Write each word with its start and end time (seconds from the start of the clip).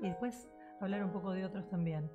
y 0.00 0.08
después 0.08 0.48
hablar 0.80 1.04
un 1.04 1.12
poco 1.12 1.32
de 1.32 1.44
otros 1.44 1.68
también. 1.68 2.10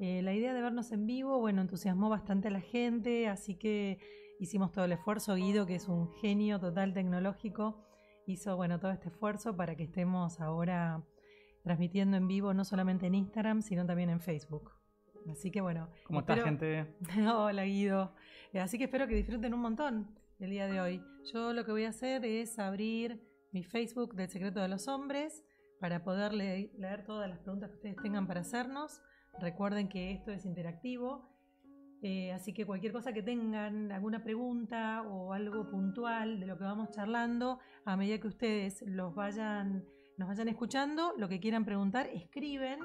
Eh, 0.00 0.22
la 0.22 0.32
idea 0.32 0.54
de 0.54 0.62
vernos 0.62 0.92
en 0.92 1.06
vivo, 1.06 1.38
bueno, 1.40 1.60
entusiasmó 1.60 2.08
bastante 2.08 2.48
a 2.48 2.50
la 2.50 2.60
gente, 2.60 3.28
así 3.28 3.56
que 3.56 3.98
hicimos 4.38 4.72
todo 4.72 4.84
el 4.84 4.92
esfuerzo. 4.92 5.34
Guido, 5.34 5.66
que 5.66 5.74
es 5.74 5.88
un 5.88 6.12
genio 6.14 6.60
total 6.60 6.94
tecnológico, 6.94 7.84
hizo, 8.26 8.56
bueno, 8.56 8.78
todo 8.78 8.92
este 8.92 9.08
esfuerzo 9.08 9.56
para 9.56 9.76
que 9.76 9.84
estemos 9.84 10.40
ahora 10.40 11.02
transmitiendo 11.62 12.16
en 12.16 12.28
vivo, 12.28 12.54
no 12.54 12.64
solamente 12.64 13.06
en 13.06 13.14
Instagram, 13.14 13.62
sino 13.62 13.84
también 13.86 14.10
en 14.10 14.20
Facebook. 14.20 14.72
Así 15.30 15.50
que 15.50 15.60
bueno. 15.60 15.90
¿Cómo 16.04 16.20
está, 16.20 16.36
gente? 16.36 16.86
Hola, 17.34 17.64
Guido. 17.64 18.14
Eh, 18.52 18.60
así 18.60 18.78
que 18.78 18.84
espero 18.84 19.06
que 19.06 19.14
disfruten 19.14 19.52
un 19.52 19.60
montón 19.60 20.16
el 20.38 20.50
día 20.50 20.66
de 20.66 20.80
hoy. 20.80 21.02
Yo 21.32 21.52
lo 21.52 21.64
que 21.64 21.72
voy 21.72 21.84
a 21.84 21.90
hacer 21.90 22.24
es 22.24 22.58
abrir 22.58 23.20
mi 23.50 23.64
Facebook 23.64 24.14
del 24.14 24.28
Secreto 24.28 24.60
de 24.60 24.68
los 24.68 24.88
Hombres 24.88 25.44
para 25.80 26.04
poder 26.04 26.32
leer 26.32 27.04
todas 27.04 27.28
las 27.28 27.38
preguntas 27.38 27.70
que 27.70 27.76
ustedes 27.76 27.96
tengan 28.02 28.26
para 28.26 28.40
hacernos. 28.40 29.00
Recuerden 29.40 29.88
que 29.88 30.12
esto 30.12 30.32
es 30.32 30.44
interactivo, 30.44 31.28
eh, 32.00 32.32
así 32.32 32.52
que 32.52 32.64
cualquier 32.64 32.92
cosa 32.92 33.12
que 33.12 33.22
tengan, 33.22 33.90
alguna 33.90 34.22
pregunta 34.22 35.02
o 35.02 35.32
algo 35.32 35.68
puntual 35.68 36.38
de 36.38 36.46
lo 36.46 36.56
que 36.56 36.64
vamos 36.64 36.90
charlando, 36.90 37.58
a 37.84 37.96
medida 37.96 38.18
que 38.18 38.28
ustedes 38.28 38.82
los 38.86 39.14
vayan, 39.14 39.84
nos 40.16 40.28
vayan 40.28 40.48
escuchando, 40.48 41.14
lo 41.16 41.28
que 41.28 41.40
quieran 41.40 41.64
preguntar, 41.64 42.08
escriben. 42.12 42.78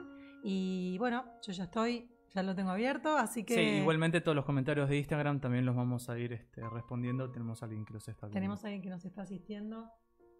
Y 0.44 0.98
bueno, 0.98 1.26
yo 1.44 1.54
ya 1.54 1.66
estoy, 1.66 2.10
ya 2.34 2.42
lo 2.42 2.56
tengo 2.56 2.72
abierto, 2.72 3.16
así 3.16 3.44
que... 3.44 3.54
Sí, 3.54 3.62
igualmente 3.82 4.20
todos 4.20 4.36
los 4.36 4.46
comentarios 4.46 4.90
de 4.90 4.98
Instagram 4.98 5.40
también 5.40 5.66
los 5.66 5.76
vamos 5.76 6.10
a 6.10 6.18
ir 6.18 6.34
este, 6.34 6.68
respondiendo. 6.70 7.32
Tenemos 7.32 7.62
a 7.62 7.66
alguien 7.66 7.86
que 7.86 7.94
los 7.94 8.08
está 8.08 8.26
viendo. 8.26 8.34
Tenemos 8.34 8.64
a 8.64 8.68
alguien 8.68 8.82
que 8.82 8.90
nos 8.90 9.06
está 9.06 9.22
asistiendo. 9.22 9.92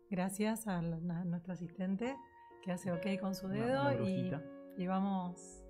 Gracias 0.10 0.68
a, 0.68 0.82
nuestro 0.82 1.54
asistente 1.54 2.16
que 2.64 2.72
hace 2.72 2.92
ok 2.92 3.20
con 3.20 3.36
su 3.36 3.48
dedo 3.50 3.92
y, 4.04 4.32
y, 4.78 4.88
vamos, 4.88 5.64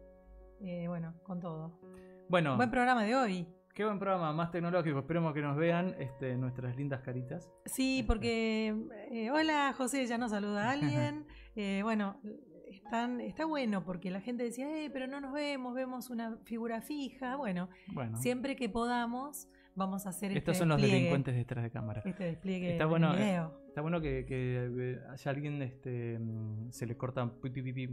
eh, 0.62 0.88
bueno, 0.88 1.16
con 1.24 1.40
todo. 1.40 1.80
Bueno. 2.30 2.56
Buen 2.56 2.70
programa 2.70 3.04
de 3.04 3.16
hoy. 3.16 3.48
Qué 3.74 3.84
buen 3.84 3.98
programa, 3.98 4.32
más 4.34 4.52
tecnológico. 4.52 5.00
Esperemos 5.00 5.34
que 5.34 5.42
nos 5.42 5.58
vean 5.58 5.96
este, 5.98 6.38
nuestras 6.38 6.76
lindas 6.78 7.02
caritas. 7.02 7.50
Sí, 7.66 8.00
este. 8.00 8.08
porque. 8.08 8.76
Eh, 9.12 9.32
hola, 9.32 9.74
José, 9.76 10.06
ya 10.06 10.20
nos 10.20 10.32
saluda 10.32 10.70
alguien. 10.70 11.26
Eh, 11.56 11.82
bueno, 11.82 12.20
están, 12.70 13.20
está 13.22 13.46
bueno 13.46 13.84
porque 13.84 14.12
la 14.12 14.22
gente 14.22 14.44
decía, 14.44 14.68
eh, 14.84 14.92
pero 14.92 15.08
no 15.08 15.20
nos 15.20 15.34
vemos, 15.34 15.74
vemos 15.74 16.12
una 16.12 16.38
figura 16.46 16.82
fija. 16.82 17.36
Bueno, 17.36 17.70
bueno. 17.94 18.18
siempre 18.18 18.56
que 18.56 18.70
podamos, 18.70 19.48
vamos 19.74 20.06
a 20.06 20.10
hacer 20.10 20.38
Estos 20.38 20.58
son 20.58 20.70
los 20.70 20.80
delincuentes 20.80 21.36
detrás 21.36 21.64
de 21.64 21.72
cámara. 21.72 22.04
Este 22.06 22.26
despliegue 22.26 22.74
está 22.74 22.86
bueno, 22.86 23.16
Está 23.74 23.82
bueno 23.82 24.02
que, 24.02 24.24
que 24.28 24.70
eh, 24.72 25.00
haya 25.10 25.32
alguien 25.32 25.60
este, 25.64 26.20
mm, 26.20 26.70
se 26.70 26.86
le 26.86 26.96
corta 26.96 27.24
un 27.24 27.32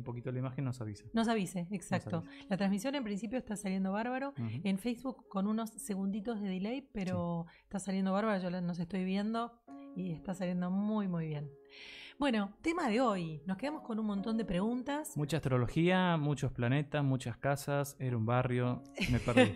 poquito 0.04 0.30
la 0.30 0.38
imagen, 0.38 0.62
nos 0.62 0.78
avise. 0.82 1.08
Nos 1.14 1.26
avise, 1.26 1.68
exacto. 1.70 2.22
La 2.50 2.58
transmisión 2.58 2.96
en 2.96 3.02
principio 3.02 3.38
está 3.38 3.56
saliendo 3.56 3.90
bárbaro. 3.90 4.34
En 4.36 4.76
Facebook 4.76 5.26
con 5.30 5.46
unos 5.46 5.70
segunditos 5.70 6.38
de 6.42 6.50
delay, 6.50 6.86
pero 6.92 7.46
está 7.62 7.78
saliendo 7.78 8.12
bárbaro. 8.12 8.42
Yo 8.42 8.60
nos 8.60 8.78
estoy 8.78 9.04
viendo 9.04 9.58
y 9.96 10.12
está 10.12 10.34
saliendo 10.34 10.70
muy, 10.70 11.08
muy 11.08 11.28
bien. 11.28 11.50
Bueno, 12.20 12.52
tema 12.60 12.90
de 12.90 13.00
hoy. 13.00 13.40
Nos 13.46 13.56
quedamos 13.56 13.80
con 13.82 13.98
un 13.98 14.04
montón 14.04 14.36
de 14.36 14.44
preguntas. 14.44 15.16
Mucha 15.16 15.38
astrología, 15.38 16.18
muchos 16.18 16.52
planetas, 16.52 17.02
muchas 17.02 17.38
casas. 17.38 17.96
Era 17.98 18.14
un 18.14 18.26
barrio. 18.26 18.82
Me 19.10 19.18
perdí. 19.24 19.54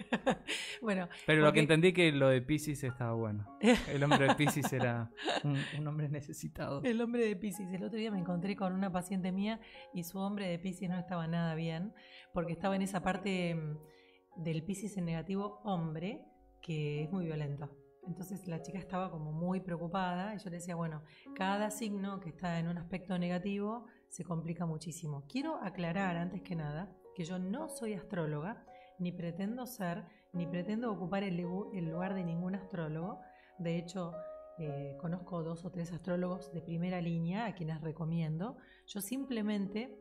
bueno. 0.80 1.06
Pero 1.26 1.42
lo 1.42 1.52
que 1.52 1.60
entendí 1.60 1.92
que 1.92 2.10
lo 2.10 2.30
de 2.30 2.40
Pisces 2.40 2.82
estaba 2.82 3.12
bueno. 3.12 3.58
El 3.60 4.02
hombre 4.02 4.28
de 4.28 4.34
Pisces 4.34 4.72
era 4.72 5.10
un, 5.44 5.86
hombre 5.86 6.08
necesitado. 6.08 6.80
El 6.84 7.02
hombre 7.02 7.26
de 7.26 7.36
Pisces. 7.36 7.70
El 7.70 7.84
otro 7.84 7.98
día 7.98 8.10
me 8.10 8.18
encontré 8.18 8.56
con 8.56 8.72
una 8.72 8.90
paciente 8.90 9.30
mía 9.30 9.60
y 9.92 10.04
su 10.04 10.18
hombre 10.18 10.48
de 10.48 10.58
Pisces 10.58 10.88
no 10.88 10.98
estaba 10.98 11.26
nada 11.26 11.54
bien 11.54 11.92
porque 12.32 12.54
estaba 12.54 12.74
en 12.76 12.80
esa 12.80 13.02
parte 13.02 13.56
mm, 13.56 14.42
del 14.42 14.62
Pisces 14.62 14.96
en 14.96 15.04
negativo 15.04 15.60
hombre 15.64 16.22
que 16.62 17.02
es 17.02 17.12
muy 17.12 17.26
violento. 17.26 17.83
Entonces 18.06 18.46
la 18.46 18.62
chica 18.62 18.78
estaba 18.78 19.10
como 19.10 19.32
muy 19.32 19.60
preocupada 19.60 20.34
y 20.34 20.38
yo 20.38 20.50
le 20.50 20.56
decía, 20.56 20.74
bueno, 20.74 21.02
cada 21.34 21.70
signo 21.70 22.20
que 22.20 22.30
está 22.30 22.58
en 22.58 22.68
un 22.68 22.78
aspecto 22.78 23.18
negativo 23.18 23.86
se 24.08 24.24
complica 24.24 24.66
muchísimo. 24.66 25.24
Quiero 25.28 25.56
aclarar 25.56 26.16
antes 26.16 26.42
que 26.42 26.54
nada 26.54 26.94
que 27.14 27.24
yo 27.24 27.38
no 27.38 27.68
soy 27.68 27.94
astróloga, 27.94 28.64
ni 28.98 29.12
pretendo 29.12 29.66
ser, 29.66 30.04
ni 30.32 30.46
pretendo 30.46 30.92
ocupar 30.92 31.22
el, 31.22 31.36
lugar 31.36 32.14
de 32.14 32.24
ningún 32.24 32.54
astrólogo. 32.54 33.20
De 33.58 33.78
hecho, 33.78 34.12
eh, 34.58 34.96
conozco 35.00 35.42
dos 35.42 35.64
o 35.64 35.70
tres 35.70 35.92
astrólogos 35.92 36.52
de 36.52 36.60
primera 36.60 37.00
línea 37.00 37.46
a 37.46 37.54
quienes 37.54 37.80
recomiendo. 37.80 38.56
Yo 38.86 39.00
simplemente 39.00 39.96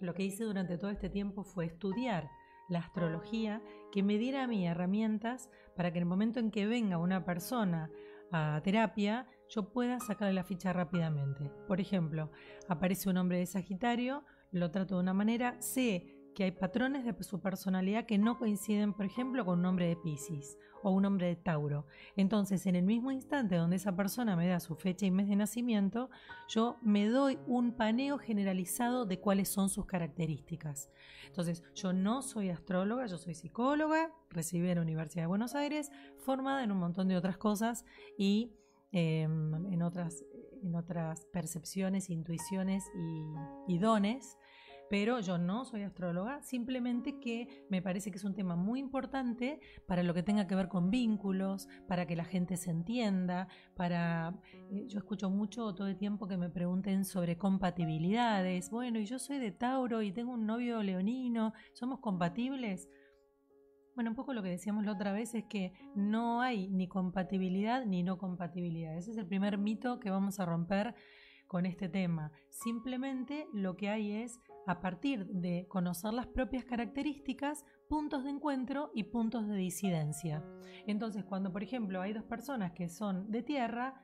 lo 0.00 0.14
que 0.14 0.24
hice 0.24 0.44
durante 0.44 0.78
todo 0.78 0.90
este 0.90 1.08
tiempo 1.08 1.42
fue 1.44 1.66
estudiar 1.66 2.28
la 2.68 2.80
astrología 2.80 3.62
que 3.90 4.02
me 4.02 4.18
diera 4.18 4.44
a 4.44 4.46
mí 4.46 4.66
herramientas 4.66 5.50
para 5.76 5.92
que 5.92 5.98
en 5.98 6.02
el 6.04 6.08
momento 6.08 6.40
en 6.40 6.50
que 6.50 6.66
venga 6.66 6.98
una 6.98 7.24
persona 7.24 7.90
a 8.32 8.60
terapia, 8.64 9.26
yo 9.48 9.72
pueda 9.72 10.00
sacarle 10.00 10.32
la 10.32 10.44
ficha 10.44 10.72
rápidamente. 10.72 11.50
Por 11.68 11.80
ejemplo, 11.80 12.30
aparece 12.68 13.10
un 13.10 13.18
hombre 13.18 13.38
de 13.38 13.46
Sagitario, 13.46 14.24
lo 14.50 14.70
trato 14.70 14.94
de 14.94 15.02
una 15.02 15.14
manera, 15.14 15.60
sé 15.60 16.11
que 16.34 16.44
hay 16.44 16.50
patrones 16.50 17.04
de 17.04 17.14
su 17.22 17.40
personalidad 17.40 18.06
que 18.06 18.18
no 18.18 18.38
coinciden, 18.38 18.92
por 18.92 19.06
ejemplo, 19.06 19.44
con 19.44 19.60
un 19.60 19.66
hombre 19.66 19.88
de 19.88 19.96
Pisces 19.96 20.58
o 20.82 20.90
un 20.90 21.04
hombre 21.04 21.28
de 21.28 21.36
Tauro. 21.36 21.86
Entonces, 22.16 22.66
en 22.66 22.76
el 22.76 22.84
mismo 22.84 23.10
instante 23.12 23.56
donde 23.56 23.76
esa 23.76 23.94
persona 23.94 24.36
me 24.36 24.48
da 24.48 24.60
su 24.60 24.74
fecha 24.74 25.06
y 25.06 25.10
mes 25.10 25.28
de 25.28 25.36
nacimiento, 25.36 26.10
yo 26.48 26.76
me 26.82 27.06
doy 27.06 27.38
un 27.46 27.76
paneo 27.76 28.18
generalizado 28.18 29.04
de 29.04 29.20
cuáles 29.20 29.48
son 29.48 29.68
sus 29.68 29.86
características. 29.86 30.90
Entonces, 31.26 31.62
yo 31.74 31.92
no 31.92 32.22
soy 32.22 32.50
astróloga, 32.50 33.06
yo 33.06 33.18
soy 33.18 33.34
psicóloga, 33.34 34.12
recibí 34.30 34.68
en 34.68 34.76
la 34.76 34.82
Universidad 34.82 35.24
de 35.24 35.28
Buenos 35.28 35.54
Aires, 35.54 35.90
formada 36.18 36.64
en 36.64 36.72
un 36.72 36.78
montón 36.78 37.08
de 37.08 37.16
otras 37.16 37.36
cosas 37.36 37.84
y 38.18 38.52
em, 38.90 39.72
en, 39.72 39.82
otras, 39.82 40.24
en 40.62 40.74
otras 40.74 41.26
percepciones, 41.26 42.10
intuiciones 42.10 42.84
y 43.68 43.78
dones 43.78 44.36
pero 44.92 45.20
yo 45.20 45.38
no 45.38 45.64
soy 45.64 45.84
astróloga, 45.84 46.42
simplemente 46.42 47.18
que 47.18 47.64
me 47.70 47.80
parece 47.80 48.10
que 48.10 48.18
es 48.18 48.24
un 48.24 48.34
tema 48.34 48.56
muy 48.56 48.78
importante 48.78 49.58
para 49.86 50.02
lo 50.02 50.12
que 50.12 50.22
tenga 50.22 50.46
que 50.46 50.54
ver 50.54 50.68
con 50.68 50.90
vínculos, 50.90 51.66
para 51.88 52.06
que 52.06 52.14
la 52.14 52.26
gente 52.26 52.58
se 52.58 52.70
entienda, 52.70 53.48
para... 53.74 54.38
Eh, 54.70 54.84
yo 54.88 54.98
escucho 54.98 55.30
mucho 55.30 55.74
todo 55.74 55.88
el 55.88 55.96
tiempo 55.96 56.28
que 56.28 56.36
me 56.36 56.50
pregunten 56.50 57.06
sobre 57.06 57.38
compatibilidades, 57.38 58.68
bueno, 58.68 58.98
y 58.98 59.06
yo 59.06 59.18
soy 59.18 59.38
de 59.38 59.50
Tauro 59.50 60.02
y 60.02 60.12
tengo 60.12 60.32
un 60.32 60.44
novio 60.44 60.82
leonino, 60.82 61.54
¿somos 61.72 62.00
compatibles? 62.00 62.86
Bueno, 63.94 64.10
un 64.10 64.16
poco 64.16 64.34
lo 64.34 64.42
que 64.42 64.50
decíamos 64.50 64.84
la 64.84 64.92
otra 64.92 65.14
vez 65.14 65.34
es 65.34 65.44
que 65.44 65.72
no 65.94 66.42
hay 66.42 66.68
ni 66.68 66.86
compatibilidad 66.86 67.86
ni 67.86 68.02
no 68.02 68.18
compatibilidad. 68.18 68.94
Ese 68.94 69.12
es 69.12 69.16
el 69.16 69.26
primer 69.26 69.56
mito 69.56 70.00
que 70.00 70.10
vamos 70.10 70.38
a 70.38 70.44
romper 70.44 70.94
con 71.52 71.66
este 71.66 71.90
tema. 71.90 72.32
Simplemente 72.48 73.46
lo 73.52 73.76
que 73.76 73.90
hay 73.90 74.10
es 74.10 74.40
a 74.66 74.80
partir 74.80 75.26
de 75.26 75.66
conocer 75.68 76.14
las 76.14 76.26
propias 76.26 76.64
características, 76.64 77.66
puntos 77.90 78.24
de 78.24 78.30
encuentro 78.30 78.90
y 78.94 79.04
puntos 79.04 79.46
de 79.46 79.56
disidencia. 79.56 80.42
Entonces, 80.86 81.24
cuando 81.24 81.52
por 81.52 81.62
ejemplo 81.62 82.00
hay 82.00 82.14
dos 82.14 82.24
personas 82.24 82.72
que 82.72 82.88
son 82.88 83.30
de 83.30 83.42
tierra, 83.42 84.02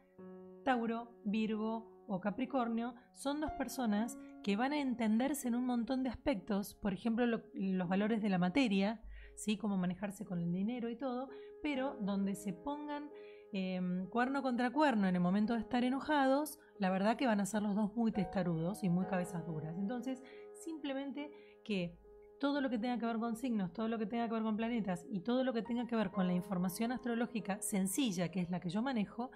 Tauro, 0.63 1.11
Virgo 1.25 2.05
o 2.07 2.21
Capricornio, 2.21 2.95
son 3.15 3.41
dos 3.41 3.53
personas 3.53 4.19
que 4.43 4.57
van 4.57 4.73
a 4.73 4.81
entenderse 4.81 5.49
en 5.49 5.55
un 5.55 5.65
montón 5.65 6.03
de 6.03 6.11
aspectos, 6.11 6.75
por 6.75 6.93
ejemplo 6.93 7.25
los 7.55 7.89
valores 7.89 8.21
de 8.21 8.29
la 8.29 8.39
materia, 8.39 9.01
¿sí? 9.37 9.57
cómo 9.57 9.79
manejarse 9.79 10.27
con 10.27 10.39
el 10.39 10.53
dinero 10.53 10.91
y 10.91 10.97
todo, 10.97 11.31
pero 11.63 11.97
donde 12.03 12.35
se 12.35 12.53
pongan 12.53 13.09
Em, 13.53 14.07
cuerno 14.09 14.43
contra 14.43 14.71
cuerno 14.71 15.09
en 15.09 15.15
el 15.15 15.23
momento 15.23 15.55
de 15.55 15.61
estar 15.61 15.83
enojados, 15.83 16.59
la 16.79 16.91
verdad 16.91 17.17
que 17.17 17.27
van 17.27 17.41
a 17.41 17.47
ser 17.47 17.63
los 17.63 17.75
dos 17.75 17.95
muy 17.97 18.13
testarudos 18.13 18.85
y 18.85 18.91
muy 18.91 19.07
cabezas 19.07 19.47
duras. 19.47 19.77
Entonces, 19.79 20.23
simplemente 20.53 21.31
que 21.65 21.97
todo 22.39 22.61
lo 22.61 22.69
que 22.69 22.79
tenga 22.79 22.99
que 22.99 23.07
ver 23.07 23.19
con 23.19 23.37
signos, 23.37 23.73
todo 23.73 23.89
lo 23.89 23.99
que 23.99 24.07
tenga 24.07 24.29
que 24.29 24.35
ver 24.35 24.43
con 24.43 24.57
planetas 24.57 25.07
y 25.09 25.21
todo 25.21 25.45
lo 25.45 25.53
que 25.53 25.63
tenga 25.63 25.87
que 25.87 25.97
ver 25.97 26.11
con 26.11 26.27
la 26.27 26.35
información 26.35 26.93
astrológica 26.93 27.61
sencilla, 27.61 28.31
que 28.31 28.41
es 28.41 28.51
la 28.51 28.61
que 28.61 28.69
yo 28.69 28.83
manejo, 28.83 29.31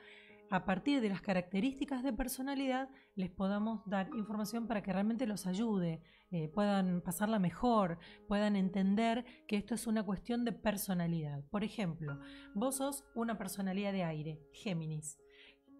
a 0.52 0.66
partir 0.66 1.00
de 1.00 1.08
las 1.08 1.22
características 1.22 2.02
de 2.02 2.12
personalidad 2.12 2.90
les 3.14 3.30
podamos 3.30 3.80
dar 3.86 4.10
información 4.14 4.66
para 4.66 4.82
que 4.82 4.92
realmente 4.92 5.26
los 5.26 5.46
ayude, 5.46 6.02
eh, 6.30 6.50
puedan 6.50 7.00
pasarla 7.00 7.38
mejor, 7.38 7.98
puedan 8.28 8.54
entender 8.54 9.24
que 9.48 9.56
esto 9.56 9.74
es 9.74 9.86
una 9.86 10.04
cuestión 10.04 10.44
de 10.44 10.52
personalidad. 10.52 11.42
Por 11.48 11.64
ejemplo, 11.64 12.20
vos 12.54 12.76
sos 12.76 13.02
una 13.14 13.38
personalidad 13.38 13.94
de 13.94 14.04
aire, 14.04 14.42
Géminis. 14.52 15.18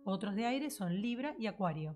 Otros 0.05 0.35
de 0.37 0.47
aire 0.47 0.71
son 0.71 1.03
Libra 1.03 1.35
y 1.39 1.49
Acuario. 1.49 1.95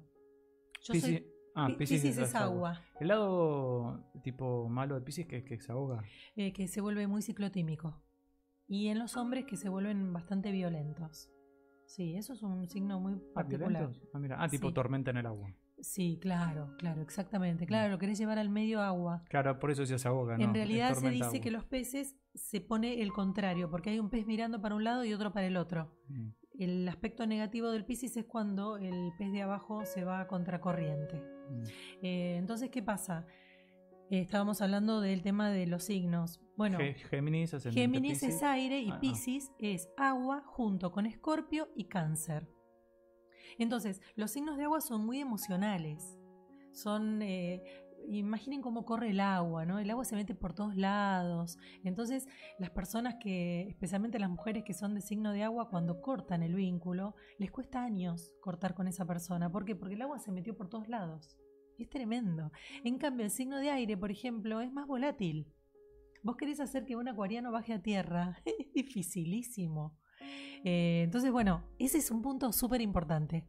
Yo 0.83 1.01
soy 1.01 1.33
Ah, 1.55 1.71
Pisces, 1.79 2.05
es, 2.05 2.35
agua. 2.35 2.83
El 3.01 3.09
lado 3.09 4.05
tipo 4.23 4.69
malo 4.69 4.97
de 4.97 5.01
Pisces 5.01 5.27
que, 5.27 5.43
que 5.43 5.59
se 5.59 5.73
ahoga. 5.73 6.05
Eh, 6.35 6.53
que 6.53 6.69
se 6.69 6.83
vuelve 6.83 7.07
muy 7.07 7.23
ciclotímico. 7.23 8.03
Y 8.69 8.89
en 8.89 8.99
los 8.99 9.17
hombres 9.17 9.47
que 9.47 9.57
se 9.57 9.71
vuelven 9.71 10.13
bastante 10.13 10.53
violentos. 10.53 11.31
Sí, 11.87 12.17
eso 12.17 12.33
es 12.33 12.43
un 12.43 12.69
signo 12.69 13.01
muy 13.01 13.15
ah, 13.15 13.35
particular. 13.35 13.91
Ah, 14.13 14.19
mira. 14.19 14.37
ah 14.43 14.49
tipo 14.49 14.73
tormenta 14.73 15.11
en 15.11 15.19
el 15.19 15.27
agua. 15.27 15.51
Sí, 15.81 16.19
claro, 16.21 16.75
claro, 16.79 17.03
exactamente. 17.03 17.67
Claro, 17.67 17.91
lo 17.91 17.99
querés 17.99 18.19
llevar 18.19 18.39
al 18.39 18.49
medio 18.49 18.81
agua. 18.81 19.23
Claro, 19.29 19.59
por 19.59 19.71
eso 19.71 19.85
se 19.85 20.09
ahoga, 20.09 20.39
¿no? 20.39 20.45
En 20.45 20.55
realidad 20.55 20.95
se 20.95 21.11
dice 21.11 21.25
agua. 21.27 21.41
que 21.41 21.51
los 21.51 21.65
peces 21.65 22.17
se 22.35 22.61
pone 22.61 23.03
el 23.03 23.13
contrario, 23.13 23.71
porque 23.71 23.91
hay 23.91 23.99
un 23.99 24.09
pez 24.09 24.27
mirando 24.27 24.61
para 24.61 24.75
un 24.75 24.85
lado 24.85 25.05
y 25.05 25.13
otro 25.13 25.33
para 25.33 25.47
el 25.47 25.57
otro. 25.57 25.95
Mm. 26.09 26.29
El 26.59 26.89
aspecto 26.89 27.27
negativo 27.27 27.71
del 27.71 27.85
Piscis 27.85 28.17
es 28.17 28.25
cuando 28.25 28.79
el 28.79 29.13
pez 29.19 29.31
de 29.33 29.43
abajo 29.43 29.85
se 29.85 30.05
va 30.05 30.21
a 30.21 30.27
contracorriente. 30.27 31.21
Mm. 31.21 31.63
Eh, 32.03 32.37
entonces, 32.39 32.71
¿qué 32.71 32.83
pasa? 32.83 33.27
Eh, 34.11 34.21
estábamos 34.21 34.63
hablando 34.63 35.01
del 35.03 35.23
tema 35.23 35.51
de 35.51 35.67
los 35.67 35.85
signos. 35.85 36.41
Bueno, 36.57 36.79
Géminis, 37.11 37.53
es 38.23 38.43
aire 38.43 38.81
y 38.81 38.91
Ah, 38.91 38.95
ah. 38.95 39.01
Piscis 39.01 39.53
es 39.59 39.89
agua 39.97 40.43
junto 40.47 40.91
con 40.91 41.05
Escorpio 41.05 41.69
y 41.77 41.85
Cáncer. 41.85 42.49
Entonces, 43.59 44.01
los 44.15 44.31
signos 44.31 44.57
de 44.57 44.65
agua 44.65 44.81
son 44.81 45.05
muy 45.05 45.21
emocionales. 45.21 46.19
Son, 46.73 47.21
eh, 47.23 47.63
imaginen 48.09 48.63
cómo 48.63 48.85
corre 48.85 49.11
el 49.11 49.21
agua, 49.21 49.65
¿no? 49.67 49.79
El 49.79 49.91
agua 49.91 50.05
se 50.05 50.17
mete 50.17 50.35
por 50.35 50.55
todos 50.55 50.77
lados. 50.77 51.59
Entonces, 51.85 52.27
las 52.59 52.71
personas 52.71 53.17
que, 53.21 53.69
especialmente 53.69 54.19
las 54.19 54.31
mujeres 54.31 54.65
que 54.65 54.75
son 54.75 54.95
de 54.95 55.01
signo 55.01 55.33
de 55.33 55.43
agua, 55.43 55.69
cuando 55.69 56.01
cortan 56.01 56.43
el 56.43 56.55
vínculo, 56.55 57.15
les 57.39 57.51
cuesta 57.51 57.83
años 57.83 58.33
cortar 58.41 58.75
con 58.75 58.89
esa 58.89 59.05
persona. 59.07 59.51
¿Por 59.51 59.65
qué? 59.65 59.77
Porque 59.77 59.95
el 59.95 60.03
agua 60.03 60.19
se 60.19 60.33
metió 60.33 60.57
por 60.57 60.69
todos 60.69 60.89
lados. 60.89 61.37
Es 61.79 61.89
tremendo. 61.91 62.51
En 62.85 62.97
cambio, 62.99 63.25
el 63.25 63.31
signo 63.31 63.59
de 63.59 63.71
aire, 63.71 63.97
por 63.97 64.11
ejemplo, 64.11 64.61
es 64.61 64.73
más 64.73 64.87
volátil. 64.87 65.53
Vos 66.27 66.37
querés 66.37 66.59
hacer 66.59 66.85
que 66.85 66.97
un 66.97 67.07
acuariano 67.07 67.53
baje 67.53 67.73
a 67.73 67.81
tierra. 67.81 68.43
Es 68.45 68.73
dificilísimo. 68.75 69.97
Eh, 70.65 71.03
entonces, 71.05 71.31
bueno, 71.31 71.63
ese 71.79 71.99
es 71.99 72.11
un 72.11 72.21
punto 72.21 72.53
súper 72.53 72.81
importante. 72.81 73.45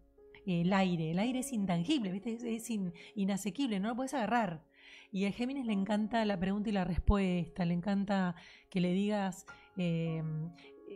El 0.45 0.71
aire. 0.71 1.09
El 1.09 1.17
aire 1.17 1.39
es 1.39 1.51
intangible, 1.53 2.11
¿viste? 2.11 2.33
Es, 2.33 2.43
es 2.43 2.69
in- 2.69 2.93
inasequible, 3.15 3.79
no 3.79 3.87
lo 3.89 3.95
puedes 3.95 4.13
agarrar. 4.13 4.63
Y 5.11 5.25
al 5.25 5.33
Géminis 5.33 5.65
le 5.65 5.73
encanta 5.73 6.23
la 6.23 6.39
pregunta 6.39 6.69
y 6.69 6.73
la 6.73 6.83
respuesta, 6.85 7.65
le 7.65 7.73
encanta 7.73 8.35
que 8.69 8.79
le 8.79 8.93
digas, 8.93 9.47
eh, 9.77 10.21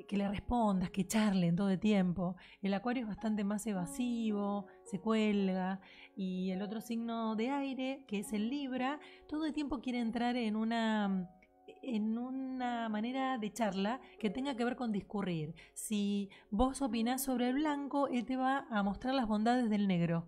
que 0.07 0.17
le 0.17 0.29
respondas, 0.29 0.91
que 0.91 1.07
charlen 1.07 1.55
todo 1.55 1.71
el 1.71 1.79
tiempo. 1.79 2.35
El 2.61 2.75
Acuario 2.75 3.01
es 3.03 3.07
bastante 3.07 3.43
más 3.43 3.65
evasivo, 3.65 4.67
se 4.83 4.99
cuelga. 4.99 5.81
Y 6.15 6.51
el 6.51 6.61
otro 6.61 6.79
signo 6.79 7.35
de 7.35 7.49
aire, 7.49 8.03
que 8.07 8.19
es 8.19 8.33
el 8.33 8.49
Libra, 8.51 8.99
todo 9.27 9.45
el 9.47 9.53
tiempo 9.53 9.81
quiere 9.81 9.99
entrar 9.99 10.35
en 10.35 10.55
una 10.55 11.27
en 11.81 12.17
una 12.17 12.89
manera 12.89 13.37
de 13.37 13.51
charla 13.51 14.01
que 14.19 14.29
tenga 14.29 14.55
que 14.55 14.65
ver 14.65 14.75
con 14.75 14.91
discurrir. 14.91 15.55
Si 15.73 16.29
vos 16.49 16.81
opinás 16.81 17.23
sobre 17.23 17.49
el 17.49 17.55
blanco, 17.55 18.07
él 18.07 18.25
te 18.25 18.37
va 18.37 18.67
a 18.69 18.83
mostrar 18.83 19.13
las 19.13 19.27
bondades 19.27 19.69
del 19.69 19.87
negro. 19.87 20.27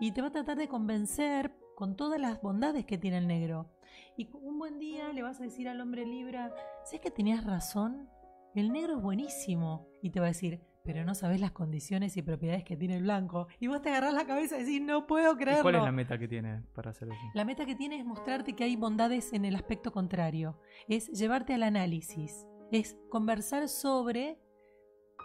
Y 0.00 0.12
te 0.12 0.20
va 0.20 0.28
a 0.28 0.32
tratar 0.32 0.56
de 0.56 0.68
convencer 0.68 1.54
con 1.76 1.96
todas 1.96 2.20
las 2.20 2.40
bondades 2.40 2.84
que 2.84 2.98
tiene 2.98 3.18
el 3.18 3.26
negro. 3.26 3.70
Y 4.16 4.28
un 4.32 4.58
buen 4.58 4.78
día 4.78 5.12
le 5.12 5.22
vas 5.22 5.40
a 5.40 5.44
decir 5.44 5.68
al 5.68 5.80
hombre 5.80 6.06
Libra, 6.06 6.52
¿sabes 6.84 7.00
que 7.00 7.10
tenías 7.10 7.44
razón? 7.44 8.08
El 8.54 8.72
negro 8.72 8.96
es 8.96 9.02
buenísimo. 9.02 9.88
Y 10.02 10.10
te 10.10 10.20
va 10.20 10.26
a 10.26 10.28
decir, 10.28 10.60
pero 10.84 11.02
no 11.04 11.14
sabes 11.14 11.40
las 11.40 11.50
condiciones 11.52 12.16
y 12.18 12.22
propiedades 12.22 12.62
que 12.62 12.76
tiene 12.76 12.96
el 12.98 13.04
blanco. 13.04 13.48
Y 13.58 13.68
vos 13.68 13.80
te 13.80 13.88
agarrás 13.88 14.12
la 14.12 14.26
cabeza 14.26 14.56
y 14.58 14.60
decís, 14.60 14.82
no 14.82 15.06
puedo 15.06 15.32
¿Y 15.32 15.36
creerlo. 15.36 15.62
cuál 15.62 15.76
es 15.76 15.82
la 15.82 15.92
meta 15.92 16.18
que 16.18 16.28
tiene 16.28 16.62
para 16.74 16.90
hacer 16.90 17.08
eso? 17.08 17.20
La 17.32 17.44
meta 17.46 17.64
que 17.64 17.74
tiene 17.74 17.98
es 17.98 18.04
mostrarte 18.04 18.52
que 18.52 18.64
hay 18.64 18.76
bondades 18.76 19.32
en 19.32 19.46
el 19.46 19.56
aspecto 19.56 19.92
contrario, 19.92 20.60
es 20.86 21.08
llevarte 21.08 21.54
al 21.54 21.62
análisis, 21.62 22.46
es 22.70 22.96
conversar 23.08 23.68
sobre 23.68 24.38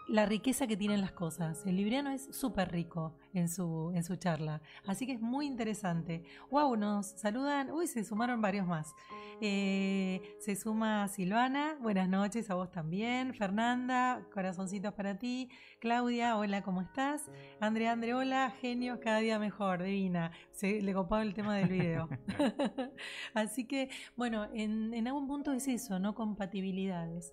la 0.10 0.26
riqueza 0.26 0.66
que 0.66 0.76
tienen 0.76 1.02
las 1.02 1.12
cosas. 1.12 1.66
El 1.66 1.78
libriano 1.78 2.10
es 2.10 2.28
súper 2.32 2.72
rico 2.72 3.16
en 3.34 3.48
su, 3.48 3.92
en 3.94 4.04
su 4.04 4.16
charla, 4.16 4.62
así 4.86 5.06
que 5.06 5.14
es 5.14 5.22
muy 5.22 5.46
interesante. 5.46 6.24
¡Wow! 6.50 6.76
Nos 6.76 7.06
saludan, 7.08 7.72
uy, 7.72 7.86
se 7.86 8.04
sumaron 8.04 8.42
varios 8.42 8.66
más. 8.66 8.96
Eh, 9.40 10.22
se 10.40 10.56
suma 10.56 11.08
Silvana, 11.08 11.78
buenas 11.80 12.10
noches 12.10 12.50
a 12.50 12.56
vos 12.56 12.72
también. 12.72 13.36
Fernanda, 13.36 14.26
corazoncitos 14.34 14.94
para 14.94 15.20
ti. 15.20 15.50
Claudia, 15.80 16.38
hola, 16.38 16.64
¿cómo 16.64 16.82
estás? 16.82 17.30
Andre, 17.60 17.88
Andre, 17.88 18.16
hola, 18.16 18.52
genios, 18.60 19.00
cada 19.00 19.20
día 19.20 19.38
mejor, 19.38 19.84
divina. 19.84 20.32
Se, 20.52 20.82
le 20.82 20.94
copaba 20.94 21.22
el 21.22 21.36
tema 21.36 21.56
del 21.56 21.70
video. 21.70 22.10
Así 23.36 23.66
que, 23.66 23.90
bueno, 24.16 24.48
en, 24.54 24.94
en 24.94 25.08
algún 25.08 25.28
punto 25.28 25.52
es 25.54 25.68
eso, 25.68 26.00
¿no? 26.00 26.16
Compatibilidades. 26.16 27.32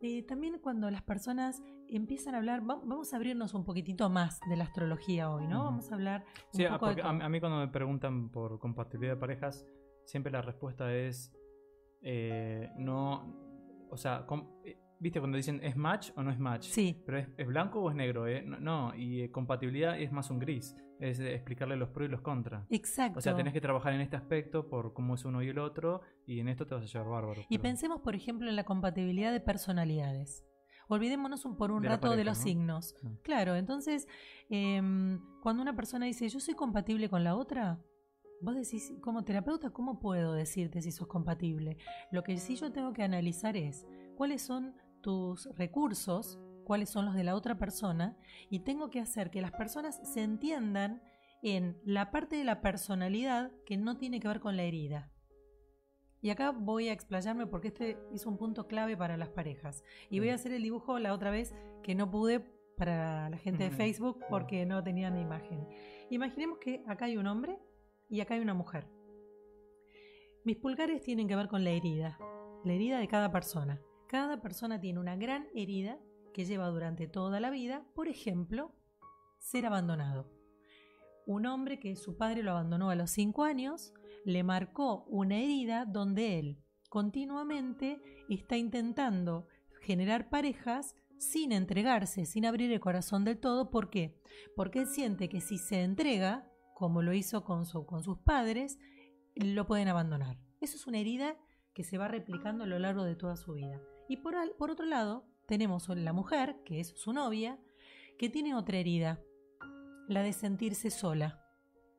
Eh, 0.00 0.22
también 0.22 0.58
cuando 0.60 0.90
las 0.90 1.02
personas 1.02 1.60
empiezan 1.90 2.34
a 2.34 2.38
hablar, 2.38 2.60
va- 2.68 2.80
vamos 2.84 3.12
a 3.12 3.16
abrirnos 3.16 3.54
un 3.54 3.64
poquitito 3.64 4.08
más 4.10 4.40
de 4.48 4.56
la 4.56 4.64
astrología 4.64 5.30
hoy, 5.30 5.46
¿no? 5.46 5.64
Vamos 5.64 5.90
a 5.90 5.94
hablar 5.94 6.24
un 6.52 6.58
Sí, 6.58 6.64
ah, 6.64 6.72
poco 6.72 6.88
de 6.88 7.02
porque 7.02 7.08
a, 7.24 7.28
mí 7.28 7.40
cuando 7.40 7.58
me 7.58 7.68
preguntan 7.68 8.30
por 8.30 8.58
compatibilidad 8.58 9.14
de 9.14 9.20
parejas, 9.20 9.66
siempre 10.04 10.30
la 10.32 10.42
respuesta 10.42 10.94
es 10.94 11.32
eh, 12.02 12.70
no, 12.76 13.86
o 13.90 13.96
sea, 13.96 14.24
com- 14.26 14.48
eh, 14.64 14.78
viste 15.00 15.18
cuando 15.20 15.36
dicen 15.36 15.60
es 15.62 15.76
match 15.76 16.10
o 16.16 16.22
no 16.22 16.30
es 16.30 16.38
match, 16.38 16.64
Sí, 16.66 17.02
pero 17.04 17.18
es, 17.18 17.28
es 17.36 17.46
blanco 17.46 17.80
o 17.80 17.90
es 17.90 17.96
negro, 17.96 18.26
eh? 18.26 18.42
no, 18.42 18.58
no, 18.60 18.94
y 18.94 19.22
eh, 19.22 19.30
compatibilidad 19.30 19.98
es 19.98 20.12
más 20.12 20.30
un 20.30 20.38
gris, 20.38 20.76
es 21.00 21.18
explicarle 21.20 21.76
los 21.76 21.88
pros 21.90 22.08
y 22.08 22.10
los 22.10 22.20
contras. 22.20 22.66
exacto. 22.70 23.18
O 23.18 23.22
sea, 23.22 23.34
tenés 23.36 23.52
que 23.52 23.60
trabajar 23.60 23.92
en 23.94 24.00
este 24.00 24.16
aspecto 24.16 24.68
por 24.68 24.92
cómo 24.94 25.14
es 25.14 25.24
uno 25.24 25.42
y 25.42 25.48
el 25.48 25.58
otro, 25.58 26.00
y 26.26 26.40
en 26.40 26.48
esto 26.48 26.66
te 26.66 26.74
vas 26.74 26.84
a 26.84 26.86
llevar 26.86 27.08
bárbaro. 27.08 27.42
Y 27.48 27.58
pero- 27.58 27.62
pensemos, 27.62 28.00
por 28.00 28.14
ejemplo, 28.14 28.48
en 28.48 28.56
la 28.56 28.64
compatibilidad 28.64 29.32
de 29.32 29.40
personalidades. 29.40 30.44
Olvidémonos 30.88 31.44
un- 31.44 31.56
por 31.56 31.70
un 31.70 31.82
De 31.82 31.88
rato 31.88 32.16
de 32.16 32.24
los 32.24 32.38
¿no? 32.38 32.44
signos. 32.44 32.94
Ah. 33.04 33.08
Claro, 33.22 33.54
entonces, 33.56 34.08
em, 34.48 35.20
cuando 35.42 35.62
una 35.62 35.76
persona 35.76 36.06
dice, 36.06 36.28
yo 36.28 36.40
soy 36.40 36.54
compatible 36.54 37.08
con 37.08 37.24
la 37.24 37.36
otra, 37.36 37.78
vos 38.40 38.54
decís, 38.54 38.92
como 39.02 39.24
terapeuta, 39.24 39.70
¿cómo 39.70 40.00
puedo 40.00 40.32
decirte 40.32 40.80
si 40.82 40.90
sos 40.92 41.06
compatible? 41.06 41.76
Lo 42.10 42.22
que 42.22 42.38
sí 42.38 42.56
yo 42.56 42.72
tengo 42.72 42.92
que 42.92 43.02
analizar 43.02 43.56
es 43.56 43.86
cuáles 44.16 44.42
son 44.42 44.74
tus 45.02 45.46
recursos, 45.56 46.38
cuáles 46.64 46.88
son 46.90 47.04
los 47.06 47.14
de 47.14 47.24
la 47.24 47.34
otra 47.34 47.58
persona, 47.58 48.16
y 48.50 48.60
tengo 48.60 48.90
que 48.90 49.00
hacer 49.00 49.30
que 49.30 49.40
las 49.42 49.52
personas 49.52 50.00
se 50.12 50.22
entiendan 50.22 51.02
en 51.42 51.78
la 51.84 52.10
parte 52.10 52.36
de 52.36 52.44
la 52.44 52.60
personalidad 52.60 53.52
que 53.64 53.76
no 53.76 53.96
tiene 53.96 54.20
que 54.20 54.28
ver 54.28 54.40
con 54.40 54.56
la 54.56 54.64
herida. 54.64 55.10
Y 56.20 56.30
acá 56.30 56.50
voy 56.50 56.88
a 56.88 56.92
explayarme 56.92 57.46
porque 57.46 57.68
este 57.68 57.98
es 58.12 58.26
un 58.26 58.36
punto 58.36 58.66
clave 58.66 58.96
para 58.96 59.16
las 59.16 59.28
parejas. 59.28 59.84
Y 60.10 60.18
voy 60.18 60.30
a 60.30 60.34
hacer 60.34 60.52
el 60.52 60.62
dibujo 60.62 60.98
la 60.98 61.12
otra 61.12 61.30
vez 61.30 61.54
que 61.82 61.94
no 61.94 62.10
pude 62.10 62.40
para 62.76 63.28
la 63.30 63.36
gente 63.38 63.64
de 63.64 63.70
Ujú. 63.70 63.76
Facebook 63.76 64.24
porque 64.28 64.66
no 64.66 64.82
tenían 64.82 65.18
imagen. 65.18 65.66
Imaginemos 66.10 66.58
que 66.58 66.82
acá 66.86 67.06
hay 67.06 67.16
un 67.16 67.26
hombre 67.26 67.58
y 68.08 68.20
acá 68.20 68.34
hay 68.34 68.40
una 68.40 68.54
mujer. 68.54 68.88
Mis 70.44 70.56
pulgares 70.56 71.02
tienen 71.02 71.28
que 71.28 71.36
ver 71.36 71.48
con 71.48 71.62
la 71.64 71.70
herida, 71.70 72.18
la 72.64 72.72
herida 72.72 72.98
de 72.98 73.08
cada 73.08 73.30
persona. 73.30 73.80
Cada 74.08 74.40
persona 74.40 74.80
tiene 74.80 75.00
una 75.00 75.16
gran 75.16 75.48
herida 75.54 75.98
que 76.32 76.44
lleva 76.44 76.68
durante 76.68 77.06
toda 77.06 77.40
la 77.40 77.50
vida, 77.50 77.84
por 77.94 78.08
ejemplo, 78.08 78.72
ser 79.38 79.66
abandonado. 79.66 80.30
Un 81.26 81.44
hombre 81.46 81.78
que 81.78 81.94
su 81.96 82.16
padre 82.16 82.42
lo 82.42 82.52
abandonó 82.52 82.90
a 82.90 82.94
los 82.94 83.10
5 83.10 83.44
años 83.44 83.92
le 84.24 84.42
marcó 84.42 85.04
una 85.04 85.38
herida 85.38 85.84
donde 85.84 86.38
él 86.38 86.62
continuamente 86.88 88.00
está 88.28 88.56
intentando 88.56 89.46
generar 89.82 90.28
parejas 90.28 90.94
sin 91.18 91.52
entregarse, 91.52 92.26
sin 92.26 92.46
abrir 92.46 92.70
el 92.72 92.80
corazón 92.80 93.24
del 93.24 93.38
todo. 93.38 93.70
¿Por 93.70 93.90
qué? 93.90 94.20
Porque 94.54 94.80
él 94.80 94.86
siente 94.86 95.28
que 95.28 95.40
si 95.40 95.58
se 95.58 95.82
entrega, 95.82 96.48
como 96.74 97.02
lo 97.02 97.12
hizo 97.12 97.44
con, 97.44 97.64
con 97.86 98.02
sus 98.02 98.18
padres, 98.18 98.78
lo 99.34 99.66
pueden 99.66 99.88
abandonar. 99.88 100.38
Eso 100.60 100.76
es 100.76 100.86
una 100.86 100.98
herida 100.98 101.36
que 101.74 101.84
se 101.84 101.98
va 101.98 102.08
replicando 102.08 102.64
a 102.64 102.66
lo 102.66 102.78
largo 102.78 103.04
de 103.04 103.16
toda 103.16 103.36
su 103.36 103.54
vida. 103.54 103.80
Y 104.08 104.18
por, 104.18 104.36
al- 104.36 104.52
por 104.58 104.70
otro 104.70 104.86
lado, 104.86 105.26
tenemos 105.46 105.88
la 105.88 106.12
mujer, 106.12 106.56
que 106.64 106.80
es 106.80 106.88
su 106.96 107.12
novia, 107.12 107.58
que 108.18 108.28
tiene 108.28 108.54
otra 108.54 108.78
herida, 108.78 109.20
la 110.08 110.22
de 110.22 110.32
sentirse 110.32 110.90
sola, 110.90 111.44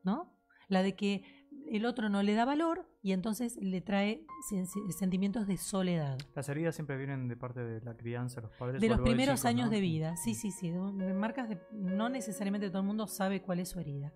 ¿no? 0.04 0.34
La 0.68 0.84
de 0.84 0.96
que 0.96 1.24
el 1.72 1.86
otro 1.86 2.10
no 2.10 2.24
le 2.24 2.34
da 2.34 2.46
valor 2.46 2.88
y 3.02 3.12
entonces 3.12 3.58
le 3.62 3.82
trae 3.82 4.26
sen- 4.52 4.66
sentimientos 4.92 5.48
de 5.48 5.58
soledad. 5.58 6.18
Las 6.36 6.50
heridas 6.50 6.76
siempre 6.76 6.98
vienen 6.98 7.28
de 7.28 7.38
parte 7.38 7.64
de 7.64 7.82
la 7.82 7.96
crianza, 7.96 8.42
los 8.42 8.52
padres. 8.52 8.82
De 8.82 8.90
los 8.90 9.02
primeros 9.02 9.40
chicos, 9.40 9.46
años 9.46 9.66
¿no? 9.68 9.72
de 9.72 9.82
vida, 9.82 10.16
sí, 10.18 10.34
sí, 10.36 10.52
sí. 10.52 10.72
de 10.72 11.14
marcas 11.14 11.50
de, 11.50 11.60
no 11.72 12.10
necesariamente 12.10 12.70
todo 12.70 12.82
el 12.82 12.88
mundo 12.88 13.08
sabe 13.08 13.42
cuál 13.42 13.60
es 13.60 13.70
su 13.70 13.80
herida. 13.80 14.14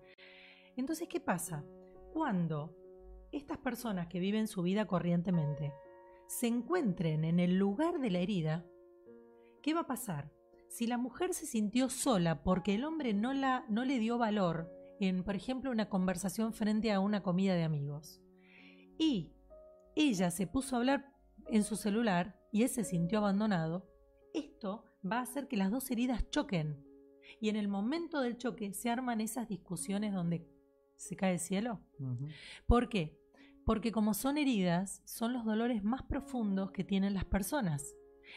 Entonces, 0.76 1.08
¿qué 1.08 1.20
pasa? 1.20 1.64
Cuando 2.12 2.76
estas 3.32 3.58
personas 3.58 4.06
que 4.08 4.20
viven 4.20 4.46
su 4.48 4.62
vida 4.62 4.86
corrientemente 4.86 5.72
se 6.26 6.46
encuentren 6.46 7.24
en 7.24 7.38
el 7.40 7.56
lugar 7.58 7.98
de 8.00 8.10
la 8.10 8.18
herida, 8.18 8.64
¿qué 9.62 9.74
va 9.74 9.80
a 9.80 9.86
pasar? 9.86 10.30
Si 10.68 10.86
la 10.86 10.98
mujer 10.98 11.34
se 11.34 11.46
sintió 11.46 11.88
sola 11.88 12.42
porque 12.42 12.74
el 12.74 12.84
hombre 12.84 13.14
no, 13.14 13.32
la, 13.32 13.64
no 13.68 13.84
le 13.84 13.98
dio 13.98 14.18
valor 14.18 14.70
en, 15.00 15.24
por 15.24 15.36
ejemplo, 15.36 15.70
una 15.70 15.88
conversación 15.88 16.52
frente 16.52 16.92
a 16.92 17.00
una 17.00 17.22
comida 17.22 17.54
de 17.54 17.64
amigos, 17.64 18.20
y 18.98 19.32
ella 19.96 20.30
se 20.30 20.46
puso 20.46 20.76
a 20.76 20.78
hablar 20.78 21.12
en 21.48 21.62
su 21.62 21.76
celular 21.76 22.40
y 22.52 22.62
él 22.62 22.68
se 22.68 22.84
sintió 22.84 23.18
abandonado, 23.18 23.88
esto 24.32 24.84
va 25.04 25.18
a 25.18 25.22
hacer 25.22 25.48
que 25.48 25.56
las 25.56 25.70
dos 25.70 25.90
heridas 25.90 26.28
choquen. 26.30 26.82
Y 27.40 27.48
en 27.48 27.56
el 27.56 27.68
momento 27.68 28.20
del 28.20 28.36
choque 28.36 28.72
se 28.74 28.90
arman 28.90 29.20
esas 29.20 29.48
discusiones 29.48 30.12
donde 30.12 30.46
se 30.96 31.16
cae 31.16 31.30
del 31.30 31.40
cielo. 31.40 31.80
¿Por 32.66 32.88
qué? 32.88 33.18
Porque 33.64 33.92
como 33.92 34.14
son 34.14 34.36
heridas, 34.36 35.02
son 35.04 35.32
los 35.32 35.44
dolores 35.44 35.82
más 35.82 36.02
profundos 36.02 36.70
que 36.70 36.84
tienen 36.84 37.14
las 37.14 37.24
personas. 37.24 37.94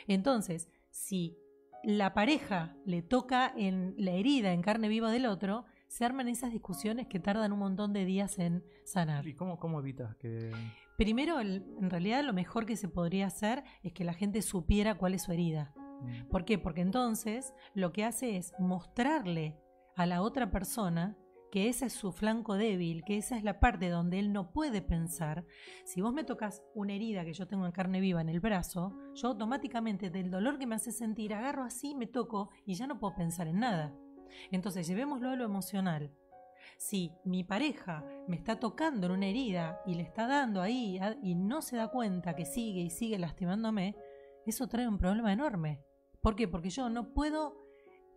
Entonces, 0.08 0.70
si 0.90 1.38
la 1.84 2.14
pareja 2.14 2.76
le 2.86 3.02
toca 3.02 3.54
en 3.56 3.94
la 3.98 4.12
herida 4.12 4.54
en 4.54 4.62
carne 4.62 4.88
viva 4.88 5.12
del 5.12 5.26
otro, 5.26 5.66
se 5.88 6.06
arman 6.06 6.28
esas 6.28 6.52
discusiones 6.52 7.08
que 7.08 7.20
tardan 7.20 7.52
un 7.54 7.60
montón 7.60 7.94
de 7.94 8.06
días 8.06 8.40
en 8.40 8.64
sanar. 8.86 9.26
¿Y 9.28 9.34
cómo, 9.36 9.60
cómo 9.60 9.80
evitas 9.80 10.16
que.? 10.18 10.52
Primero, 10.98 11.40
el- 11.40 11.64
en 11.80 11.90
realidad 11.90 12.24
lo 12.24 12.34
mejor 12.34 12.66
que 12.66 12.76
se 12.76 12.88
podría 12.90 13.28
hacer 13.28 13.64
es 13.84 13.94
que 13.94 14.04
la 14.04 14.14
gente 14.14 14.42
supiera 14.42 14.96
cuál 14.96 15.14
es 15.14 15.24
su 15.24 15.32
herida. 15.32 15.74
Mm, 16.02 16.28
¿Por 16.30 16.44
qué? 16.46 16.58
Porque 16.58 16.82
entonces 16.82 17.54
lo 17.74 17.92
que 17.94 18.04
hace 18.04 18.38
es 18.38 18.54
mostrarle 18.60 19.58
a 19.96 20.06
la 20.06 20.22
otra 20.22 20.52
persona 20.52 21.18
que 21.52 21.70
ese 21.70 21.86
es 21.86 21.94
su 21.94 22.12
flanco 22.12 22.56
débil, 22.56 23.04
que 23.06 23.18
esa 23.18 23.38
es 23.38 23.44
la 23.44 23.60
parte 23.60 23.90
donde 23.90 24.20
él 24.20 24.34
no 24.34 24.52
puede 24.52 24.82
pensar. 24.82 25.46
Si 25.86 26.02
vos 26.02 26.14
me 26.14 26.24
tocas 26.26 26.62
una 26.76 26.94
herida 26.94 27.24
que 27.24 27.34
yo 27.34 27.48
tengo 27.48 27.66
en 27.66 27.72
carne 27.72 28.02
viva 28.02 28.20
en 28.22 28.28
el 28.30 28.42
brazo, 28.42 28.98
yo 29.16 29.30
automáticamente 29.30 30.10
del 30.10 30.30
dolor 30.30 30.60
que 30.60 30.68
me 30.68 30.76
hace 30.76 30.92
sentir 30.92 31.34
agarro 31.34 31.64
así, 31.64 31.96
me 31.96 32.06
toco 32.06 32.50
y 32.66 32.74
ya 32.76 32.86
no 32.86 33.00
puedo 33.00 33.16
pensar 33.16 33.48
en 33.48 33.60
nada. 33.60 33.96
Entonces 34.52 34.88
llevémoslo 34.88 35.30
a 35.30 35.36
lo 35.36 35.46
emocional. 35.46 36.12
Si 36.78 37.12
mi 37.26 37.44
pareja 37.44 38.04
me 38.28 38.36
está 38.36 38.60
tocando 38.60 39.08
en 39.08 39.14
una 39.14 39.26
herida 39.28 39.82
y 39.86 39.96
le 39.96 40.04
está 40.04 40.28
dando 40.28 40.62
ahí 40.62 40.98
a- 41.00 41.18
y 41.24 41.34
no 41.36 41.62
se 41.62 41.76
da 41.78 41.88
cuenta 41.90 42.36
que 42.36 42.46
sigue 42.46 42.82
y 42.82 42.90
sigue 42.90 43.18
lastimándome, 43.18 43.96
eso 44.46 44.68
trae 44.68 44.88
un 44.88 44.98
problema 44.98 45.34
enorme. 45.34 45.82
¿Por 46.22 46.36
qué? 46.36 46.48
Porque 46.48 46.70
yo 46.70 46.90
no 46.90 47.14
puedo 47.14 47.56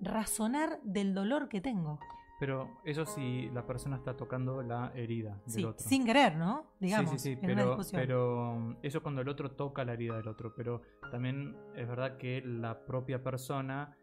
razonar 0.01 0.81
del 0.83 1.15
dolor 1.15 1.49
que 1.49 1.61
tengo. 1.61 1.99
Pero 2.39 2.81
eso 2.87 3.05
si 3.05 3.51
la 3.51 3.67
persona 3.67 3.97
está 3.97 4.17
tocando 4.17 4.63
la 4.63 4.93
herida 4.95 5.41
del 5.45 5.55
Sí, 5.55 5.65
otro. 5.65 5.87
sin 5.87 6.07
querer, 6.07 6.37
¿no? 6.37 6.73
Digamos, 6.81 7.11
sí, 7.11 7.19
sí, 7.19 7.35
sí, 7.35 7.93
pero 7.93 8.55
mm, 8.57 8.77
eso 8.83 9.03
cuando 9.03 9.21
el 9.21 9.29
otro 9.29 9.51
toca 9.51 9.85
la 9.85 9.93
herida 9.93 10.17
del 10.17 10.27
otro. 10.29 10.55
Pero 10.55 10.81
también 11.11 11.55
es 11.77 11.87
verdad 11.87 12.17
que 12.17 12.41
la 12.41 12.87
propia 12.87 13.23
persona 13.23 13.95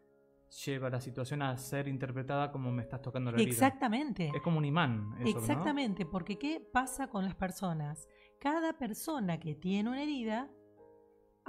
lleva 0.64 0.88
la 0.90 1.00
situación 1.00 1.42
a 1.42 1.56
ser 1.56 1.88
interpretada 1.88 2.50
como 2.50 2.70
me 2.72 2.82
estás 2.82 3.02
tocando 3.02 3.30
la 3.30 3.36
herida. 3.38 3.50
Exactamente. 3.50 4.30
Es 4.34 4.42
como 4.42 4.58
un 4.58 4.64
imán. 4.64 5.14
Eso, 5.20 5.22
¿no? 5.34 5.38
Exactamente, 5.40 6.06
porque 6.06 6.38
¿qué 6.38 6.60
pasa 6.72 7.08
con 7.08 7.24
las 7.24 7.34
personas? 7.34 8.08
Cada 8.40 8.72
persona 8.78 9.38
que 9.40 9.54
tiene 9.54 9.88
una 9.90 10.02
herida... 10.02 10.50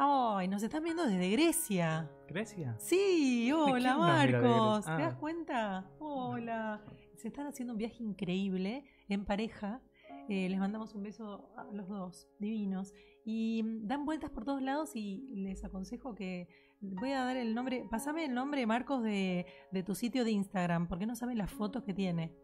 ¡Ay! 0.02 0.48
Nos 0.48 0.64
están 0.64 0.84
viendo 0.84 1.04
desde 1.06 1.30
Grecia. 1.30 2.10
¿Grecia? 2.28 2.76
Sí, 2.80 3.52
hola 3.52 3.72
¿Quién 3.74 3.84
nos 3.84 3.98
mira 3.98 4.26
de 4.26 4.32
Marcos. 4.48 4.86
¿Te 4.86 4.92
das 4.92 5.14
Ah. 5.14 5.18
cuenta? 5.20 5.92
Hola. 6.00 6.82
Se 7.18 7.28
están 7.28 7.48
haciendo 7.48 7.74
un 7.74 7.78
viaje 7.80 8.02
increíble 8.04 8.86
en 9.10 9.26
pareja. 9.26 9.82
Eh, 10.30 10.48
les 10.48 10.58
mandamos 10.60 10.96
un 10.96 11.04
beso 11.04 11.50
a 11.58 11.66
los 11.66 11.90
dos, 11.90 12.30
divinos. 12.40 12.94
Y 13.26 13.62
dan 13.82 14.06
vueltas 14.06 14.30
por 14.32 14.46
todos 14.46 14.62
lados 14.62 14.96
y 14.96 15.36
les 15.36 15.66
aconsejo 15.66 16.16
que 16.16 16.48
voy 16.82 17.12
a 17.12 17.24
dar 17.24 17.38
el 17.38 17.54
nombre. 17.54 17.86
Pasame 17.90 18.26
el 18.26 18.34
nombre, 18.34 18.66
Marcos, 18.66 19.04
de, 19.04 19.46
de 19.72 19.84
tu 19.84 19.96
sitio 19.96 20.24
de 20.24 20.32
Instagram, 20.32 20.88
porque 20.88 21.06
no 21.06 21.16
saben 21.16 21.38
las 21.38 21.52
fotos 21.52 21.84
que 21.84 21.94
tiene. 21.94 22.36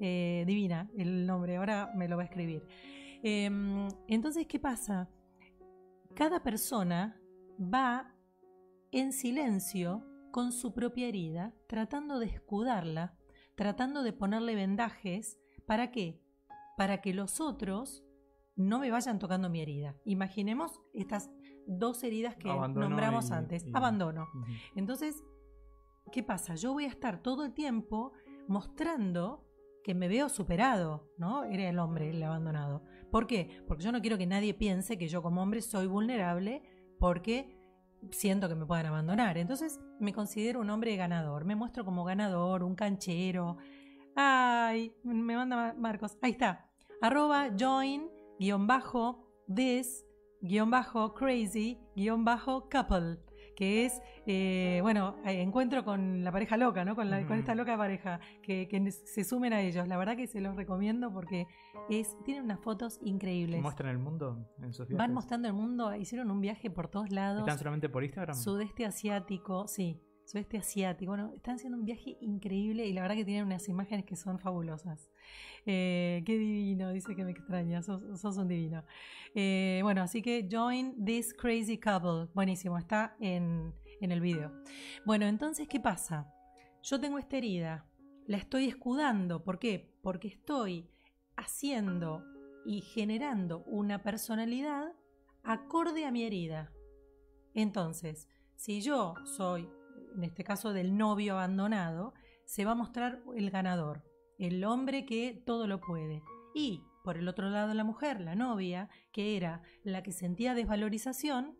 Eh, 0.00 0.44
divina 0.46 0.88
el 0.96 1.26
nombre, 1.26 1.56
ahora 1.56 1.90
me 1.96 2.08
lo 2.08 2.16
va 2.16 2.22
a 2.22 2.26
escribir. 2.26 2.64
Em, 3.22 3.88
entonces, 4.06 4.46
¿qué 4.46 4.60
pasa? 4.60 5.08
Cada 6.14 6.42
persona 6.42 7.20
va 7.58 8.14
en 8.92 9.12
silencio 9.12 10.04
con 10.30 10.52
su 10.52 10.72
propia 10.72 11.08
herida, 11.08 11.52
tratando 11.66 12.20
de 12.20 12.26
escudarla, 12.26 13.18
tratando 13.56 14.02
de 14.02 14.12
ponerle 14.12 14.54
vendajes. 14.54 15.38
¿Para 15.66 15.90
qué? 15.90 16.22
Para 16.76 17.00
que 17.00 17.12
los 17.12 17.40
otros 17.40 18.04
no 18.54 18.78
me 18.78 18.90
vayan 18.90 19.18
tocando 19.18 19.50
mi 19.50 19.60
herida. 19.60 19.96
Imaginemos 20.04 20.80
estas 20.94 21.30
dos 21.68 22.02
heridas 22.02 22.34
que 22.36 22.50
Abandono 22.50 22.88
nombramos 22.88 23.30
y- 23.30 23.32
antes. 23.32 23.64
y- 23.66 23.70
Abandono. 23.74 24.26
Entonces, 24.74 25.22
¿qué 26.10 26.22
pasa? 26.22 26.54
Yo 26.56 26.72
voy 26.72 26.84
a 26.86 26.88
estar 26.88 27.22
todo 27.22 27.44
el 27.44 27.52
tiempo 27.52 28.12
mostrando 28.48 29.44
que 29.84 29.94
me 29.94 30.08
veo 30.08 30.28
superado, 30.28 31.08
¿no? 31.18 31.44
Era 31.44 31.68
el 31.68 31.78
hombre 31.78 32.10
el 32.10 32.22
abandonado. 32.22 32.82
¿Por 33.10 33.26
qué? 33.26 33.62
Porque 33.66 33.84
yo 33.84 33.92
no 33.92 34.00
quiero 34.00 34.18
que 34.18 34.26
nadie 34.26 34.52
piense 34.54 34.98
que 34.98 35.08
yo 35.08 35.22
como 35.22 35.42
hombre 35.42 35.62
soy 35.62 35.86
vulnerable 35.86 36.62
porque 36.98 37.56
siento 38.10 38.48
que 38.48 38.54
me 38.54 38.66
puedan 38.66 38.86
abandonar. 38.86 39.38
Entonces 39.38 39.80
me 40.00 40.12
considero 40.12 40.60
un 40.60 40.70
hombre 40.70 40.96
ganador. 40.96 41.44
Me 41.44 41.54
muestro 41.56 41.84
como 41.84 42.04
ganador, 42.04 42.62
un 42.64 42.74
canchero. 42.74 43.56
Ay, 44.14 44.92
me 45.04 45.36
manda 45.36 45.56
Ma- 45.56 45.74
Marcos. 45.78 46.18
Ahí 46.22 46.32
está. 46.32 46.68
Arroba 47.00 47.50
join 47.58 48.10
guion 48.38 48.66
bajo 48.66 49.26
this 49.54 50.04
guion 50.40 50.70
bajo 50.70 51.14
crazy 51.14 51.78
guion 51.96 52.24
bajo 52.24 52.68
couple 52.70 53.18
que 53.56 53.84
es, 53.86 54.00
eh, 54.24 54.78
bueno, 54.82 55.16
eh, 55.24 55.42
encuentro 55.42 55.84
con 55.84 56.22
la 56.22 56.30
pareja 56.30 56.56
loca, 56.56 56.84
¿no? 56.84 56.94
Con, 56.94 57.10
la- 57.10 57.26
con 57.26 57.40
esta 57.40 57.56
loca 57.56 57.76
pareja, 57.76 58.20
que, 58.40 58.68
que 58.68 58.92
se 58.92 59.24
sumen 59.24 59.52
a 59.52 59.60
ellos. 59.62 59.88
La 59.88 59.96
verdad 59.96 60.16
que 60.16 60.28
se 60.28 60.40
los 60.40 60.54
recomiendo 60.54 61.12
porque 61.12 61.48
es, 61.90 62.16
tienen 62.24 62.44
unas 62.44 62.60
fotos 62.60 63.00
increíbles. 63.02 63.60
¿Muestran 63.60 63.90
el 63.90 63.98
mundo 63.98 64.48
en 64.62 64.72
sus 64.72 64.86
viajes? 64.86 64.96
Van 64.98 65.12
mostrando 65.12 65.48
el 65.48 65.54
mundo, 65.54 65.92
hicieron 65.96 66.30
un 66.30 66.40
viaje 66.40 66.70
por 66.70 66.86
todos 66.86 67.10
lados. 67.10 67.40
¿Están 67.40 67.58
solamente 67.58 67.88
por 67.88 68.04
Instagram? 68.04 68.36
Sudeste 68.36 68.86
asiático, 68.86 69.66
sí, 69.66 70.00
sudeste 70.28 70.58
asiático. 70.58 71.12
Bueno, 71.12 71.32
están 71.34 71.56
haciendo 71.56 71.78
un 71.78 71.86
viaje 71.86 72.18
increíble 72.20 72.86
y 72.86 72.92
la 72.92 73.00
verdad 73.00 73.16
que 73.16 73.24
tienen 73.24 73.46
unas 73.46 73.66
imágenes 73.68 74.04
que 74.04 74.14
son 74.14 74.38
fabulosas. 74.38 75.10
Eh, 75.64 76.22
qué 76.26 76.36
divino, 76.36 76.92
dice 76.92 77.16
que 77.16 77.24
me 77.24 77.30
extraña, 77.30 77.82
sos, 77.82 78.20
sos 78.20 78.36
un 78.36 78.46
divino. 78.46 78.84
Eh, 79.34 79.80
bueno, 79.82 80.02
así 80.02 80.20
que 80.20 80.46
join 80.50 81.02
this 81.02 81.32
crazy 81.32 81.78
couple. 81.78 82.30
Buenísimo, 82.34 82.76
está 82.76 83.16
en, 83.20 83.74
en 84.02 84.12
el 84.12 84.20
video. 84.20 84.52
Bueno, 85.06 85.24
entonces, 85.26 85.66
¿qué 85.66 85.80
pasa? 85.80 86.30
Yo 86.82 87.00
tengo 87.00 87.18
esta 87.18 87.38
herida, 87.38 87.86
la 88.26 88.36
estoy 88.36 88.66
escudando. 88.66 89.44
¿Por 89.44 89.58
qué? 89.58 89.94
Porque 90.02 90.28
estoy 90.28 90.90
haciendo 91.36 92.22
y 92.66 92.82
generando 92.82 93.60
una 93.64 94.02
personalidad 94.02 94.92
acorde 95.42 96.04
a 96.04 96.10
mi 96.10 96.24
herida. 96.24 96.70
Entonces, 97.54 98.28
si 98.56 98.82
yo 98.82 99.14
soy, 99.24 99.70
en 100.18 100.24
este 100.24 100.44
caso 100.44 100.72
del 100.72 100.96
novio 100.96 101.34
abandonado, 101.34 102.12
se 102.44 102.64
va 102.64 102.72
a 102.72 102.74
mostrar 102.74 103.22
el 103.36 103.50
ganador, 103.50 104.02
el 104.38 104.64
hombre 104.64 105.06
que 105.06 105.40
todo 105.46 105.66
lo 105.68 105.80
puede. 105.80 106.22
Y 106.54 106.82
por 107.04 107.16
el 107.16 107.28
otro 107.28 107.48
lado 107.50 107.72
la 107.72 107.84
mujer, 107.84 108.20
la 108.20 108.34
novia, 108.34 108.88
que 109.12 109.36
era 109.36 109.62
la 109.84 110.02
que 110.02 110.12
sentía 110.12 110.54
desvalorización, 110.54 111.56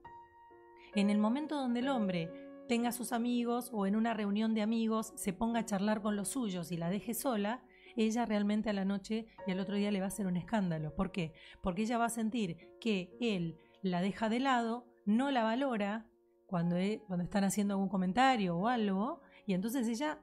en 0.95 1.09
el 1.09 1.19
momento 1.19 1.55
donde 1.55 1.81
el 1.81 1.89
hombre 1.89 2.33
tenga 2.69 2.91
sus 2.91 3.13
amigos 3.13 3.71
o 3.73 3.87
en 3.87 3.95
una 3.95 4.13
reunión 4.13 4.55
de 4.55 4.63
amigos 4.63 5.13
se 5.15 5.33
ponga 5.33 5.61
a 5.61 5.65
charlar 5.65 6.03
con 6.03 6.17
los 6.17 6.29
suyos 6.29 6.73
y 6.73 6.77
la 6.77 6.91
deje 6.91 7.15
sola, 7.15 7.63
ella 7.97 8.27
realmente 8.27 8.71
a 8.71 8.73
la 8.73 8.85
noche 8.85 9.27
y 9.47 9.53
al 9.53 9.61
otro 9.61 9.77
día 9.77 9.93
le 9.93 10.01
va 10.01 10.07
a 10.07 10.09
hacer 10.09 10.27
un 10.27 10.37
escándalo. 10.37 10.95
¿Por 10.97 11.13
qué? 11.13 11.33
Porque 11.63 11.83
ella 11.83 11.99
va 11.99 12.07
a 12.07 12.11
sentir 12.11 12.57
que 12.81 13.17
él 13.21 13.57
la 13.83 14.01
deja 14.01 14.29
de 14.29 14.41
lado, 14.41 14.85
no 15.07 15.31
la 15.31 15.45
valora 15.45 16.09
cuando, 16.49 16.77
e- 16.77 17.03
cuando 17.07 17.23
están 17.25 17.45
haciendo 17.45 17.75
algún 17.75 17.89
comentario 17.89 18.57
o 18.57 18.67
algo, 18.67 19.21
y 19.47 19.53
entonces 19.55 19.87
ella 19.87 20.19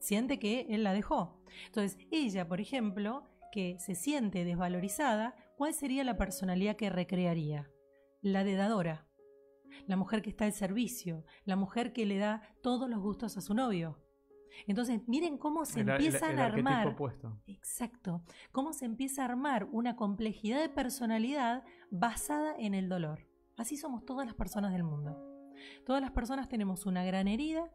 siente 0.00 0.38
que 0.40 0.66
él 0.70 0.82
la 0.82 0.92
dejó. 0.92 1.40
Entonces, 1.66 1.98
ella, 2.10 2.48
por 2.48 2.60
ejemplo, 2.60 3.28
que 3.52 3.78
se 3.78 3.94
siente 3.94 4.44
desvalorizada, 4.44 5.34
¿cuál 5.56 5.74
sería 5.74 6.02
la 6.04 6.16
personalidad 6.16 6.74
que 6.76 6.90
recrearía? 6.90 7.70
La 8.22 8.44
de 8.44 8.54
dadora. 8.56 9.06
La 9.86 9.96
mujer 9.96 10.22
que 10.22 10.30
está 10.30 10.46
al 10.46 10.52
servicio, 10.52 11.24
la 11.44 11.54
mujer 11.56 11.92
que 11.92 12.06
le 12.06 12.16
da 12.18 12.42
todos 12.62 12.88
los 12.88 13.00
gustos 13.00 13.36
a 13.36 13.40
su 13.42 13.52
novio. 13.54 14.02
Entonces, 14.66 15.02
miren 15.06 15.36
cómo 15.38 15.64
se 15.66 15.80
El- 15.80 15.88
el- 15.90 15.94
empiezan 15.96 16.32
el 16.32 16.38
a 16.40 16.44
arquetipo 16.46 16.68
armar. 16.70 16.88
opuesto. 16.88 17.40
Exacto. 17.46 18.22
Cómo 18.50 18.72
se 18.72 18.86
empieza 18.86 19.22
a 19.22 19.26
armar 19.26 19.68
una 19.70 19.94
complejidad 19.94 20.60
de 20.60 20.68
personalidad 20.70 21.62
basada 21.90 22.54
en 22.58 22.74
el 22.74 22.88
dolor. 22.88 23.26
Así 23.56 23.76
somos 23.76 24.04
todas 24.04 24.26
las 24.26 24.34
personas 24.34 24.72
del 24.72 24.84
mundo. 24.84 25.24
Todas 25.84 26.02
las 26.02 26.10
personas 26.12 26.48
tenemos 26.48 26.86
una 26.86 27.04
gran 27.04 27.28
herida 27.28 27.70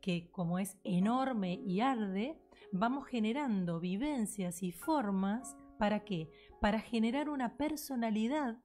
que 0.00 0.30
como 0.30 0.58
es 0.58 0.78
enorme 0.84 1.54
y 1.54 1.80
arde, 1.80 2.40
vamos 2.72 3.06
generando 3.06 3.80
vivencias 3.80 4.62
y 4.62 4.72
formas 4.72 5.56
para 5.78 6.04
qué? 6.04 6.30
Para 6.60 6.80
generar 6.80 7.28
una 7.28 7.56
personalidad 7.56 8.58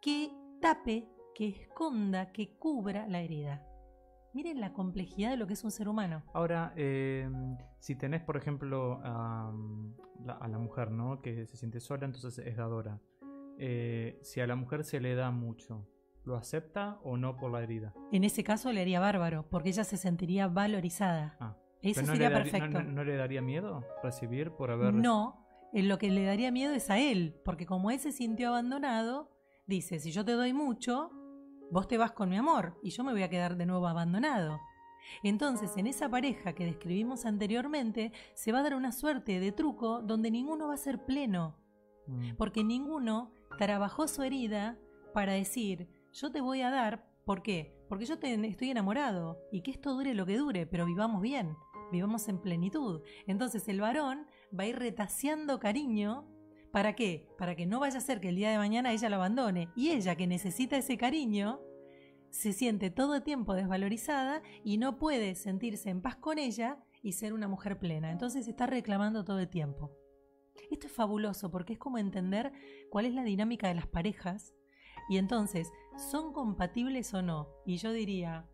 que 0.00 0.30
tape, 0.60 1.08
que 1.34 1.48
esconda, 1.48 2.32
que 2.32 2.56
cubra 2.56 3.06
la 3.06 3.20
herida. 3.20 3.66
Miren 4.32 4.60
la 4.60 4.72
complejidad 4.72 5.30
de 5.30 5.36
lo 5.36 5.46
que 5.46 5.54
es 5.54 5.64
un 5.64 5.70
ser 5.70 5.88
humano. 5.88 6.22
Ahora, 6.34 6.72
eh, 6.76 7.28
si 7.80 7.96
tenés, 7.96 8.22
por 8.22 8.36
ejemplo, 8.36 9.00
a 9.02 9.52
la, 10.24 10.34
a 10.34 10.48
la 10.48 10.58
mujer, 10.58 10.92
¿no? 10.92 11.20
Que 11.20 11.46
se 11.46 11.56
siente 11.56 11.80
sola, 11.80 12.06
entonces 12.06 12.38
es 12.46 12.56
dadora. 12.56 13.00
Eh, 13.58 14.20
si 14.22 14.40
a 14.40 14.46
la 14.46 14.54
mujer 14.54 14.84
se 14.84 15.00
le 15.00 15.14
da 15.14 15.30
mucho, 15.30 15.86
¿lo 16.24 16.36
acepta 16.36 16.98
o 17.02 17.16
no 17.16 17.36
por 17.36 17.50
la 17.50 17.62
herida? 17.62 17.92
En 18.12 18.24
ese 18.24 18.44
caso 18.44 18.72
le 18.72 18.80
haría 18.82 19.00
bárbaro, 19.00 19.46
porque 19.50 19.70
ella 19.70 19.84
se 19.84 19.96
sentiría 19.96 20.48
valorizada. 20.48 21.36
Ah. 21.40 21.56
Eso 21.82 22.02
no 22.02 22.08
sería 22.12 22.28
daría- 22.30 22.52
perfecto. 22.52 22.78
No, 22.78 22.84
no- 22.84 22.92
no 22.92 23.04
le 23.04 23.16
daría 23.16 23.40
miedo 23.42 23.84
recibir 24.02 24.50
por 24.52 24.70
haber... 24.70 24.92
No, 24.92 25.46
eh, 25.72 25.82
lo 25.82 25.96
que 25.98 26.10
le 26.10 26.24
daría 26.24 26.50
miedo 26.52 26.74
es 26.74 26.90
a 26.90 26.98
él, 26.98 27.40
porque 27.44 27.64
como 27.66 27.90
él 27.90 27.98
se 28.00 28.12
sintió 28.12 28.48
abandonado, 28.48 29.30
dice, 29.66 29.98
si 29.98 30.10
yo 30.12 30.24
te 30.24 30.32
doy 30.32 30.52
mucho, 30.52 31.10
vos 31.70 31.88
te 31.88 31.96
vas 31.96 32.12
con 32.12 32.28
mi 32.28 32.36
amor 32.36 32.78
y 32.82 32.90
yo 32.90 33.02
me 33.04 33.12
voy 33.12 33.22
a 33.22 33.30
quedar 33.30 33.56
de 33.56 33.64
nuevo 33.66 33.86
abandonado. 33.88 34.60
Entonces, 35.22 35.74
en 35.78 35.86
esa 35.86 36.08
pareja 36.10 36.52
que 36.54 36.66
describimos 36.66 37.24
anteriormente, 37.24 38.12
se 38.34 38.52
va 38.52 38.58
a 38.60 38.62
dar 38.62 38.74
una 38.74 38.92
suerte 38.92 39.40
de 39.40 39.50
truco 39.52 40.02
donde 40.02 40.30
ninguno 40.30 40.68
va 40.68 40.74
a 40.74 40.78
ser 40.78 41.04
pleno, 41.06 41.56
Mm. 42.06 42.34
porque 42.36 42.62
ninguno 42.64 43.32
trabajó 43.58 44.06
su 44.08 44.22
herida 44.22 44.76
para 45.14 45.32
decir, 45.32 45.88
yo 46.12 46.30
te 46.32 46.40
voy 46.40 46.62
a 46.62 46.70
dar, 46.70 47.06
¿por 47.24 47.42
qué? 47.42 47.76
Porque 47.88 48.04
yo 48.06 48.18
te- 48.18 48.34
estoy 48.48 48.70
enamorado 48.70 49.38
y 49.52 49.62
que 49.62 49.70
esto 49.70 49.94
dure 49.94 50.14
lo 50.14 50.26
que 50.26 50.36
dure, 50.36 50.66
pero 50.66 50.86
vivamos 50.86 51.20
bien, 51.20 51.56
vivamos 51.92 52.28
en 52.28 52.40
plenitud. 52.40 53.02
Entonces 53.26 53.66
el 53.68 53.80
varón 53.80 54.26
va 54.58 54.64
a 54.64 54.66
ir 54.66 54.78
retaseando 54.78 55.58
cariño. 55.60 56.26
¿Para 56.72 56.94
qué? 56.94 57.28
Para 57.36 57.56
que 57.56 57.66
no 57.66 57.80
vaya 57.80 57.98
a 57.98 58.02
ser 58.02 58.20
que 58.20 58.28
el 58.28 58.36
día 58.36 58.50
de 58.50 58.58
mañana 58.58 58.92
ella 58.92 59.08
lo 59.08 59.16
abandone 59.16 59.70
y 59.74 59.90
ella 59.90 60.14
que 60.14 60.26
necesita 60.28 60.76
ese 60.76 60.96
cariño 60.96 61.60
se 62.30 62.52
siente 62.52 62.90
todo 62.90 63.16
el 63.16 63.24
tiempo 63.24 63.54
desvalorizada 63.54 64.40
y 64.62 64.78
no 64.78 64.96
puede 64.96 65.34
sentirse 65.34 65.90
en 65.90 66.00
paz 66.00 66.14
con 66.14 66.38
ella 66.38 66.78
y 67.02 67.12
ser 67.14 67.32
una 67.32 67.48
mujer 67.48 67.80
plena. 67.80 68.12
Entonces 68.12 68.46
está 68.46 68.66
reclamando 68.66 69.24
todo 69.24 69.40
el 69.40 69.48
tiempo. 69.48 69.90
Esto 70.70 70.86
es 70.86 70.92
fabuloso 70.92 71.50
porque 71.50 71.72
es 71.72 71.78
como 71.80 71.98
entender 71.98 72.52
cuál 72.88 73.06
es 73.06 73.14
la 73.14 73.24
dinámica 73.24 73.66
de 73.66 73.74
las 73.74 73.88
parejas 73.88 74.54
y 75.08 75.16
entonces, 75.16 75.72
¿son 75.96 76.32
compatibles 76.32 77.12
o 77.14 77.22
no? 77.22 77.48
Y 77.64 77.76
yo 77.76 77.92
diría, 77.92 78.48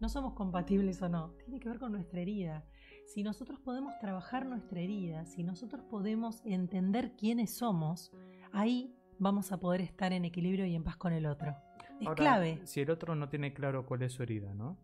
no 0.00 0.08
somos 0.08 0.34
compatibles 0.34 1.00
o 1.02 1.08
no, 1.08 1.30
tiene 1.44 1.60
que 1.60 1.68
ver 1.68 1.78
con 1.78 1.92
nuestra 1.92 2.20
herida. 2.20 2.64
Si 3.06 3.22
nosotros 3.22 3.60
podemos 3.60 3.98
trabajar 4.00 4.46
nuestra 4.46 4.80
herida, 4.80 5.24
si 5.26 5.42
nosotros 5.42 5.82
podemos 5.84 6.40
entender 6.44 7.14
quiénes 7.16 7.54
somos, 7.56 8.12
ahí 8.52 8.94
vamos 9.18 9.52
a 9.52 9.60
poder 9.60 9.80
estar 9.80 10.12
en 10.12 10.24
equilibrio 10.24 10.66
y 10.66 10.74
en 10.74 10.84
paz 10.84 10.96
con 10.96 11.12
el 11.12 11.26
otro. 11.26 11.54
Es 12.00 12.08
Ahora, 12.08 12.16
clave. 12.16 12.60
Si 12.64 12.80
el 12.80 12.90
otro 12.90 13.14
no 13.14 13.28
tiene 13.28 13.52
claro 13.52 13.86
cuál 13.86 14.02
es 14.02 14.12
su 14.12 14.22
herida, 14.22 14.54
¿no? 14.54 14.78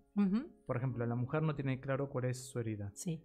Por 0.67 0.77
ejemplo, 0.77 1.07
la 1.07 1.15
mujer 1.15 1.43
no 1.43 1.55
tiene 1.55 1.81
claro 1.81 2.09
cuál 2.11 2.27
es 2.27 2.45
su 2.49 2.59
herida. 2.59 2.91
Sí. 2.95 3.23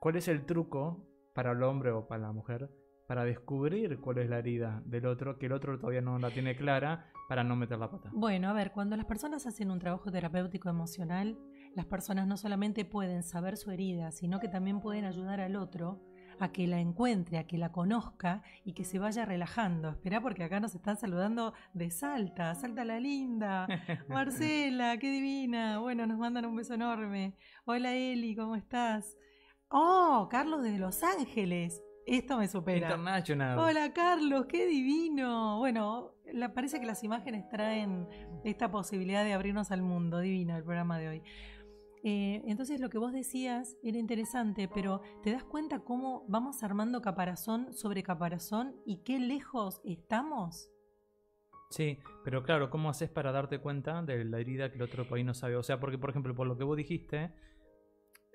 ¿Cuál 0.00 0.16
es 0.16 0.28
el 0.28 0.44
truco 0.44 1.06
para 1.34 1.52
el 1.52 1.62
hombre 1.62 1.90
o 1.90 2.06
para 2.06 2.22
la 2.22 2.32
mujer 2.32 2.70
para 3.06 3.24
descubrir 3.24 4.00
cuál 4.00 4.18
es 4.18 4.28
la 4.28 4.38
herida 4.38 4.82
del 4.84 5.06
otro, 5.06 5.38
que 5.38 5.46
el 5.46 5.52
otro 5.52 5.78
todavía 5.78 6.00
no 6.00 6.18
la 6.18 6.30
tiene 6.30 6.56
clara, 6.56 7.10
para 7.28 7.44
no 7.44 7.56
meter 7.56 7.78
la 7.78 7.90
pata? 7.90 8.10
Bueno, 8.12 8.48
a 8.48 8.52
ver, 8.52 8.72
cuando 8.72 8.96
las 8.96 9.06
personas 9.06 9.46
hacen 9.46 9.70
un 9.70 9.78
trabajo 9.78 10.10
terapéutico 10.10 10.68
emocional, 10.68 11.38
las 11.74 11.86
personas 11.86 12.26
no 12.26 12.36
solamente 12.36 12.84
pueden 12.84 13.22
saber 13.22 13.56
su 13.56 13.70
herida, 13.70 14.10
sino 14.12 14.40
que 14.40 14.48
también 14.48 14.80
pueden 14.80 15.04
ayudar 15.04 15.40
al 15.40 15.56
otro 15.56 16.00
a 16.38 16.52
que 16.52 16.66
la 16.66 16.80
encuentre, 16.80 17.38
a 17.38 17.46
que 17.46 17.58
la 17.58 17.72
conozca 17.72 18.42
y 18.64 18.74
que 18.74 18.84
se 18.84 18.98
vaya 18.98 19.24
relajando. 19.24 19.90
Esperá 19.90 20.20
porque 20.20 20.44
acá 20.44 20.60
nos 20.60 20.74
están 20.74 20.96
saludando 20.96 21.54
de 21.72 21.90
Salta, 21.90 22.54
Salta 22.54 22.84
la 22.84 23.00
linda. 23.00 23.66
Marcela, 24.08 24.98
qué 24.98 25.10
divina. 25.10 25.78
Bueno, 25.78 26.06
nos 26.06 26.18
mandan 26.18 26.46
un 26.46 26.56
beso 26.56 26.74
enorme. 26.74 27.36
Hola 27.64 27.94
Eli, 27.94 28.36
¿cómo 28.36 28.54
estás? 28.56 29.16
Oh, 29.68 30.28
Carlos 30.30 30.62
desde 30.62 30.78
Los 30.78 31.02
Ángeles. 31.02 31.82
Esto 32.06 32.38
me 32.38 32.46
supera. 32.46 32.86
International. 32.86 33.58
Hola 33.58 33.92
Carlos, 33.92 34.46
qué 34.46 34.64
divino. 34.64 35.58
Bueno, 35.58 36.14
la, 36.32 36.54
parece 36.54 36.78
que 36.78 36.86
las 36.86 37.02
imágenes 37.02 37.48
traen 37.48 38.08
esta 38.44 38.70
posibilidad 38.70 39.24
de 39.24 39.32
abrirnos 39.32 39.72
al 39.72 39.82
mundo. 39.82 40.20
Divino 40.20 40.56
el 40.56 40.62
programa 40.62 40.98
de 41.00 41.08
hoy. 41.08 41.22
Eh, 42.04 42.42
entonces 42.46 42.78
lo 42.80 42.90
que 42.90 42.98
vos 42.98 43.12
decías 43.12 43.76
era 43.82 43.98
interesante, 43.98 44.68
pero 44.72 45.02
¿te 45.24 45.32
das 45.32 45.42
cuenta 45.42 45.80
cómo 45.80 46.24
vamos 46.28 46.62
armando 46.62 47.02
caparazón 47.02 47.72
sobre 47.72 48.04
caparazón 48.04 48.76
y 48.86 48.98
qué 48.98 49.18
lejos 49.18 49.80
estamos? 49.84 50.70
Sí, 51.70 51.98
pero 52.22 52.44
claro, 52.44 52.70
¿cómo 52.70 52.88
haces 52.88 53.10
para 53.10 53.32
darte 53.32 53.58
cuenta 53.58 54.00
de 54.02 54.24
la 54.24 54.38
herida 54.38 54.70
que 54.70 54.76
el 54.76 54.82
otro 54.82 55.08
país 55.08 55.26
no 55.26 55.34
sabe? 55.34 55.56
O 55.56 55.64
sea, 55.64 55.80
porque 55.80 55.98
por 55.98 56.10
ejemplo, 56.10 56.32
por 56.36 56.46
lo 56.46 56.56
que 56.56 56.62
vos 56.62 56.76
dijiste, 56.76 57.34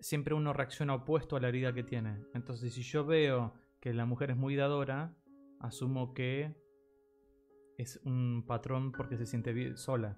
siempre 0.01 0.33
uno 0.33 0.51
reacciona 0.51 0.95
opuesto 0.95 1.37
a 1.37 1.39
la 1.39 1.47
herida 1.47 1.73
que 1.73 1.83
tiene. 1.83 2.25
Entonces, 2.33 2.73
si 2.73 2.81
yo 2.81 3.05
veo 3.05 3.53
que 3.81 3.93
la 3.93 4.05
mujer 4.05 4.31
es 4.31 4.37
muy 4.37 4.55
dadora, 4.55 5.13
asumo 5.59 6.13
que 6.13 6.55
es 7.77 7.99
un 8.05 8.45
patrón 8.47 8.91
porque 8.91 9.17
se 9.17 9.25
siente 9.25 9.53
bien 9.53 9.75
sola, 9.75 10.17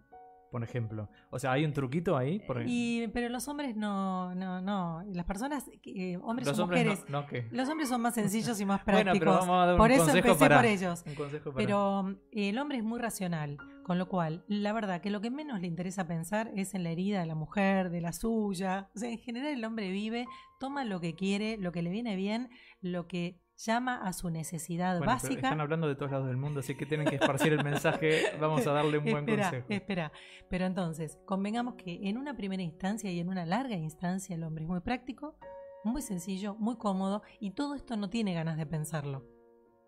por 0.51 0.63
ejemplo. 0.63 1.09
O 1.31 1.39
sea, 1.39 1.53
hay 1.53 1.63
un 1.63 1.71
truquito 1.73 2.17
ahí. 2.17 2.39
Por... 2.39 2.63
Y, 2.67 3.07
pero 3.13 3.29
los 3.29 3.47
hombres 3.47 3.75
no, 3.75 4.35
no, 4.35 4.59
no. 4.61 5.03
Las 5.13 5.25
personas, 5.25 5.65
eh, 5.85 6.17
hombres 6.21 6.47
Los 6.47 6.59
o 6.59 6.63
hombres 6.63 6.83
mujeres, 6.85 7.05
no, 7.09 7.21
no, 7.21 7.27
¿qué? 7.27 7.47
los 7.51 7.69
hombres 7.69 7.87
son 7.89 8.01
más 8.01 8.15
sencillos 8.15 8.59
y 8.59 8.65
más 8.65 8.81
Bueno, 8.85 9.03
prácticos. 9.13 9.19
pero 9.19 9.31
vamos 9.31 9.55
a 9.55 9.65
dar 9.65 9.73
un 9.75 9.77
por 9.77 9.91
eso 9.91 10.03
consejo 10.03 10.27
empecé 10.27 10.39
para- 10.39 10.57
por 10.57 10.65
ellos. 10.65 11.03
Un 11.07 11.15
consejo 11.15 11.53
para... 11.53 11.65
Pero 11.65 12.03
mm, 12.03 12.15
el 12.33 12.57
hombre 12.59 12.77
es 12.79 12.83
muy 12.83 12.99
racional, 12.99 13.57
con 13.83 13.97
lo 13.97 14.09
cual, 14.09 14.43
la 14.47 14.73
verdad 14.73 14.99
que 15.01 15.09
lo 15.09 15.21
que 15.21 15.31
menos 15.31 15.61
le 15.61 15.67
interesa 15.67 16.05
pensar 16.05 16.51
es 16.55 16.73
en 16.73 16.83
la 16.83 16.89
herida 16.91 17.21
de 17.21 17.25
la 17.27 17.35
mujer, 17.35 17.89
de 17.89 18.01
la 18.01 18.11
suya. 18.13 18.89
O 18.93 18.99
sea, 18.99 19.09
en 19.09 19.17
general 19.19 19.53
el 19.53 19.63
hombre 19.63 19.89
vive, 19.89 20.25
toma 20.59 20.83
lo 20.83 20.99
que 20.99 21.15
quiere, 21.15 21.57
lo 21.57 21.71
que 21.71 21.81
le 21.81 21.89
viene 21.91 22.15
bien, 22.17 22.49
lo 22.81 23.07
que 23.07 23.39
llama 23.65 23.97
a 24.03 24.13
su 24.13 24.29
necesidad 24.29 24.97
Bueno, 24.97 25.13
básica. 25.13 25.35
están 25.35 25.61
hablando 25.61 25.87
de 25.87 25.95
todos 25.95 26.11
lados 26.11 26.27
del 26.27 26.37
mundo, 26.37 26.59
así 26.59 26.75
que 26.75 26.85
tienen 26.85 27.07
que 27.07 27.15
esparcir 27.15 27.53
el 27.53 27.63
mensaje. 27.63 28.21
Vamos 28.39 28.65
a 28.67 28.71
darle 28.73 28.97
un 28.97 29.05
buen 29.05 29.17
espera, 29.19 29.43
consejo. 29.49 29.67
espera. 29.69 30.11
Pero 30.49 30.65
entonces, 30.65 31.19
convengamos 31.25 31.75
que 31.75 32.07
en 32.07 32.17
una 32.17 32.35
primera 32.35 32.61
instancia 32.61 33.11
y 33.11 33.19
en 33.19 33.29
una 33.29 33.45
larga 33.45 33.75
instancia 33.75 34.35
el 34.35 34.43
hombre 34.43 34.63
es 34.63 34.69
muy 34.69 34.81
práctico, 34.81 35.37
muy 35.83 36.01
sencillo, 36.01 36.55
muy 36.55 36.77
cómodo 36.77 37.23
y 37.39 37.51
todo 37.51 37.75
esto 37.75 37.97
no 37.97 38.09
tiene 38.09 38.33
ganas 38.33 38.57
de 38.57 38.65
pensarlo. 38.65 39.25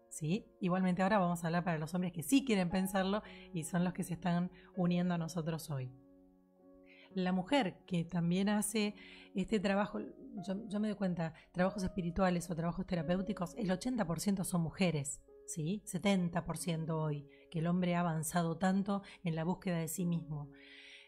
¿Sí? 0.09 0.45
Igualmente 0.61 1.03
ahora 1.03 1.17
vamos 1.17 1.43
a 1.43 1.47
hablar 1.47 1.65
para 1.65 1.77
los 1.77 1.93
hombres 1.93 2.13
que 2.13 2.23
sí 2.23 2.45
quieren 2.45 2.69
pensarlo 2.69 3.21
y 3.53 3.63
son 3.65 3.83
los 3.83 3.93
que 3.93 4.03
se 4.03 4.13
están 4.13 4.49
uniendo 4.77 5.13
a 5.13 5.17
nosotros 5.17 5.69
hoy. 5.69 5.91
La 7.13 7.31
mujer 7.33 7.77
que 7.85 8.05
también 8.05 8.47
hace 8.49 8.95
este 9.35 9.59
trabajo, 9.59 9.99
yo, 10.43 10.79
me 10.79 10.87
doy 10.87 10.97
cuenta, 10.97 11.33
trabajos 11.51 11.83
espirituales 11.83 12.49
o 12.49 12.55
trabajos 12.55 12.85
terapéuticos, 12.85 13.53
el 13.55 13.69
80% 13.69 14.43
son 14.43 14.61
mujeres, 14.61 15.21
¿sí? 15.47 15.83
70% 15.85 16.89
hoy, 16.91 17.27
que 17.49 17.59
el 17.59 17.67
hombre 17.67 17.95
ha 17.95 18.01
avanzado 18.01 18.57
tanto 18.57 19.01
en 19.23 19.35
la 19.35 19.43
búsqueda 19.43 19.77
de 19.77 19.87
sí 19.87 20.05
mismo. 20.05 20.49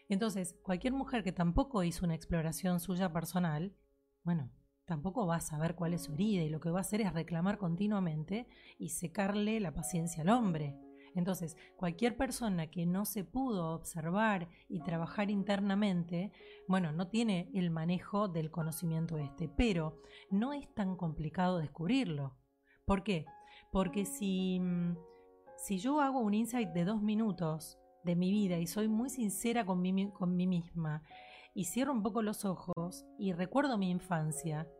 Entonces, 0.08 0.56
cualquier 0.62 0.94
mujer 0.94 1.22
que 1.22 1.32
tampoco 1.32 1.82
hizo 1.82 2.06
una 2.06 2.14
exploración 2.14 2.80
suya 2.80 3.12
personal, 3.12 3.74
bueno, 4.24 4.50
tampoco 4.86 5.26
va 5.26 5.36
a 5.36 5.40
saber 5.40 5.74
cuál 5.74 5.92
es 5.92 6.04
su 6.04 6.14
herida 6.14 6.42
y 6.42 6.48
lo 6.48 6.60
que 6.60 6.70
va 6.70 6.78
a 6.78 6.82
hacer 6.82 7.02
es 7.02 7.12
reclamar 7.12 7.58
continuamente 7.58 8.48
y 8.78 8.90
secarle 8.90 9.60
la 9.60 9.74
paciencia 9.74 10.22
al 10.22 10.30
hombre. 10.30 10.87
Entonces, 11.18 11.56
cualquier 11.76 12.16
persona 12.16 12.70
que 12.70 12.86
no 12.86 13.04
se 13.04 13.24
pudo 13.24 13.74
observar 13.74 14.48
y 14.68 14.84
trabajar 14.84 15.32
internamente, 15.32 16.30
bueno, 16.68 16.92
no 16.92 17.08
tiene 17.08 17.50
el 17.54 17.70
manejo 17.70 18.28
del 18.28 18.52
conocimiento 18.52 19.18
este, 19.18 19.48
pero 19.48 20.00
no 20.30 20.52
es 20.52 20.72
tan 20.74 20.94
complicado 20.94 21.58
descubrirlo. 21.58 22.36
¿Por 22.84 23.02
qué? 23.02 23.26
Porque 23.72 24.04
si, 24.04 24.60
mm, 24.60 24.96
si 25.56 25.78
yo 25.80 26.00
hago 26.00 26.20
un 26.20 26.34
insight 26.34 26.68
de 26.68 26.84
dos 26.84 27.02
minutos 27.02 27.80
de 28.04 28.14
mi 28.14 28.30
vida 28.30 28.58
y 28.58 28.68
soy 28.68 28.86
muy 28.86 29.10
sincera 29.10 29.66
con 29.66 29.82
mí, 29.82 30.12
con 30.12 30.36
mí 30.36 30.46
misma 30.46 31.02
y 31.52 31.64
cierro 31.64 31.92
un 31.92 32.04
poco 32.04 32.22
los 32.22 32.44
ojos 32.44 33.04
y 33.18 33.32
recuerdo 33.32 33.76
mi 33.76 33.90
infancia, 33.90 34.70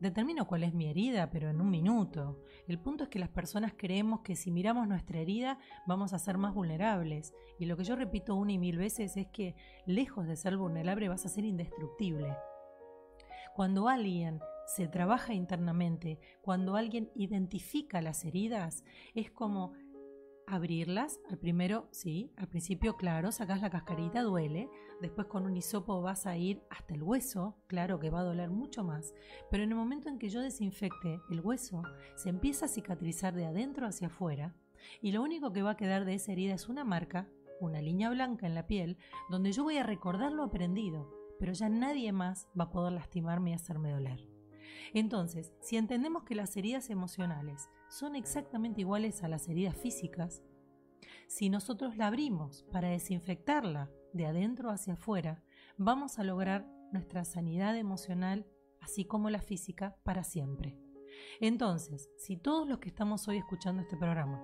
determino 0.00 0.46
cuál 0.46 0.64
es 0.64 0.74
mi 0.74 0.86
herida, 0.86 1.30
pero 1.30 1.50
en 1.50 1.60
un 1.60 1.70
minuto. 1.70 2.40
El 2.66 2.78
punto 2.78 3.04
es 3.04 3.10
que 3.10 3.18
las 3.18 3.28
personas 3.28 3.74
creemos 3.76 4.20
que 4.20 4.34
si 4.34 4.50
miramos 4.50 4.88
nuestra 4.88 5.20
herida 5.20 5.58
vamos 5.86 6.12
a 6.12 6.18
ser 6.18 6.38
más 6.38 6.54
vulnerables. 6.54 7.34
Y 7.58 7.66
lo 7.66 7.76
que 7.76 7.84
yo 7.84 7.96
repito 7.96 8.34
una 8.34 8.52
y 8.52 8.58
mil 8.58 8.78
veces 8.78 9.16
es 9.16 9.28
que 9.28 9.54
lejos 9.86 10.26
de 10.26 10.36
ser 10.36 10.56
vulnerable 10.56 11.08
vas 11.08 11.26
a 11.26 11.28
ser 11.28 11.44
indestructible. 11.44 12.34
Cuando 13.54 13.88
alguien 13.88 14.40
se 14.66 14.88
trabaja 14.88 15.34
internamente, 15.34 16.18
cuando 16.40 16.76
alguien 16.76 17.10
identifica 17.14 18.00
las 18.00 18.24
heridas, 18.24 18.84
es 19.14 19.30
como 19.30 19.72
abrirlas. 20.52 21.20
Al 21.30 21.38
primero, 21.38 21.88
sí, 21.90 22.32
al 22.36 22.48
principio, 22.48 22.96
claro, 22.96 23.32
sacas 23.32 23.60
la 23.60 23.70
cascarita, 23.70 24.22
duele. 24.22 24.68
Después 25.00 25.26
con 25.26 25.46
un 25.46 25.56
hisopo 25.56 26.02
vas 26.02 26.26
a 26.26 26.36
ir 26.36 26.62
hasta 26.70 26.94
el 26.94 27.02
hueso, 27.02 27.56
claro 27.66 27.98
que 27.98 28.10
va 28.10 28.20
a 28.20 28.24
doler 28.24 28.50
mucho 28.50 28.84
más. 28.84 29.14
Pero 29.50 29.62
en 29.62 29.70
el 29.70 29.76
momento 29.76 30.08
en 30.08 30.18
que 30.18 30.28
yo 30.28 30.40
desinfecte 30.40 31.20
el 31.30 31.40
hueso, 31.40 31.82
se 32.16 32.28
empieza 32.28 32.66
a 32.66 32.68
cicatrizar 32.68 33.34
de 33.34 33.46
adentro 33.46 33.86
hacia 33.86 34.08
afuera. 34.08 34.54
Y 35.00 35.12
lo 35.12 35.22
único 35.22 35.52
que 35.52 35.62
va 35.62 35.72
a 35.72 35.76
quedar 35.76 36.04
de 36.04 36.14
esa 36.14 36.32
herida 36.32 36.54
es 36.54 36.68
una 36.68 36.84
marca, 36.84 37.28
una 37.60 37.82
línea 37.82 38.10
blanca 38.10 38.46
en 38.46 38.54
la 38.54 38.66
piel, 38.66 38.96
donde 39.28 39.52
yo 39.52 39.62
voy 39.62 39.76
a 39.76 39.82
recordar 39.82 40.32
lo 40.32 40.42
aprendido, 40.42 41.10
pero 41.38 41.52
ya 41.52 41.68
nadie 41.68 42.12
más 42.12 42.48
va 42.58 42.64
a 42.64 42.70
poder 42.70 42.92
lastimarme 42.92 43.50
y 43.50 43.54
hacerme 43.54 43.92
doler. 43.92 44.29
Entonces, 44.94 45.52
si 45.60 45.76
entendemos 45.76 46.24
que 46.24 46.34
las 46.34 46.56
heridas 46.56 46.90
emocionales 46.90 47.68
son 47.88 48.16
exactamente 48.16 48.80
iguales 48.80 49.22
a 49.22 49.28
las 49.28 49.48
heridas 49.48 49.76
físicas, 49.76 50.42
si 51.26 51.48
nosotros 51.48 51.96
la 51.96 52.08
abrimos 52.08 52.64
para 52.72 52.88
desinfectarla 52.88 53.90
de 54.12 54.26
adentro 54.26 54.70
hacia 54.70 54.94
afuera, 54.94 55.42
vamos 55.76 56.18
a 56.18 56.24
lograr 56.24 56.66
nuestra 56.92 57.24
sanidad 57.24 57.76
emocional 57.76 58.46
así 58.80 59.04
como 59.04 59.30
la 59.30 59.40
física, 59.40 59.96
para 60.02 60.24
siempre. 60.24 60.78
Entonces, 61.40 62.08
si 62.16 62.36
todos 62.36 62.66
los 62.66 62.78
que 62.78 62.88
estamos 62.88 63.28
hoy 63.28 63.38
escuchando 63.38 63.82
este 63.82 63.96
programa 63.96 64.42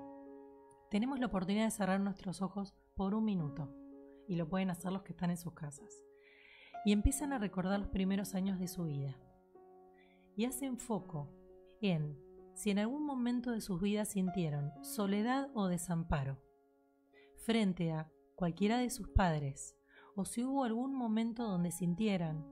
tenemos 0.91 1.19
la 1.19 1.27
oportunidad 1.27 1.65
de 1.65 1.71
cerrar 1.73 2.01
nuestros 2.01 2.43
ojos 2.43 2.75
por 2.95 3.15
un 3.15 3.25
minuto, 3.25 3.75
y 4.29 4.37
lo 4.37 4.49
pueden 4.49 4.71
hacer 4.71 4.93
los 4.93 5.03
que 5.03 5.12
están 5.12 5.31
en 5.31 5.37
sus 5.37 5.53
casas, 5.53 5.93
y 6.85 6.93
empiezan 6.93 7.33
a 7.33 7.39
recordar 7.39 7.81
los 7.81 7.89
primeros 7.89 8.35
años 8.35 8.61
de 8.61 8.69
su 8.69 8.85
vida, 8.85 9.17
y 10.37 10.44
hacen 10.44 10.79
foco 10.79 11.33
en 11.81 12.16
si 12.55 12.70
en 12.70 12.79
algún 12.79 13.05
momento 13.05 13.51
de 13.51 13.61
sus 13.61 13.81
vidas 13.81 14.09
sintieron 14.09 14.72
soledad 14.83 15.51
o 15.55 15.66
desamparo 15.66 16.42
frente 17.37 17.92
a 17.92 18.11
cualquiera 18.35 18.79
de 18.79 18.90
sus 18.90 19.09
padres, 19.09 19.77
o 20.14 20.25
si 20.25 20.42
hubo 20.44 20.64
algún 20.64 20.94
momento 20.94 21.44
donde 21.44 21.70
sintieran, 21.70 22.46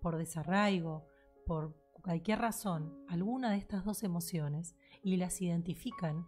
por 0.00 0.16
desarraigo, 0.16 1.06
por 1.46 1.74
cualquier 2.02 2.38
razón, 2.38 2.94
alguna 3.08 3.50
de 3.50 3.58
estas 3.58 3.84
dos 3.84 4.02
emociones 4.02 4.76
y 5.02 5.16
las 5.16 5.40
identifican, 5.40 6.26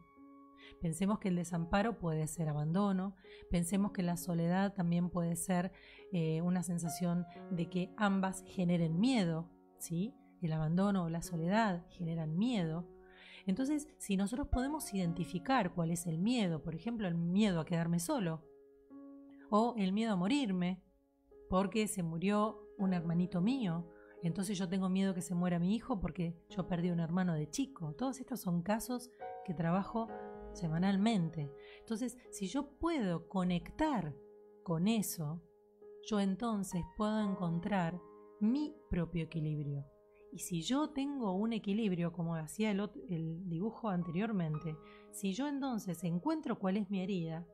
pensemos 0.81 1.19
que 1.19 1.29
el 1.29 1.37
desamparo 1.37 1.99
puede 1.99 2.27
ser 2.27 2.49
abandono, 2.49 3.15
pensemos 3.51 3.93
que 3.93 4.03
la 4.03 4.17
soledad 4.17 4.75
también 4.75 5.11
puede 5.11 5.37
ser 5.37 5.73
eh, 6.13 6.41
una 6.43 6.63
sensación 6.63 7.25
de 7.51 7.69
que 7.69 7.93
ambas 7.97 8.43
generen 8.47 8.99
miedo, 8.99 9.51
¿sí? 9.79 10.15
El 10.43 10.53
abandono 10.53 11.05
o 11.05 11.09
la 11.09 11.23
soledad 11.23 11.87
generan 11.89 12.37
miedo. 12.37 12.87
Entonces, 13.47 13.89
si 13.97 14.17
nosotros 14.17 14.49
podemos 14.49 14.93
identificar 14.93 15.73
cuál 15.73 15.91
es 15.91 16.07
el 16.07 16.19
miedo, 16.19 16.63
por 16.63 16.75
ejemplo, 16.75 17.09
el 17.09 17.15
miedo 17.15 17.61
a 17.61 17.65
quedarme 17.65 17.99
solo, 17.99 18.45
o 19.51 19.75
el 19.79 19.93
miedo 19.93 20.13
a 20.13 20.17
morirme, 20.17 20.83
porque 21.49 21.87
se 21.87 22.03
murió 22.03 22.69
un 22.79 22.93
hermanito 22.93 23.41
mío, 23.41 23.87
entonces 24.23 24.57
yo 24.57 24.69
tengo 24.69 24.89
miedo 24.89 25.15
que 25.15 25.21
se 25.21 25.35
muera 25.35 25.59
mi 25.59 25.75
hijo 25.75 26.01
porque 26.01 26.37
yo 26.49 26.67
perdí 26.69 26.91
un 26.91 27.01
hermano 27.01 27.35
de 27.35 27.51
chico. 27.51 27.93
Todos 27.95 28.21
estos 28.21 28.41
son 28.41 28.63
casos 28.63 29.11
que 29.45 29.53
trabajo 29.53 30.09
semanalmente. 30.53 31.51
Entonces, 31.81 32.17
si 32.31 32.47
yo 32.47 32.79
puedo 32.79 33.29
conectar 33.29 34.15
con 34.63 34.87
eso, 34.87 35.43
yo 36.09 36.21
entonces 36.21 36.83
puedo 36.97 37.21
encontrar 37.21 38.01
mi 38.41 38.75
propio 38.89 39.25
equilibrio. 39.25 39.85
Y 40.33 40.39
si 40.39 40.63
yo 40.63 40.89
tengo 40.89 41.35
un 41.35 41.53
equilibrio, 41.53 42.11
como 42.11 42.37
hacía 42.37 42.71
el, 42.71 43.49
dibujo 43.51 43.91
anteriormente, 43.91 44.79
si 45.11 45.35
yo 45.35 45.47
entonces 45.47 46.03
encuentro 46.05 46.59
cuál 46.59 46.79
es 46.79 46.89
mi 46.89 47.03
herida, 47.03 47.47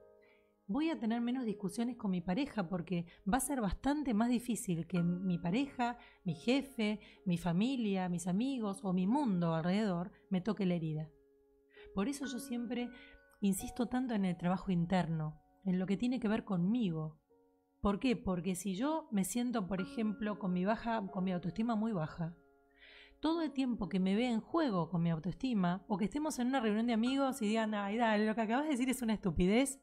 voy 0.68 0.90
a 0.90 0.98
tener 1.00 1.20
menos 1.20 1.44
discusiones 1.44 1.96
con 1.96 2.12
mi 2.12 2.20
pareja 2.20 2.68
porque 2.68 3.04
va 3.30 3.38
a 3.38 3.40
ser 3.40 3.60
bastante 3.60 4.14
más 4.14 4.28
difícil 4.28 4.86
que 4.86 5.02
mi 5.02 5.38
pareja, 5.38 5.98
mi 6.22 6.36
jefe, 6.36 7.00
mi 7.26 7.36
familia, 7.36 8.08
mis 8.08 8.28
amigos 8.28 8.78
o 8.84 8.92
mi 8.92 9.08
mundo 9.08 9.54
alrededor 9.54 10.12
me 10.30 10.40
toque 10.40 10.64
la 10.64 10.74
herida. 10.74 11.10
Por 11.96 12.06
eso 12.06 12.26
yo 12.26 12.38
siempre 12.38 12.90
insisto 13.40 13.86
tanto 13.86 14.14
en 14.14 14.24
el 14.24 14.36
trabajo 14.36 14.70
interno, 14.70 15.40
en 15.64 15.80
lo 15.80 15.86
que 15.86 15.96
tiene 15.96 16.20
que 16.20 16.28
ver 16.28 16.44
conmigo. 16.44 17.18
¿Por 17.80 17.98
qué? 17.98 18.14
Porque 18.14 18.54
si 18.54 18.76
yo 18.76 19.08
me 19.10 19.24
siento, 19.24 19.66
por 19.66 19.80
ejemplo, 19.80 20.38
con 20.38 20.52
mi 20.52 20.64
baja, 20.64 21.04
con 21.10 21.24
mi 21.24 21.32
autoestima 21.32 21.74
muy 21.74 21.90
baja, 21.90 22.36
todo 23.20 23.42
el 23.42 23.52
tiempo 23.52 23.88
que 23.88 24.00
me 24.00 24.14
ve 24.14 24.26
en 24.26 24.40
juego 24.40 24.90
con 24.90 25.02
mi 25.02 25.10
autoestima, 25.10 25.84
o 25.88 25.96
que 25.96 26.04
estemos 26.04 26.38
en 26.38 26.48
una 26.48 26.60
reunión 26.60 26.86
de 26.86 26.92
amigos 26.92 27.42
y 27.42 27.48
digan, 27.48 27.74
ay, 27.74 27.96
dale, 27.96 28.26
lo 28.26 28.34
que 28.34 28.42
acabas 28.42 28.64
de 28.64 28.70
decir 28.70 28.88
es 28.88 29.02
una 29.02 29.14
estupidez, 29.14 29.80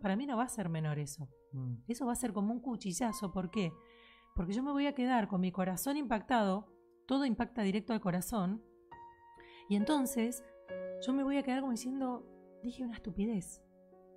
para 0.00 0.14
mí 0.14 0.26
no 0.26 0.36
va 0.36 0.44
a 0.44 0.48
ser 0.48 0.68
menor 0.68 0.98
eso. 0.98 1.28
Mm. 1.52 1.76
Eso 1.88 2.06
va 2.06 2.12
a 2.12 2.16
ser 2.16 2.32
como 2.32 2.52
un 2.52 2.60
cuchillazo. 2.60 3.32
¿Por 3.32 3.50
qué? 3.50 3.72
Porque 4.36 4.52
yo 4.52 4.62
me 4.62 4.70
voy 4.70 4.86
a 4.86 4.94
quedar 4.94 5.26
con 5.26 5.40
mi 5.40 5.50
corazón 5.50 5.96
impactado, 5.96 6.72
todo 7.06 7.24
impacta 7.24 7.62
directo 7.62 7.92
al 7.92 8.00
corazón, 8.00 8.62
y 9.68 9.76
entonces 9.76 10.44
yo 11.04 11.12
me 11.12 11.24
voy 11.24 11.38
a 11.38 11.42
quedar 11.42 11.60
como 11.60 11.72
diciendo, 11.72 12.26
dije 12.62 12.84
una 12.84 12.94
estupidez. 12.94 13.62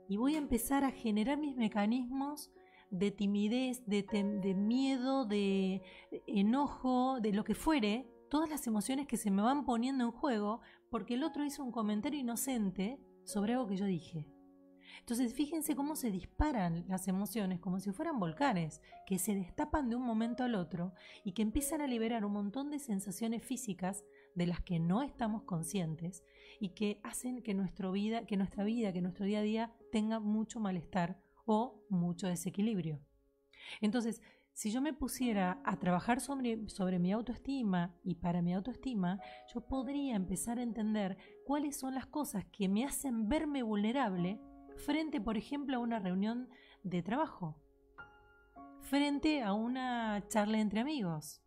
Y 0.10 0.18
voy 0.18 0.36
a 0.36 0.40
empezar 0.40 0.84
a 0.84 0.92
generar 0.92 1.38
mis 1.38 1.56
mecanismos 1.56 2.52
de 2.90 3.12
timidez, 3.12 3.86
de, 3.86 4.04
de 4.04 4.54
miedo, 4.54 5.26
de 5.26 5.82
enojo, 6.28 7.20
de 7.20 7.34
lo 7.34 7.44
que 7.44 7.56
fuere, 7.56 8.08
todas 8.30 8.50
las 8.50 8.68
emociones 8.68 9.08
que 9.08 9.18
se 9.18 9.32
me 9.32 9.42
van 9.42 9.66
poniendo 9.66 10.04
en 10.04 10.12
juego 10.12 10.62
porque 10.90 11.16
el 11.16 11.24
otro 11.24 11.46
hizo 11.46 11.64
un 11.64 11.72
comentario 11.72 12.20
inocente 12.20 13.00
sobre 13.24 13.54
algo 13.54 13.68
que 13.68 13.78
yo 13.78 13.86
dije. 13.86 14.28
Entonces, 15.00 15.34
fíjense 15.34 15.76
cómo 15.76 15.96
se 15.96 16.12
disparan 16.12 16.86
las 16.88 17.08
emociones 17.08 17.60
como 17.60 17.80
si 17.80 17.92
fueran 17.92 18.20
volcanes, 18.20 18.82
que 19.06 19.20
se 19.20 19.36
destapan 19.36 19.90
de 19.90 19.96
un 19.96 20.04
momento 20.04 20.44
al 20.44 20.56
otro 20.56 20.94
y 21.24 21.34
que 21.34 21.42
empiezan 21.42 21.82
a 21.82 21.88
liberar 21.88 22.26
un 22.26 22.34
montón 22.34 22.72
de 22.72 22.80
sensaciones 22.80 23.44
físicas 23.44 24.04
de 24.36 24.48
las 24.48 24.62
que 24.62 24.80
no 24.80 25.04
estamos 25.04 25.44
conscientes 25.44 26.24
y 26.60 26.70
que 26.70 27.00
hacen 27.04 27.42
que, 27.42 27.54
nuestra 27.54 27.90
vida, 27.92 28.26
que 28.26 28.38
nuestra 28.38 28.64
vida, 28.64 28.92
que 28.92 29.02
nuestro 29.02 29.26
día 29.26 29.40
a 29.40 29.44
día 29.44 29.74
tenga 29.92 30.20
mucho 30.20 30.60
malestar 30.60 31.22
o 31.46 31.82
mucho 31.90 32.28
desequilibrio. 32.28 33.00
Entonces, 33.82 34.22
si 34.58 34.72
yo 34.72 34.82
me 34.82 34.92
pusiera 34.92 35.62
a 35.64 35.78
trabajar 35.78 36.20
sobre, 36.20 36.98
mi 36.98 37.12
autoestima 37.12 37.94
y 38.04 38.16
para 38.16 38.42
mi 38.42 38.56
autoestima, 38.56 39.20
yo 39.54 39.62
podría 39.62 40.16
empezar 40.16 40.58
a 40.58 40.64
entender 40.64 41.16
cuáles 41.46 41.78
son 41.80 41.94
las 41.94 42.08
cosas 42.08 42.44
que 42.46 42.68
me 42.68 42.84
hacen 42.84 43.30
verme 43.30 43.62
vulnerable 43.62 44.42
frente, 44.78 45.22
por 45.22 45.38
ejemplo, 45.38 45.78
a 45.78 45.80
una 45.80 46.00
reunión 46.00 46.50
de 46.82 47.04
trabajo, 47.04 47.62
frente 48.82 49.44
a 49.44 49.54
una 49.54 50.28
charla 50.28 50.58
entre 50.58 50.80
amigos, 50.80 51.44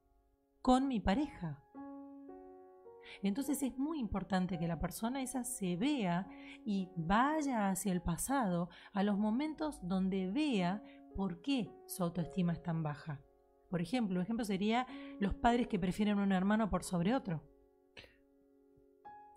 con 0.62 0.86
mi 0.86 1.00
pareja. 1.00 1.64
Entonces 3.24 3.60
es 3.64 3.76
muy 3.76 3.98
importante 3.98 4.56
que 4.56 4.68
la 4.68 4.78
persona 4.78 5.20
esa 5.20 5.42
se 5.42 5.74
vea 5.74 6.28
y 6.64 6.90
vaya 6.94 7.70
hacia 7.70 7.90
el 7.90 8.02
pasado, 8.02 8.68
a 8.92 9.02
los 9.02 9.18
momentos 9.18 9.80
donde 9.82 10.30
vea 10.30 10.80
por 11.20 11.42
qué 11.42 11.70
su 11.85 12.02
autoestima 12.02 12.54
es 12.54 12.62
tan 12.62 12.83
baja. 12.83 13.20
Por 13.68 13.83
ejemplo, 13.83 14.16
un 14.16 14.22
ejemplo 14.22 14.42
sería 14.42 14.87
los 15.18 15.35
padres 15.35 15.68
que 15.68 15.78
prefieren 15.78 16.18
un 16.18 16.33
hermano 16.33 16.70
por 16.70 16.83
sobre 16.83 17.14
otro. 17.14 17.42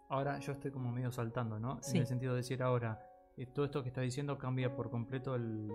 Ahora 0.08 0.40
yo 0.40 0.54
estoy 0.54 0.72
como 0.72 0.94
medio 0.94 1.12
saltando, 1.12 1.60
¿no? 1.60 1.82
En 1.92 1.98
el 1.98 2.08
sentido 2.08 2.32
de 2.32 2.38
decir 2.38 2.64
ahora, 2.64 3.06
eh, 3.36 3.48
todo 3.48 3.66
esto 3.66 3.84
que 3.84 3.90
está 3.90 4.00
diciendo 4.00 4.38
cambia 4.38 4.74
por 4.74 4.90
completo 4.90 5.36
el, 5.36 5.70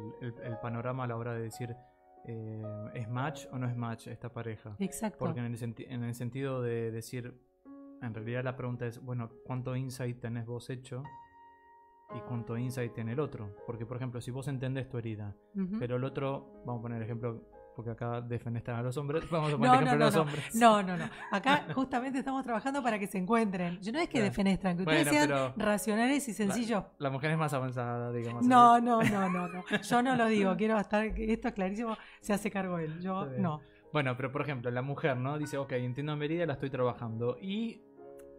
panorama 0.63 1.05
a 1.05 1.09
la 1.09 1.17
hora 1.19 1.35
de 1.35 1.43
decir 1.43 1.77
eh, 2.25 2.91
¿es 2.95 3.07
match 3.11 3.45
o 3.53 3.59
no 3.59 3.69
es 3.69 3.77
match 3.77 4.07
esta 4.07 4.33
pareja? 4.33 4.77
Exacto. 4.79 5.19
Porque 5.19 5.41
en 5.41 5.45
el, 5.45 5.75
en 5.91 6.05
el 6.05 6.15
sentido 6.15 6.63
de 6.63 6.91
decir, 6.91 7.39
en 8.01 8.15
realidad 8.15 8.45
la 8.45 8.57
pregunta 8.57 8.87
es, 8.87 8.99
bueno, 8.99 9.29
¿cuánto 9.45 9.77
insight 9.77 10.19
tenés 10.21 10.47
vos 10.47 10.71
hecho? 10.71 11.03
Y 12.15 12.21
cuánto 12.21 12.57
insight 12.57 12.95
tiene 12.95 13.13
el 13.13 13.21
otro. 13.21 13.55
Porque, 13.67 13.87
por 13.87 13.97
ejemplo, 13.97 14.21
si 14.21 14.31
vos 14.31 14.49
entendés 14.49 14.89
tu 14.89 14.99
herida, 14.99 15.35
pero 15.79 15.97
el 15.97 16.05
otro, 16.05 16.63
vamos 16.65 16.81
a 16.81 16.83
poner 16.83 16.99
el 16.99 17.05
ejemplo 17.05 17.43
porque 17.79 17.93
acá 17.93 18.21
defenestran 18.21 18.81
a 18.81 18.83
los 18.83 18.97
hombres. 18.97 19.23
Vamos 19.31 19.53
a 19.53 19.57
poner 19.57 19.71
no, 19.71 19.75
ejemplo 19.77 19.99
no, 19.99 20.05
a 20.05 20.09
los 20.09 20.17
hombres. 20.17 20.55
No, 20.57 20.83
no, 20.83 20.97
no. 20.97 21.05
Acá 21.31 21.69
justamente 21.73 22.19
estamos 22.19 22.43
trabajando 22.43 22.83
para 22.83 22.99
que 22.99 23.07
se 23.07 23.19
encuentren. 23.19 23.79
Yo 23.81 23.93
no 23.93 24.01
es 24.01 24.09
que 24.09 24.21
defenestran, 24.21 24.77
que 24.77 24.83
ustedes 24.83 25.07
sean 25.07 25.53
racionales 25.57 26.27
y 26.27 26.35
sencillos. 26.35 26.83
La, 26.99 27.09
mujer 27.09 27.31
es 27.31 27.39
más 27.39 27.55
avanzada, 27.55 28.11
digamos. 28.11 28.45
No, 28.45 28.81
no, 28.81 29.01
no, 29.05 29.31
no, 29.31 29.47
no. 29.47 29.63
Yo 29.81 30.03
no 30.03 30.17
lo 30.17 30.27
digo. 30.27 30.57
Quiero 30.59 30.77
estar, 30.77 31.05
esto 31.05 31.47
es 31.47 31.55
clarísimo, 31.55 31.97
se 32.21 32.33
hace 32.33 32.51
cargo 32.51 32.79
él. 32.81 32.99
Yo 33.01 33.27
no. 33.39 33.61
Bueno, 33.93 34.17
pero 34.17 34.33
por 34.33 34.43
ejemplo, 34.43 34.73
la 34.73 34.83
mujer, 34.83 35.17
¿no? 35.17 35.39
Dice, 35.39 35.57
ok, 35.57 35.71
entiendo 35.75 36.17
mi 36.17 36.25
herida, 36.25 36.47
la 36.47 36.55
estoy 36.55 36.71
trabajando. 36.71 37.39
Y 37.41 37.81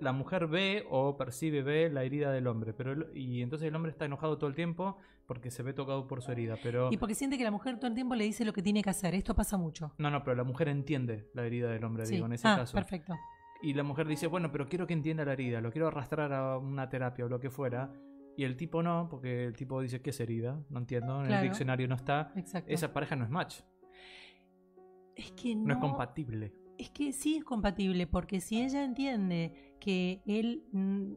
la 0.01 0.11
mujer 0.11 0.47
ve 0.47 0.85
o 0.89 1.17
percibe, 1.17 1.61
ve 1.61 1.89
la 1.89 2.03
herida 2.03 2.31
del 2.31 2.47
hombre. 2.47 2.73
pero 2.73 3.13
Y 3.13 3.41
entonces 3.41 3.67
el 3.67 3.75
hombre 3.75 3.91
está 3.91 4.05
enojado 4.05 4.37
todo 4.37 4.49
el 4.49 4.55
tiempo 4.55 4.97
porque 5.25 5.51
se 5.51 5.61
ve 5.63 5.73
tocado 5.73 6.07
por 6.07 6.21
su 6.21 6.31
herida. 6.31 6.57
pero 6.61 6.89
Y 6.91 6.97
porque 6.97 7.15
siente 7.15 7.37
que 7.37 7.43
la 7.43 7.51
mujer 7.51 7.77
todo 7.77 7.87
el 7.87 7.93
tiempo 7.93 8.15
le 8.15 8.23
dice 8.23 8.45
lo 8.45 8.53
que 8.53 8.61
tiene 8.61 8.81
que 8.81 8.89
hacer. 8.89 9.13
Esto 9.15 9.35
pasa 9.35 9.57
mucho. 9.57 9.93
No, 9.97 10.09
no, 10.09 10.23
pero 10.23 10.35
la 10.35 10.43
mujer 10.43 10.69
entiende 10.69 11.29
la 11.33 11.45
herida 11.45 11.69
del 11.69 11.83
hombre, 11.83 12.05
digo, 12.05 12.25
en 12.25 12.33
ese 12.33 12.47
ah, 12.47 12.57
caso. 12.57 12.73
Perfecto. 12.73 13.15
Y 13.61 13.73
la 13.73 13.83
mujer 13.83 14.07
dice, 14.07 14.27
bueno, 14.27 14.51
pero 14.51 14.67
quiero 14.67 14.87
que 14.87 14.93
entienda 14.93 15.25
la 15.25 15.33
herida, 15.33 15.61
lo 15.61 15.71
quiero 15.71 15.87
arrastrar 15.87 16.31
a 16.33 16.57
una 16.57 16.89
terapia 16.89 17.25
o 17.25 17.29
lo 17.29 17.39
que 17.39 17.49
fuera. 17.49 17.91
Y 18.37 18.45
el 18.45 18.55
tipo 18.55 18.81
no, 18.81 19.07
porque 19.09 19.43
el 19.43 19.55
tipo 19.55 19.81
dice 19.81 20.01
que 20.01 20.11
es 20.11 20.19
herida, 20.21 20.63
no 20.69 20.79
entiendo, 20.79 21.25
en 21.25 21.31
el 21.31 21.43
diccionario 21.43 21.87
no 21.89 21.95
está. 21.95 22.31
Exacto. 22.35 22.71
Esa 22.71 22.93
pareja 22.93 23.17
no 23.17 23.25
es 23.25 23.29
match. 23.29 23.59
Es 25.13 25.31
que 25.33 25.55
no, 25.55 25.65
no 25.65 25.73
es 25.73 25.79
compatible. 25.79 26.53
Es 26.77 26.89
que 26.91 27.11
sí 27.11 27.35
es 27.35 27.43
compatible, 27.43 28.07
porque 28.07 28.39
si 28.39 28.63
ella 28.63 28.85
entiende 28.85 29.68
que 29.79 30.21
él 30.25 30.65
mm, 30.71 31.13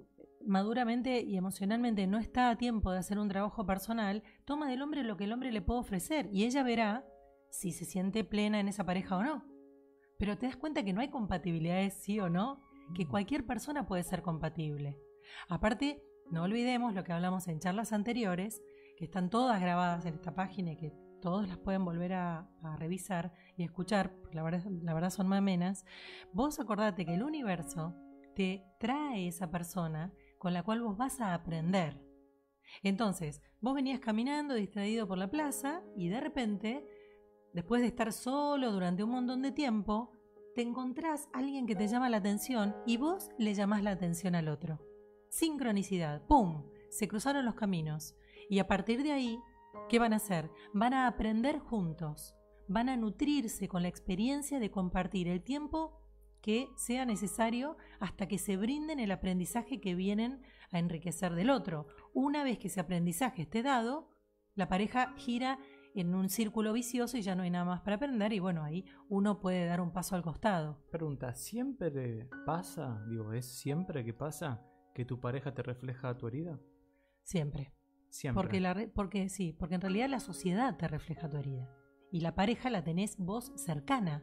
maduramente 0.46 1.20
y 1.20 1.37
emocionalmente 1.37 2.07
no 2.07 2.18
está 2.18 2.51
a 2.51 2.57
tiempo 2.57 2.92
de 2.92 2.98
hacer 2.98 3.18
un 3.18 3.29
trabajo 3.29 3.66
personal, 3.66 4.22
toma 4.44 4.68
del 4.68 4.83
hombre 4.83 5.05
lo 5.05 5.16
que 5.16 5.25
el 5.25 5.33
hombre 5.33 5.53
le 5.53 5.62
puede 5.62 5.81
ofrecer 5.81 6.29
y 6.33 6.44
ella 6.44 6.62
verá 6.62 7.07
si 7.51 7.72
se 7.72 7.85
siente 7.85 8.25
plena 8.25 8.61
en 8.61 8.68
esa 8.68 8.85
pareja 8.85 9.16
o 9.16 9.22
no. 9.22 9.44
Pero 10.18 10.38
te 10.38 10.46
das 10.46 10.57
cuenta 10.57 10.85
que 10.85 10.92
no 10.92 11.01
hay 11.01 11.09
compatibilidades 11.09 11.94
sí 11.94 12.18
o 12.20 12.29
no, 12.29 12.62
que 12.94 13.07
cualquier 13.07 13.44
persona 13.44 13.87
puede 13.87 14.03
ser 14.05 14.22
compatible. 14.22 14.98
Aparte, 15.48 16.03
no 16.31 16.44
olvidemos 16.44 16.94
lo 16.94 17.05
que 17.05 17.12
hablamos 17.12 17.48
en 17.48 17.59
charlas 17.59 17.92
anteriores, 17.92 18.62
que 18.96 19.05
están 19.05 19.31
todas 19.31 19.61
grabadas 19.61 20.07
en 20.07 20.14
esta 20.14 20.35
página 20.35 20.72
y 20.72 20.77
que 20.77 20.92
todos 21.20 21.46
las 21.48 21.59
pueden 21.59 21.85
volver 21.85 22.14
a, 22.14 22.51
a 22.62 22.77
revisar 22.77 23.33
y 23.57 23.64
escuchar, 23.64 24.14
porque 24.20 24.37
la 24.37 24.42
verdad, 24.42 24.64
la 24.83 24.94
verdad 24.94 25.11
son 25.11 25.33
amenas, 25.33 25.85
vos 26.33 26.59
acordate 26.59 27.05
que 27.05 27.14
el 27.14 27.22
universo 27.22 27.94
te 28.35 28.64
trae 28.79 29.29
esa 29.29 29.51
persona 29.51 30.12
con 30.38 30.53
la 30.53 30.62
cual 30.62 30.83
vos 30.83 30.97
vas 30.97 31.21
a 31.21 31.35
aprender. 31.35 32.01
Entonces, 32.83 33.42
vos 33.61 33.75
venías 33.75 34.01
caminando 34.01 34.55
distraído 34.55 35.07
por 35.07 35.18
la 35.18 35.31
plaza 35.31 35.83
y 35.97 36.09
de 36.09 36.21
repente, 36.21 36.87
después 37.53 37.83
de 37.83 37.88
estar 37.88 38.12
solo 38.12 38.73
durante 38.73 39.05
un 39.05 39.11
montón 39.11 39.42
de 39.42 39.53
tiempo, 39.53 40.12
te 40.55 40.62
encontrás 40.62 41.29
a 41.33 41.38
alguien 41.38 41.66
que 41.66 41.77
te 41.77 41.88
llama 41.88 42.11
la 42.11 42.18
atención 42.18 42.75
y 42.87 42.97
vos 42.97 43.31
le 43.38 43.55
llamás 43.55 43.83
la 43.83 43.92
atención 43.92 44.35
al 44.35 44.49
otro. 44.49 44.81
Sincronicidad, 45.31 46.27
¡pum! 46.27 46.68
Se 46.90 47.09
cruzaron 47.09 47.45
los 47.45 47.55
caminos. 47.55 48.14
Y 48.51 48.59
a 48.59 48.66
partir 48.66 49.03
de 49.03 49.12
ahí, 49.12 49.38
¿qué 49.88 49.99
van 49.99 50.12
a 50.12 50.16
hacer? 50.16 50.51
Van 50.75 50.92
a 50.92 51.07
aprender 51.07 51.59
juntos, 51.59 52.35
van 52.68 52.90
a 52.90 52.97
nutrirse 52.97 53.66
con 53.68 53.83
la 53.83 53.88
experiencia 53.88 54.59
de 54.59 54.71
compartir 54.71 55.29
el 55.29 55.42
tiempo 55.42 56.02
que 56.42 56.68
sea 56.76 57.07
necesario 57.07 57.76
hasta 58.00 58.26
que 58.26 58.38
se 58.38 58.57
brinden 58.57 59.00
el 59.00 59.12
aprendizaje 59.12 59.81
que 59.81 59.94
vienen 59.94 60.42
a 60.70 60.78
enriquecer 60.78 61.35
del 61.35 61.50
otro. 61.50 61.87
Una 62.12 62.44
vez 62.44 62.59
que 62.59 62.66
ese 62.68 62.81
aprendizaje 62.81 63.42
esté 63.42 63.62
dado, 63.62 64.11
la 64.55 64.68
pareja 64.68 65.14
gira 65.16 65.59
en 65.94 66.14
un 66.14 66.28
círculo 66.28 66.72
vicioso 66.72 67.16
y 67.16 67.22
ya 67.22 67.35
no 67.35 67.42
hay 67.42 67.50
nada 67.50 67.64
más 67.64 67.81
para 67.83 67.96
aprender 67.96 68.33
y 68.33 68.40
bueno, 68.40 68.64
ahí 68.64 68.85
uno 69.09 69.40
puede 69.40 69.66
dar 69.66 69.81
un 69.81 69.92
paso 69.92 70.16
al 70.16 70.22
costado. 70.22 70.83
Pregunta, 70.90 71.35
¿siempre 71.35 72.28
pasa, 72.44 73.05
digo, 73.09 73.33
es 73.33 73.46
siempre 73.46 74.05
que 74.05 74.14
pasa 74.14 74.62
que 74.94 75.05
tu 75.05 75.20
pareja 75.20 75.55
te 75.55 75.62
refleja 75.62 76.16
tu 76.16 76.26
herida? 76.26 76.59
Siempre. 77.22 77.72
Siempre. 78.11 78.42
Porque, 78.42 78.61
la, 78.61 78.74
porque 78.94 79.28
sí, 79.31 79.55
porque 79.59 79.76
en 79.76 79.81
realidad 79.81 80.09
la 80.09 80.20
sociedad 80.20 80.76
te 80.76 80.87
refleja 80.87 81.31
tu 81.31 81.38
herida 81.38 81.70
y 82.11 82.20
la 82.20 82.35
pareja 82.35 82.68
la 82.68 82.85
tenés 82.85 83.16
vos 83.18 83.52
cercana. 83.57 84.22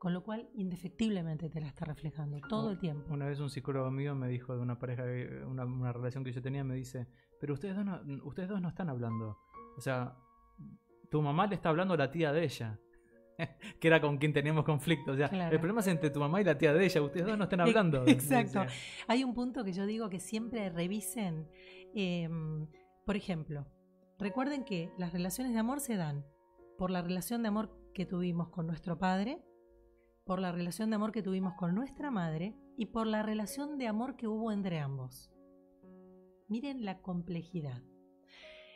Con 0.00 0.14
lo 0.14 0.22
cual, 0.24 0.48
indefectiblemente 0.54 1.50
te 1.50 1.60
la 1.60 1.66
está 1.66 1.84
reflejando 1.84 2.40
todo 2.48 2.70
el 2.70 2.78
tiempo. 2.78 3.12
Una 3.12 3.26
vez 3.26 3.38
un 3.38 3.50
psicólogo 3.50 3.90
mío 3.90 4.14
me 4.14 4.28
dijo 4.28 4.56
de 4.56 4.62
una 4.62 4.78
pareja, 4.78 5.04
una, 5.46 5.66
una 5.66 5.92
relación 5.92 6.24
que 6.24 6.32
yo 6.32 6.40
tenía, 6.40 6.64
me 6.64 6.74
dice, 6.74 7.06
pero 7.38 7.52
ustedes 7.52 7.76
dos, 7.76 7.84
no, 7.84 8.00
ustedes 8.24 8.48
dos 8.48 8.62
no 8.62 8.70
están 8.70 8.88
hablando. 8.88 9.36
O 9.76 9.80
sea, 9.82 10.16
tu 11.10 11.20
mamá 11.20 11.46
le 11.46 11.56
está 11.56 11.68
hablando 11.68 11.92
a 11.92 11.98
la 11.98 12.10
tía 12.10 12.32
de 12.32 12.44
ella. 12.44 12.80
que 13.78 13.88
era 13.88 14.00
con 14.00 14.16
quien 14.16 14.32
teníamos 14.32 14.64
conflicto. 14.64 15.12
O 15.12 15.16
sea, 15.16 15.28
Claro. 15.28 15.52
el 15.52 15.58
problema 15.60 15.80
es 15.80 15.86
entre 15.88 16.08
tu 16.08 16.18
mamá 16.18 16.40
y 16.40 16.44
la 16.44 16.56
tía 16.56 16.72
de 16.72 16.82
ella. 16.82 17.02
Ustedes 17.02 17.26
dos 17.26 17.36
no 17.36 17.44
están 17.44 17.60
hablando. 17.60 18.02
Exacto. 18.06 18.62
Hay 19.06 19.22
un 19.22 19.34
punto 19.34 19.64
que 19.64 19.74
yo 19.74 19.84
digo 19.84 20.08
que 20.08 20.18
siempre 20.18 20.70
revisen. 20.70 21.46
eh, 21.94 22.26
por 23.04 23.16
ejemplo, 23.16 23.66
recuerden 24.18 24.64
que 24.64 24.92
las 24.96 25.12
relaciones 25.12 25.52
de 25.52 25.58
amor 25.58 25.80
se 25.80 25.96
dan 25.96 26.24
por 26.78 26.90
la 26.90 27.02
relación 27.02 27.42
de 27.42 27.48
amor 27.48 27.70
que 27.92 28.06
tuvimos 28.06 28.48
con 28.48 28.66
nuestro 28.66 28.98
padre, 28.98 29.42
por 30.24 30.40
la 30.40 30.52
relación 30.52 30.90
de 30.90 30.96
amor 30.96 31.12
que 31.12 31.22
tuvimos 31.22 31.54
con 31.54 31.74
nuestra 31.74 32.10
madre 32.10 32.56
y 32.76 32.86
por 32.86 33.06
la 33.06 33.22
relación 33.22 33.78
de 33.78 33.88
amor 33.88 34.16
que 34.16 34.28
hubo 34.28 34.52
entre 34.52 34.78
ambos. 34.78 35.30
Miren 36.48 36.84
la 36.84 37.00
complejidad. 37.00 37.82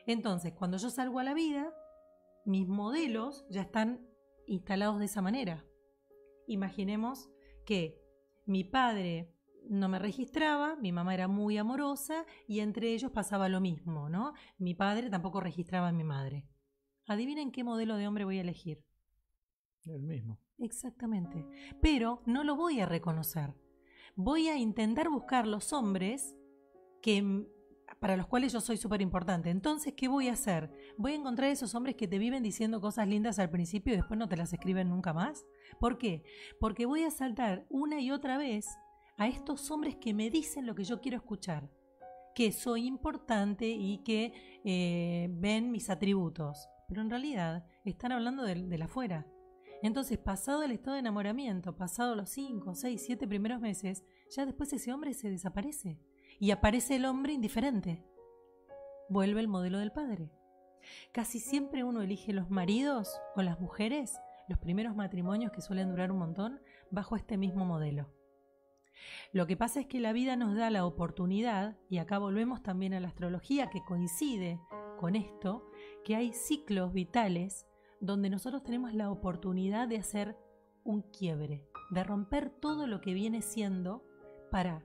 Entonces, 0.06 0.52
cuando 0.52 0.76
yo 0.76 0.90
salgo 0.90 1.18
a 1.18 1.24
la 1.24 1.34
vida, 1.34 1.72
mis 2.44 2.68
modelos 2.68 3.46
ya 3.50 3.62
están 3.62 4.06
instalados 4.46 4.98
de 4.98 5.06
esa 5.06 5.22
manera. 5.22 5.64
Imaginemos 6.46 7.30
que 7.64 8.00
mi 8.46 8.64
padre 8.64 9.34
no 9.68 9.88
me 9.88 9.98
registraba, 9.98 10.76
mi 10.76 10.92
mamá 10.92 11.14
era 11.14 11.28
muy 11.28 11.56
amorosa 11.56 12.26
y 12.46 12.60
entre 12.60 12.92
ellos 12.92 13.10
pasaba 13.12 13.48
lo 13.48 13.60
mismo, 13.60 14.08
¿no? 14.08 14.34
Mi 14.58 14.74
padre 14.74 15.08
tampoco 15.08 15.40
registraba 15.40 15.88
a 15.88 15.92
mi 15.92 16.04
madre. 16.04 16.46
Adivinen 17.06 17.50
qué 17.50 17.64
modelo 17.64 17.96
de 17.96 18.06
hombre 18.06 18.24
voy 18.24 18.38
a 18.38 18.42
elegir. 18.42 18.84
El 19.86 20.02
mismo. 20.02 20.38
Exactamente. 20.58 21.46
Pero 21.80 22.22
no 22.26 22.44
lo 22.44 22.56
voy 22.56 22.80
a 22.80 22.86
reconocer. 22.86 23.54
Voy 24.16 24.48
a 24.48 24.56
intentar 24.56 25.08
buscar 25.08 25.46
los 25.46 25.72
hombres 25.72 26.36
que 27.02 27.46
para 28.00 28.16
los 28.16 28.26
cuales 28.26 28.52
yo 28.52 28.60
soy 28.60 28.76
súper 28.76 29.00
importante. 29.00 29.50
Entonces, 29.50 29.94
¿qué 29.96 30.08
voy 30.08 30.28
a 30.28 30.32
hacer? 30.32 30.70
Voy 30.98 31.12
a 31.12 31.16
encontrar 31.16 31.50
esos 31.50 31.74
hombres 31.74 31.96
que 31.96 32.08
te 32.08 32.18
viven 32.18 32.42
diciendo 32.42 32.80
cosas 32.80 33.08
lindas 33.08 33.38
al 33.38 33.50
principio 33.50 33.92
y 33.92 33.96
después 33.96 34.18
no 34.18 34.28
te 34.28 34.36
las 34.36 34.52
escriben 34.52 34.88
nunca 34.88 35.12
más. 35.12 35.46
¿Por 35.80 35.98
qué? 35.98 36.22
Porque 36.60 36.86
voy 36.86 37.04
a 37.04 37.10
saltar 37.10 37.66
una 37.70 38.00
y 38.00 38.10
otra 38.10 38.36
vez 38.36 38.66
a 39.16 39.28
estos 39.28 39.70
hombres 39.70 39.96
que 39.96 40.14
me 40.14 40.30
dicen 40.30 40.66
lo 40.66 40.74
que 40.74 40.84
yo 40.84 41.00
quiero 41.00 41.16
escuchar, 41.16 41.70
que 42.34 42.52
soy 42.52 42.86
importante 42.86 43.68
y 43.68 43.98
que 44.04 44.60
eh, 44.64 45.28
ven 45.30 45.70
mis 45.70 45.88
atributos. 45.88 46.68
Pero 46.88 47.00
en 47.00 47.10
realidad 47.10 47.64
están 47.84 48.12
hablando 48.12 48.42
del, 48.42 48.68
del 48.68 48.82
afuera. 48.82 49.26
Entonces, 49.84 50.16
pasado 50.16 50.62
el 50.62 50.70
estado 50.70 50.94
de 50.94 51.00
enamoramiento, 51.00 51.76
pasado 51.76 52.14
los 52.14 52.30
5, 52.30 52.74
6, 52.74 53.02
7 53.04 53.28
primeros 53.28 53.60
meses, 53.60 54.02
ya 54.34 54.46
después 54.46 54.72
ese 54.72 54.94
hombre 54.94 55.12
se 55.12 55.28
desaparece. 55.28 56.00
Y 56.40 56.52
aparece 56.52 56.96
el 56.96 57.04
hombre 57.04 57.34
indiferente. 57.34 58.02
Vuelve 59.10 59.40
el 59.40 59.48
modelo 59.48 59.78
del 59.78 59.92
padre. 59.92 60.32
Casi 61.12 61.38
siempre 61.38 61.84
uno 61.84 62.00
elige 62.00 62.32
los 62.32 62.48
maridos 62.48 63.20
o 63.36 63.42
las 63.42 63.60
mujeres, 63.60 64.18
los 64.48 64.58
primeros 64.58 64.96
matrimonios 64.96 65.52
que 65.52 65.60
suelen 65.60 65.90
durar 65.90 66.10
un 66.10 66.18
montón, 66.18 66.62
bajo 66.90 67.14
este 67.14 67.36
mismo 67.36 67.66
modelo. 67.66 68.10
Lo 69.32 69.46
que 69.46 69.58
pasa 69.58 69.80
es 69.80 69.86
que 69.86 70.00
la 70.00 70.14
vida 70.14 70.34
nos 70.34 70.56
da 70.56 70.70
la 70.70 70.86
oportunidad, 70.86 71.76
y 71.90 71.98
acá 71.98 72.16
volvemos 72.16 72.62
también 72.62 72.94
a 72.94 73.00
la 73.00 73.08
astrología 73.08 73.68
que 73.68 73.84
coincide 73.84 74.58
con 74.98 75.14
esto, 75.14 75.70
que 76.06 76.16
hay 76.16 76.32
ciclos 76.32 76.94
vitales 76.94 77.66
donde 78.04 78.28
nosotros 78.28 78.62
tenemos 78.62 78.92
la 78.94 79.10
oportunidad 79.10 79.88
de 79.88 79.96
hacer 79.96 80.36
un 80.84 81.02
quiebre, 81.02 81.66
de 81.90 82.04
romper 82.04 82.50
todo 82.50 82.86
lo 82.86 83.00
que 83.00 83.14
viene 83.14 83.40
siendo 83.40 84.04
para 84.50 84.84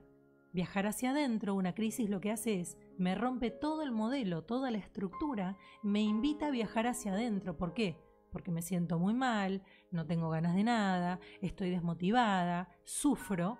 viajar 0.52 0.86
hacia 0.86 1.10
adentro. 1.10 1.54
Una 1.54 1.74
crisis 1.74 2.08
lo 2.08 2.20
que 2.20 2.30
hace 2.30 2.60
es, 2.60 2.78
me 2.96 3.14
rompe 3.14 3.50
todo 3.50 3.82
el 3.82 3.92
modelo, 3.92 4.44
toda 4.44 4.70
la 4.70 4.78
estructura, 4.78 5.58
me 5.82 6.00
invita 6.00 6.46
a 6.46 6.50
viajar 6.50 6.86
hacia 6.86 7.12
adentro. 7.12 7.56
¿Por 7.56 7.74
qué? 7.74 7.98
Porque 8.32 8.50
me 8.50 8.62
siento 8.62 8.98
muy 8.98 9.12
mal, 9.12 9.62
no 9.90 10.06
tengo 10.06 10.30
ganas 10.30 10.54
de 10.54 10.64
nada, 10.64 11.20
estoy 11.42 11.70
desmotivada, 11.70 12.70
sufro. 12.84 13.58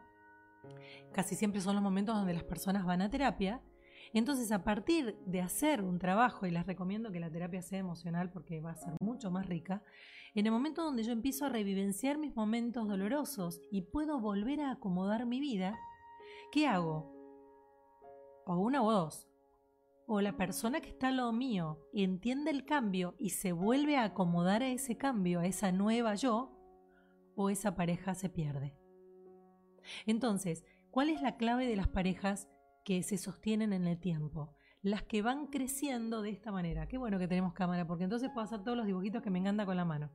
Casi 1.13 1.35
siempre 1.35 1.61
son 1.61 1.75
los 1.75 1.83
momentos 1.83 2.15
donde 2.15 2.35
las 2.35 2.45
personas 2.45 2.87
van 2.87 3.03
a 3.03 3.11
terapia 3.11 3.63
entonces, 4.13 4.51
a 4.51 4.65
partir 4.65 5.17
de 5.27 5.41
hacer 5.41 5.83
un 5.83 5.99
trabajo, 5.99 6.47
y 6.47 6.51
les 6.51 6.67
recomiendo 6.67 7.13
que 7.13 7.21
la 7.21 7.31
terapia 7.31 7.63
sea 7.63 7.79
emocional 7.79 8.31
porque 8.31 8.61
va 8.61 8.73
a 8.73 8.77
ser 8.77 8.95
más 9.29 9.47
rica, 9.47 9.83
en 10.35 10.47
el 10.47 10.53
momento 10.53 10.85
donde 10.85 11.03
yo 11.03 11.11
empiezo 11.11 11.47
a 11.47 11.49
revivenciar 11.49 12.17
mis 12.17 12.37
momentos 12.37 12.87
dolorosos 12.87 13.61
y 13.73 13.83
puedo 13.83 14.21
volver 14.21 14.61
a 14.61 14.71
acomodar 14.71 15.27
mi 15.27 15.41
vida, 15.41 15.77
¿qué 16.53 16.69
hago? 16.69 17.13
O 18.47 18.57
una 18.59 18.83
o 18.85 18.93
dos. 18.93 19.27
O 20.07 20.21
la 20.21 20.37
persona 20.37 20.81
que 20.81 20.91
está 20.91 21.09
a 21.09 21.13
lo 21.13 21.33
mío 21.33 21.81
entiende 21.93 22.53
el 22.53 22.65
cambio 22.65 23.17
y 23.19 23.31
se 23.31 23.51
vuelve 23.51 23.97
a 23.97 24.05
acomodar 24.05 24.63
a 24.63 24.69
ese 24.69 24.97
cambio, 24.97 25.41
a 25.41 25.47
esa 25.47 25.73
nueva 25.73 26.15
yo, 26.15 26.57
o 27.35 27.51
esa 27.51 27.75
pareja 27.75 28.15
se 28.15 28.29
pierde. 28.29 28.77
Entonces, 30.07 30.65
¿cuál 30.93 31.11
es 31.11 31.23
la 31.23 31.37
clave 31.37 31.67
de 31.67 31.77
las 31.77 31.89
parejas 31.89 32.49
que 32.85 33.03
se 33.03 33.19
sostienen 33.19 33.73
en 33.73 33.87
el 33.87 33.99
tiempo. 33.99 34.55
Las 34.83 35.03
que 35.03 35.21
van 35.23 35.47
creciendo 35.49 36.23
de 36.23 36.31
esta 36.31 36.51
manera. 36.51 36.87
Qué 36.89 36.97
bueno 36.99 37.19
que 37.19 37.29
tenemos 37.29 37.53
cámara, 37.53 37.87
porque 37.87 38.05
entonces 38.05 38.31
puedo 38.33 38.45
hacer 38.45 38.63
todos 38.63 38.77
los 38.77 38.87
dibujitos 38.87 39.23
que 39.23 39.31
me 39.31 39.39
encanta 39.39 39.67
con 39.67 39.77
la 39.77 39.85
mano. 39.85 40.11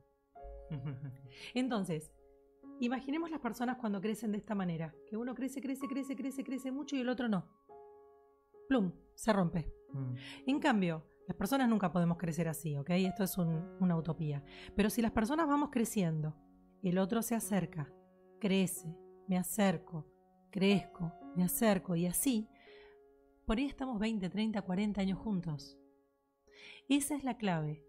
Entonces, 1.54 2.12
imaginemos 2.80 3.30
las 3.30 3.40
personas 3.40 3.76
cuando 3.76 4.00
crecen 4.00 4.32
de 4.32 4.38
esta 4.38 4.54
manera. 4.56 4.92
Que 5.08 5.16
uno 5.16 5.34
crece, 5.34 5.60
crece, 5.60 5.86
crece, 5.86 6.16
crece, 6.16 6.42
crece 6.42 6.72
mucho 6.72 6.96
y 6.96 7.00
el 7.00 7.08
otro 7.08 7.28
no. 7.28 7.46
Plum, 8.68 8.92
se 9.14 9.32
rompe. 9.32 9.72
Mm. 9.92 10.14
En 10.48 10.58
cambio, 10.58 11.06
las 11.28 11.36
personas 11.36 11.68
nunca 11.68 11.92
podemos 11.92 12.18
crecer 12.18 12.48
así, 12.48 12.76
¿ok? 12.76 12.90
Esto 12.90 13.22
es 13.22 13.38
un- 13.38 13.76
una 13.80 13.96
utopía. 13.96 14.42
Pero 14.74 14.90
si 14.90 15.00
las 15.00 15.12
personas 15.12 15.46
vamos 15.46 15.68
creciendo, 15.70 16.34
el 16.82 16.98
otro 16.98 17.22
se 17.22 17.36
acerca, 17.36 17.92
crece, 18.40 18.96
me 19.28 19.38
acerco, 19.38 20.06
crezco, 20.50 21.12
me 21.36 21.44
acerco 21.44 21.94
y 21.94 22.06
así, 22.06 22.48
por 23.46 23.58
ahí 23.58 23.66
estamos 23.66 23.98
20, 24.00 24.28
30, 24.28 24.60
40 24.60 25.00
años 25.00 25.18
juntos. 25.18 25.78
Esa 26.88 27.14
es 27.14 27.24
la 27.24 27.38
clave, 27.38 27.84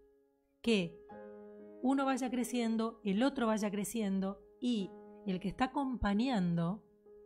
que 0.62 1.04
uno 1.82 2.04
vaya 2.04 2.30
creciendo, 2.30 3.00
el 3.04 3.22
otro 3.22 3.48
vaya 3.48 3.70
creciendo 3.70 4.40
y 4.60 4.90
el 5.26 5.40
que 5.40 5.48
está 5.48 5.66
acompañando 5.66 6.84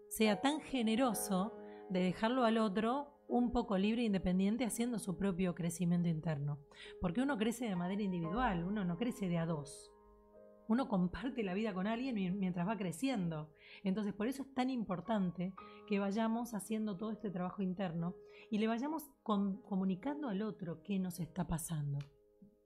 sea 0.08 0.40
tan 0.40 0.60
generoso 0.60 1.54
de 1.90 2.00
dejarlo 2.00 2.44
al 2.44 2.58
otro 2.58 3.12
un 3.28 3.52
poco 3.52 3.78
libre 3.78 4.02
e 4.02 4.06
independiente 4.06 4.64
haciendo 4.64 4.98
su 4.98 5.16
propio 5.16 5.54
crecimiento 5.54 6.08
interno. 6.08 6.58
Porque 7.00 7.22
uno 7.22 7.38
crece 7.38 7.66
de 7.66 7.76
manera 7.76 8.02
individual, 8.02 8.64
uno 8.64 8.84
no 8.84 8.96
crece 8.96 9.28
de 9.28 9.38
a 9.38 9.46
dos. 9.46 9.91
Uno 10.68 10.88
comparte 10.88 11.42
la 11.42 11.54
vida 11.54 11.74
con 11.74 11.86
alguien 11.86 12.14
mi- 12.14 12.30
mientras 12.30 12.66
va 12.66 12.76
creciendo. 12.76 13.50
Entonces, 13.84 14.12
por 14.14 14.26
eso 14.26 14.42
es 14.42 14.54
tan 14.54 14.70
importante 14.70 15.52
que 15.86 15.98
vayamos 15.98 16.54
haciendo 16.54 16.96
todo 16.96 17.10
este 17.10 17.30
trabajo 17.30 17.62
interno 17.62 18.14
y 18.50 18.58
le 18.58 18.66
vayamos 18.68 19.10
com- 19.22 19.60
comunicando 19.62 20.28
al 20.28 20.42
otro 20.42 20.82
qué 20.82 20.98
nos 20.98 21.20
está 21.20 21.46
pasando. 21.46 21.98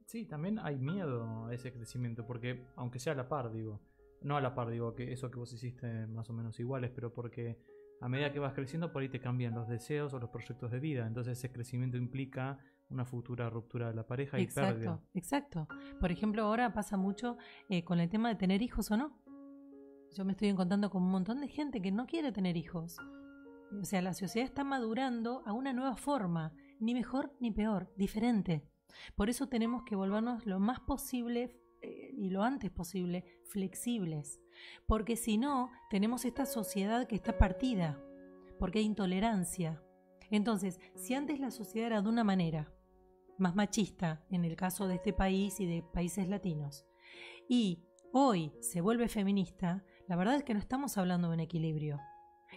Sí, 0.04 0.24
también 0.26 0.58
hay 0.60 0.76
miedo 0.78 1.46
a 1.46 1.54
ese 1.54 1.72
crecimiento, 1.72 2.26
porque 2.26 2.64
aunque 2.76 2.98
sea 3.00 3.12
a 3.14 3.16
la 3.16 3.28
par, 3.28 3.50
digo, 3.52 3.80
no 4.22 4.36
a 4.36 4.40
la 4.40 4.54
par, 4.54 4.70
digo, 4.70 4.94
que 4.94 5.12
eso 5.12 5.30
que 5.30 5.38
vos 5.38 5.52
hiciste 5.52 6.06
más 6.06 6.30
o 6.30 6.32
menos 6.32 6.60
iguales, 6.60 6.92
pero 6.94 7.12
porque 7.12 7.58
a 8.00 8.08
medida 8.08 8.32
que 8.32 8.38
vas 8.38 8.52
creciendo 8.54 8.92
por 8.92 9.02
ahí 9.02 9.08
te 9.08 9.18
cambian 9.20 9.54
los 9.54 9.68
deseos 9.68 10.12
o 10.14 10.18
los 10.20 10.30
proyectos 10.30 10.70
de 10.70 10.78
vida, 10.80 11.06
entonces 11.06 11.38
ese 11.38 11.50
crecimiento 11.52 11.96
implica 11.96 12.58
una 12.88 13.04
futura 13.04 13.50
ruptura 13.50 13.88
de 13.88 13.94
la 13.94 14.06
pareja 14.06 14.38
y 14.38 14.42
exacto, 14.42 14.74
pérdida. 14.74 15.00
Exacto. 15.14 15.68
Por 16.00 16.12
ejemplo, 16.12 16.42
ahora 16.42 16.72
pasa 16.72 16.96
mucho 16.96 17.36
eh, 17.68 17.84
con 17.84 18.00
el 18.00 18.08
tema 18.08 18.28
de 18.28 18.36
tener 18.36 18.62
hijos 18.62 18.90
o 18.90 18.96
no. 18.96 19.18
Yo 20.14 20.24
me 20.24 20.32
estoy 20.32 20.48
encontrando 20.48 20.90
con 20.90 21.02
un 21.02 21.10
montón 21.10 21.40
de 21.40 21.48
gente 21.48 21.82
que 21.82 21.92
no 21.92 22.06
quiere 22.06 22.32
tener 22.32 22.56
hijos. 22.56 22.96
O 23.80 23.84
sea, 23.84 24.00
la 24.00 24.14
sociedad 24.14 24.48
está 24.48 24.64
madurando 24.64 25.42
a 25.44 25.52
una 25.52 25.72
nueva 25.72 25.96
forma, 25.96 26.52
ni 26.80 26.94
mejor 26.94 27.34
ni 27.40 27.50
peor, 27.50 27.92
diferente. 27.96 28.66
Por 29.14 29.28
eso 29.28 29.48
tenemos 29.48 29.82
que 29.82 29.96
volvernos 29.96 30.46
lo 30.46 30.60
más 30.60 30.80
posible 30.80 31.60
eh, 31.82 32.14
y 32.16 32.30
lo 32.30 32.42
antes 32.42 32.70
posible 32.70 33.24
flexibles. 33.50 34.40
Porque 34.86 35.16
si 35.16 35.36
no, 35.36 35.70
tenemos 35.90 36.24
esta 36.24 36.46
sociedad 36.46 37.06
que 37.06 37.16
está 37.16 37.36
partida, 37.36 38.00
porque 38.58 38.78
hay 38.78 38.84
intolerancia. 38.84 39.82
Entonces, 40.30 40.80
si 40.94 41.14
antes 41.14 41.40
la 41.40 41.50
sociedad 41.50 41.88
era 41.88 42.02
de 42.02 42.08
una 42.08 42.24
manera, 42.24 42.72
más 43.38 43.54
machista 43.54 44.24
en 44.30 44.44
el 44.44 44.56
caso 44.56 44.88
de 44.88 44.96
este 44.96 45.12
país 45.12 45.60
y 45.60 45.66
de 45.66 45.82
países 45.82 46.28
latinos, 46.28 46.86
y 47.48 47.84
hoy 48.12 48.52
se 48.60 48.80
vuelve 48.80 49.08
feminista, 49.08 49.84
la 50.08 50.16
verdad 50.16 50.36
es 50.36 50.44
que 50.44 50.54
no 50.54 50.60
estamos 50.60 50.98
hablando 50.98 51.28
de 51.28 51.34
un 51.34 51.40
equilibrio. 51.40 52.00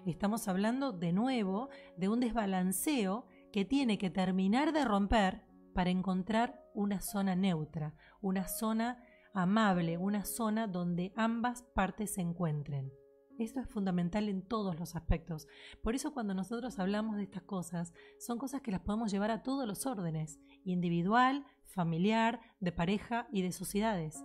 Estamos 0.05 0.47
hablando 0.47 0.91
de 0.91 1.11
nuevo 1.11 1.69
de 1.97 2.09
un 2.09 2.19
desbalanceo 2.19 3.25
que 3.51 3.65
tiene 3.65 3.97
que 3.97 4.09
terminar 4.09 4.71
de 4.71 4.85
romper 4.85 5.43
para 5.73 5.89
encontrar 5.89 6.63
una 6.73 7.01
zona 7.01 7.35
neutra, 7.35 7.95
una 8.21 8.47
zona 8.47 9.03
amable, 9.33 9.97
una 9.97 10.25
zona 10.25 10.67
donde 10.67 11.11
ambas 11.15 11.63
partes 11.73 12.13
se 12.13 12.21
encuentren. 12.21 12.91
Esto 13.39 13.61
es 13.61 13.67
fundamental 13.69 14.27
en 14.29 14.41
todos 14.41 14.77
los 14.79 14.95
aspectos. 14.95 15.47
Por 15.81 15.95
eso 15.95 16.13
cuando 16.13 16.33
nosotros 16.33 16.77
hablamos 16.77 17.15
de 17.15 17.23
estas 17.23 17.43
cosas, 17.43 17.93
son 18.19 18.37
cosas 18.37 18.61
que 18.61 18.69
las 18.71 18.81
podemos 18.81 19.11
llevar 19.11 19.31
a 19.31 19.41
todos 19.43 19.65
los 19.65 19.85
órdenes, 19.85 20.39
individual, 20.65 21.45
familiar, 21.63 22.41
de 22.59 22.71
pareja 22.71 23.27
y 23.31 23.41
de 23.41 23.51
sociedades. 23.53 24.23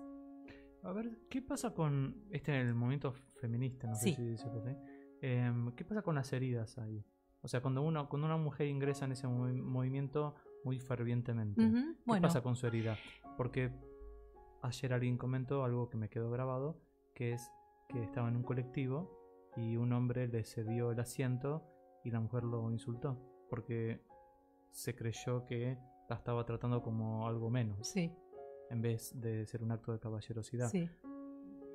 A 0.83 0.92
ver, 0.92 1.18
¿qué 1.31 1.40
pasa 1.40 1.72
con 1.72 2.24
este 2.31 2.53
en 2.61 2.66
el 2.66 2.74
movimiento 2.74 3.14
feminista? 3.40 3.87
No 3.88 3.94
sé 3.94 4.09
Sí. 4.11 4.14
si 4.16 4.24
decirlo 4.24 4.61
así. 4.62 4.77
Em, 5.22 5.72
¿Qué 5.77 5.85
pasa 5.85 6.03
con 6.03 6.16
las 6.16 6.33
heridas 6.33 6.77
ahí? 6.79 7.03
O 7.40 7.48
sea, 7.48 7.62
cuando, 7.62 7.83
uno, 7.83 8.09
cuando 8.09 8.27
una 8.27 8.37
mujer 8.37 8.66
ingresa 8.66 9.05
en 9.05 9.12
ese 9.12 9.27
movi- 9.29 9.62
movimiento 9.62 10.35
muy 10.64 10.81
fervientemente, 10.81 11.61
¿qué 11.62 11.94
Bueno, 12.05 12.27
pasa 12.27 12.42
con 12.42 12.57
su 12.57 12.66
herida? 12.66 12.98
Porque 13.37 13.70
ayer 14.62 14.92
alguien 14.92 15.16
comentó 15.18 15.62
algo 15.64 15.88
que 15.88 15.96
me 15.96 16.09
quedó 16.09 16.31
grabado, 16.31 16.81
que 17.14 17.33
es 17.33 17.48
que 17.88 18.03
estaba 18.03 18.29
en 18.29 18.37
un 18.37 18.42
colectivo 18.42 19.11
y 19.57 19.77
un 19.77 19.92
hombre 19.92 20.27
le 20.29 20.44
cedió 20.44 20.90
el 20.92 21.01
asiento 21.01 21.62
y 22.05 22.11
la 22.11 22.20
mujer 22.20 22.44
lo 22.44 22.70
insultó, 22.70 23.18
porque 23.49 24.01
se 24.70 24.94
creyó 24.94 25.44
que 25.44 25.79
la 26.09 26.16
estaba 26.16 26.44
tratando 26.44 26.83
como 26.83 27.27
algo 27.27 27.49
menos, 27.51 27.88
sí, 27.88 28.12
en 28.70 28.83
vez 28.83 29.12
de 29.20 29.47
ser 29.47 29.62
un 29.62 29.70
acto 29.73 29.92
de 29.92 30.01
caballerosidad. 30.01 30.68
sí. 30.68 30.88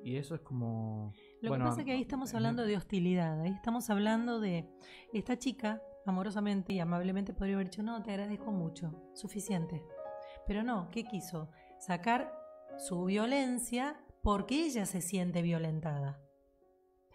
Y 0.02 0.16
eso 0.16 0.34
es 0.34 0.40
como... 0.40 1.12
Lo 1.42 1.50
bueno, 1.50 1.66
que 1.66 1.68
pasa 1.68 1.80
es 1.82 1.84
que 1.84 1.92
ahí 1.92 2.00
estamos 2.00 2.30
en- 2.30 2.36
hablando 2.38 2.62
de 2.64 2.74
hostilidad, 2.74 3.38
ahí 3.42 3.50
estamos 3.52 3.90
hablando 3.90 4.40
de 4.40 4.66
esta 5.12 5.38
chica, 5.38 5.82
amorosamente 6.06 6.72
y 6.72 6.80
amablemente 6.80 7.34
podría 7.34 7.56
haber 7.56 7.66
dicho, 7.66 7.82
no, 7.82 8.02
te 8.02 8.10
agradezco 8.12 8.50
mucho, 8.50 9.10
suficiente. 9.12 9.84
Pero 10.46 10.62
no, 10.62 10.88
¿qué 10.90 11.04
quiso? 11.04 11.50
Sacar 11.78 12.32
su 12.78 13.04
violencia 13.04 13.94
porque 14.22 14.64
ella 14.64 14.86
se 14.86 15.00
siente 15.00 15.42
violentada. 15.42 16.20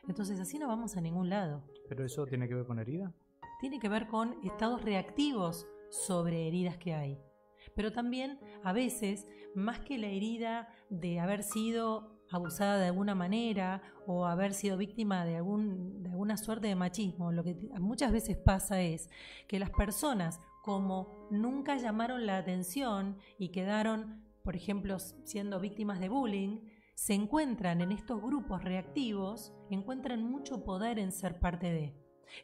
Entonces 0.08 0.40
así 0.40 0.60
no 0.60 0.68
vamos 0.68 0.98
a 0.98 1.02
ningún 1.02 1.30
lado. 1.30 1.64
Pero 1.90 2.06
eso 2.06 2.26
tiene 2.26 2.48
que 2.48 2.56
ver 2.56 2.66
con 2.66 2.80
herida. 2.80 3.14
Tiene 3.60 3.80
que 3.80 3.90
ver 3.90 4.08
con 4.08 4.38
estados 4.44 4.82
reactivos 4.84 5.68
sobre 5.90 6.48
heridas 6.48 6.78
que 6.78 6.94
hay. 6.94 7.20
Pero 7.76 7.92
también 7.92 8.40
a 8.64 8.74
veces, 8.74 9.28
más 9.56 9.80
que 9.80 9.98
la 9.98 10.08
herida 10.08 10.70
de 10.90 11.20
haber 11.20 11.44
sido 11.44 12.16
abusada 12.32 12.78
de 12.78 12.88
alguna 12.88 13.16
manera 13.16 13.82
o 14.08 14.26
haber 14.26 14.54
sido 14.54 14.78
víctima 14.78 15.26
de, 15.26 15.38
algún, 15.38 16.04
de 16.04 16.10
alguna 16.10 16.38
suerte 16.38 16.68
de 16.68 16.76
machismo, 16.76 17.32
lo 17.32 17.44
que 17.44 17.56
muchas 17.80 18.12
veces 18.12 18.38
pasa 18.38 18.82
es 18.82 19.10
que 19.48 19.60
las 19.60 19.70
personas, 19.70 20.40
como 20.64 21.28
nunca 21.32 21.78
llamaron 21.78 22.26
la 22.26 22.38
atención 22.38 23.18
y 23.38 23.50
quedaron, 23.50 24.24
por 24.44 24.56
ejemplo, 24.56 24.98
siendo 25.00 25.60
víctimas 25.60 26.00
de 26.00 26.10
bullying, 26.10 26.60
se 26.96 27.14
encuentran 27.14 27.82
en 27.82 27.92
estos 27.92 28.22
grupos 28.22 28.64
reactivos, 28.64 29.54
encuentran 29.70 30.24
mucho 30.24 30.64
poder 30.64 30.98
en 30.98 31.12
ser 31.12 31.40
parte 31.40 31.72
de. 31.72 31.96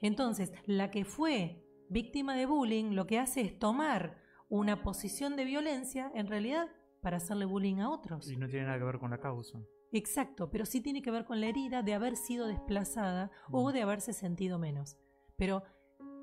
Entonces, 0.01 0.51
la 0.65 0.91
que 0.91 1.05
fue 1.05 1.65
víctima 1.89 2.35
de 2.35 2.45
bullying 2.45 2.91
lo 2.93 3.07
que 3.07 3.17
hace 3.19 3.41
es 3.41 3.57
tomar 3.59 4.17
una 4.49 4.83
posición 4.83 5.35
de 5.35 5.45
violencia 5.45 6.11
en 6.13 6.27
realidad 6.27 6.67
para 7.01 7.17
hacerle 7.17 7.45
bullying 7.45 7.77
a 7.77 7.89
otros. 7.89 8.29
Y 8.29 8.37
no 8.37 8.47
tiene 8.47 8.65
nada 8.67 8.77
que 8.77 8.83
ver 8.85 8.99
con 8.99 9.09
la 9.11 9.19
causa. 9.19 9.59
Exacto, 9.93 10.49
pero 10.51 10.65
sí 10.65 10.81
tiene 10.81 11.01
que 11.01 11.11
ver 11.11 11.25
con 11.25 11.41
la 11.41 11.47
herida 11.47 11.81
de 11.81 11.93
haber 11.93 12.15
sido 12.15 12.47
desplazada 12.47 13.31
o 13.49 13.69
Mm. 13.69 13.73
de 13.73 13.81
haberse 13.81 14.13
sentido 14.13 14.59
menos. 14.59 14.97
Pero 15.35 15.63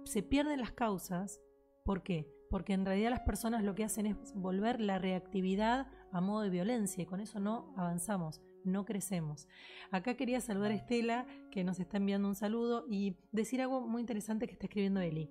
se 0.04 0.22
pierden 0.22 0.60
las 0.60 0.72
causas, 0.72 1.40
¿por 1.84 2.02
qué? 2.02 2.30
Porque 2.50 2.72
en 2.72 2.86
realidad 2.86 3.10
las 3.10 3.20
personas 3.20 3.62
lo 3.64 3.74
que 3.74 3.84
hacen 3.84 4.06
es 4.06 4.16
volver 4.34 4.80
la 4.80 4.98
reactividad 4.98 5.86
a 6.12 6.20
modo 6.20 6.42
de 6.42 6.50
violencia 6.50 7.02
y 7.02 7.06
con 7.06 7.20
eso 7.20 7.40
no 7.40 7.72
avanzamos, 7.76 8.40
no 8.64 8.84
crecemos. 8.84 9.48
Acá 9.90 10.16
quería 10.16 10.40
saludar 10.40 10.70
a 10.70 10.74
Estela, 10.74 11.26
que 11.50 11.64
nos 11.64 11.80
está 11.80 11.96
enviando 11.96 12.28
un 12.28 12.34
saludo 12.34 12.86
y 12.88 13.16
decir 13.32 13.60
algo 13.60 13.80
muy 13.86 14.00
interesante 14.00 14.46
que 14.46 14.52
está 14.52 14.66
escribiendo 14.66 15.00
Eli. 15.00 15.30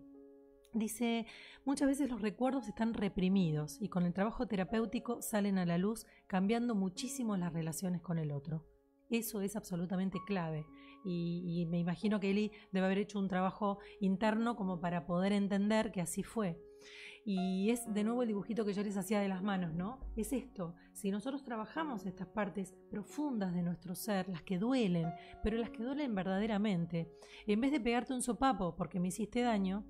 Dice, 0.74 1.26
muchas 1.66 1.88
veces 1.88 2.10
los 2.10 2.22
recuerdos 2.22 2.68
están 2.68 2.94
reprimidos 2.94 3.82
y 3.82 3.90
con 3.90 4.06
el 4.06 4.14
trabajo 4.14 4.48
terapéutico 4.48 5.22
salen 5.22 5.58
a 5.58 5.66
la 5.66 5.78
luz 5.78 6.06
cambiando 6.28 6.76
muchísimo 6.76 7.36
las 7.38 7.54
relaciones 7.54 8.02
con 8.02 8.20
el 8.20 8.32
otro. 8.32 8.66
Eso 9.10 9.42
es 9.42 9.56
absolutamente 9.56 10.20
clave 10.28 10.66
y, 11.06 11.62
y 11.62 11.66
me 11.68 11.80
imagino 11.80 12.20
que 12.20 12.30
Eli 12.30 12.52
debe 12.72 12.86
haber 12.86 12.98
hecho 12.98 13.20
un 13.20 13.30
trabajo 13.30 13.80
interno 14.02 14.56
como 14.56 14.82
para 14.82 15.06
poder 15.08 15.32
entender 15.32 15.92
que 15.92 16.02
así 16.02 16.24
fue. 16.24 16.60
Y 17.26 17.72
es 17.72 17.94
de 17.94 18.04
nuevo 18.06 18.22
el 18.22 18.30
dibujito 18.30 18.64
que 18.64 18.74
yo 18.74 18.84
les 18.84 18.96
hacía 18.96 19.20
de 19.20 19.28
las 19.28 19.44
manos, 19.44 19.74
¿no? 19.74 20.00
Es 20.16 20.32
esto, 20.32 20.76
si 20.94 21.12
nosotros 21.12 21.44
trabajamos 21.44 22.06
estas 22.06 22.28
partes 22.28 22.74
profundas 22.90 23.54
de 23.54 23.64
nuestro 23.64 23.96
ser, 23.96 24.30
las 24.30 24.44
que 24.44 24.58
duelen, 24.58 25.12
pero 25.44 25.58
las 25.58 25.70
que 25.72 25.84
duelen 25.84 26.16
verdaderamente, 26.16 27.12
en 27.46 27.60
vez 27.60 27.72
de 27.72 27.82
pegarte 27.82 28.14
un 28.14 28.22
sopapo 28.22 28.76
porque 28.78 29.02
me 29.02 29.10
hiciste 29.10 29.42
daño, 29.42 29.86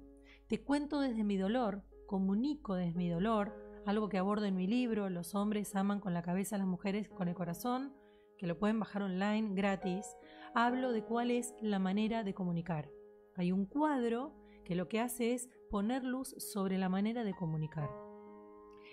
te 0.47 0.63
cuento 0.63 0.99
desde 0.99 1.23
mi 1.23 1.37
dolor, 1.37 1.83
comunico 2.07 2.73
desde 2.73 2.97
mi 2.97 3.09
dolor, 3.09 3.53
algo 3.85 4.09
que 4.09 4.17
abordo 4.17 4.45
en 4.45 4.55
mi 4.55 4.65
libro, 4.65 5.09
Los 5.09 5.35
hombres 5.35 5.75
aman 5.75 5.99
con 5.99 6.13
la 6.13 6.21
cabeza, 6.21 6.57
las 6.57 6.67
mujeres 6.67 7.07
con 7.07 7.27
el 7.27 7.35
corazón, 7.35 7.93
que 8.37 8.47
lo 8.47 8.57
pueden 8.57 8.79
bajar 8.79 9.01
online 9.01 9.53
gratis. 9.53 10.05
Hablo 10.53 10.91
de 10.91 11.03
cuál 11.03 11.31
es 11.31 11.53
la 11.61 11.79
manera 11.79 12.23
de 12.23 12.33
comunicar. 12.33 12.89
Hay 13.35 13.51
un 13.51 13.65
cuadro 13.65 14.33
que 14.63 14.75
lo 14.75 14.87
que 14.87 14.99
hace 14.99 15.33
es 15.33 15.49
poner 15.69 16.03
luz 16.03 16.35
sobre 16.37 16.77
la 16.77 16.89
manera 16.89 17.23
de 17.23 17.35
comunicar. 17.35 17.89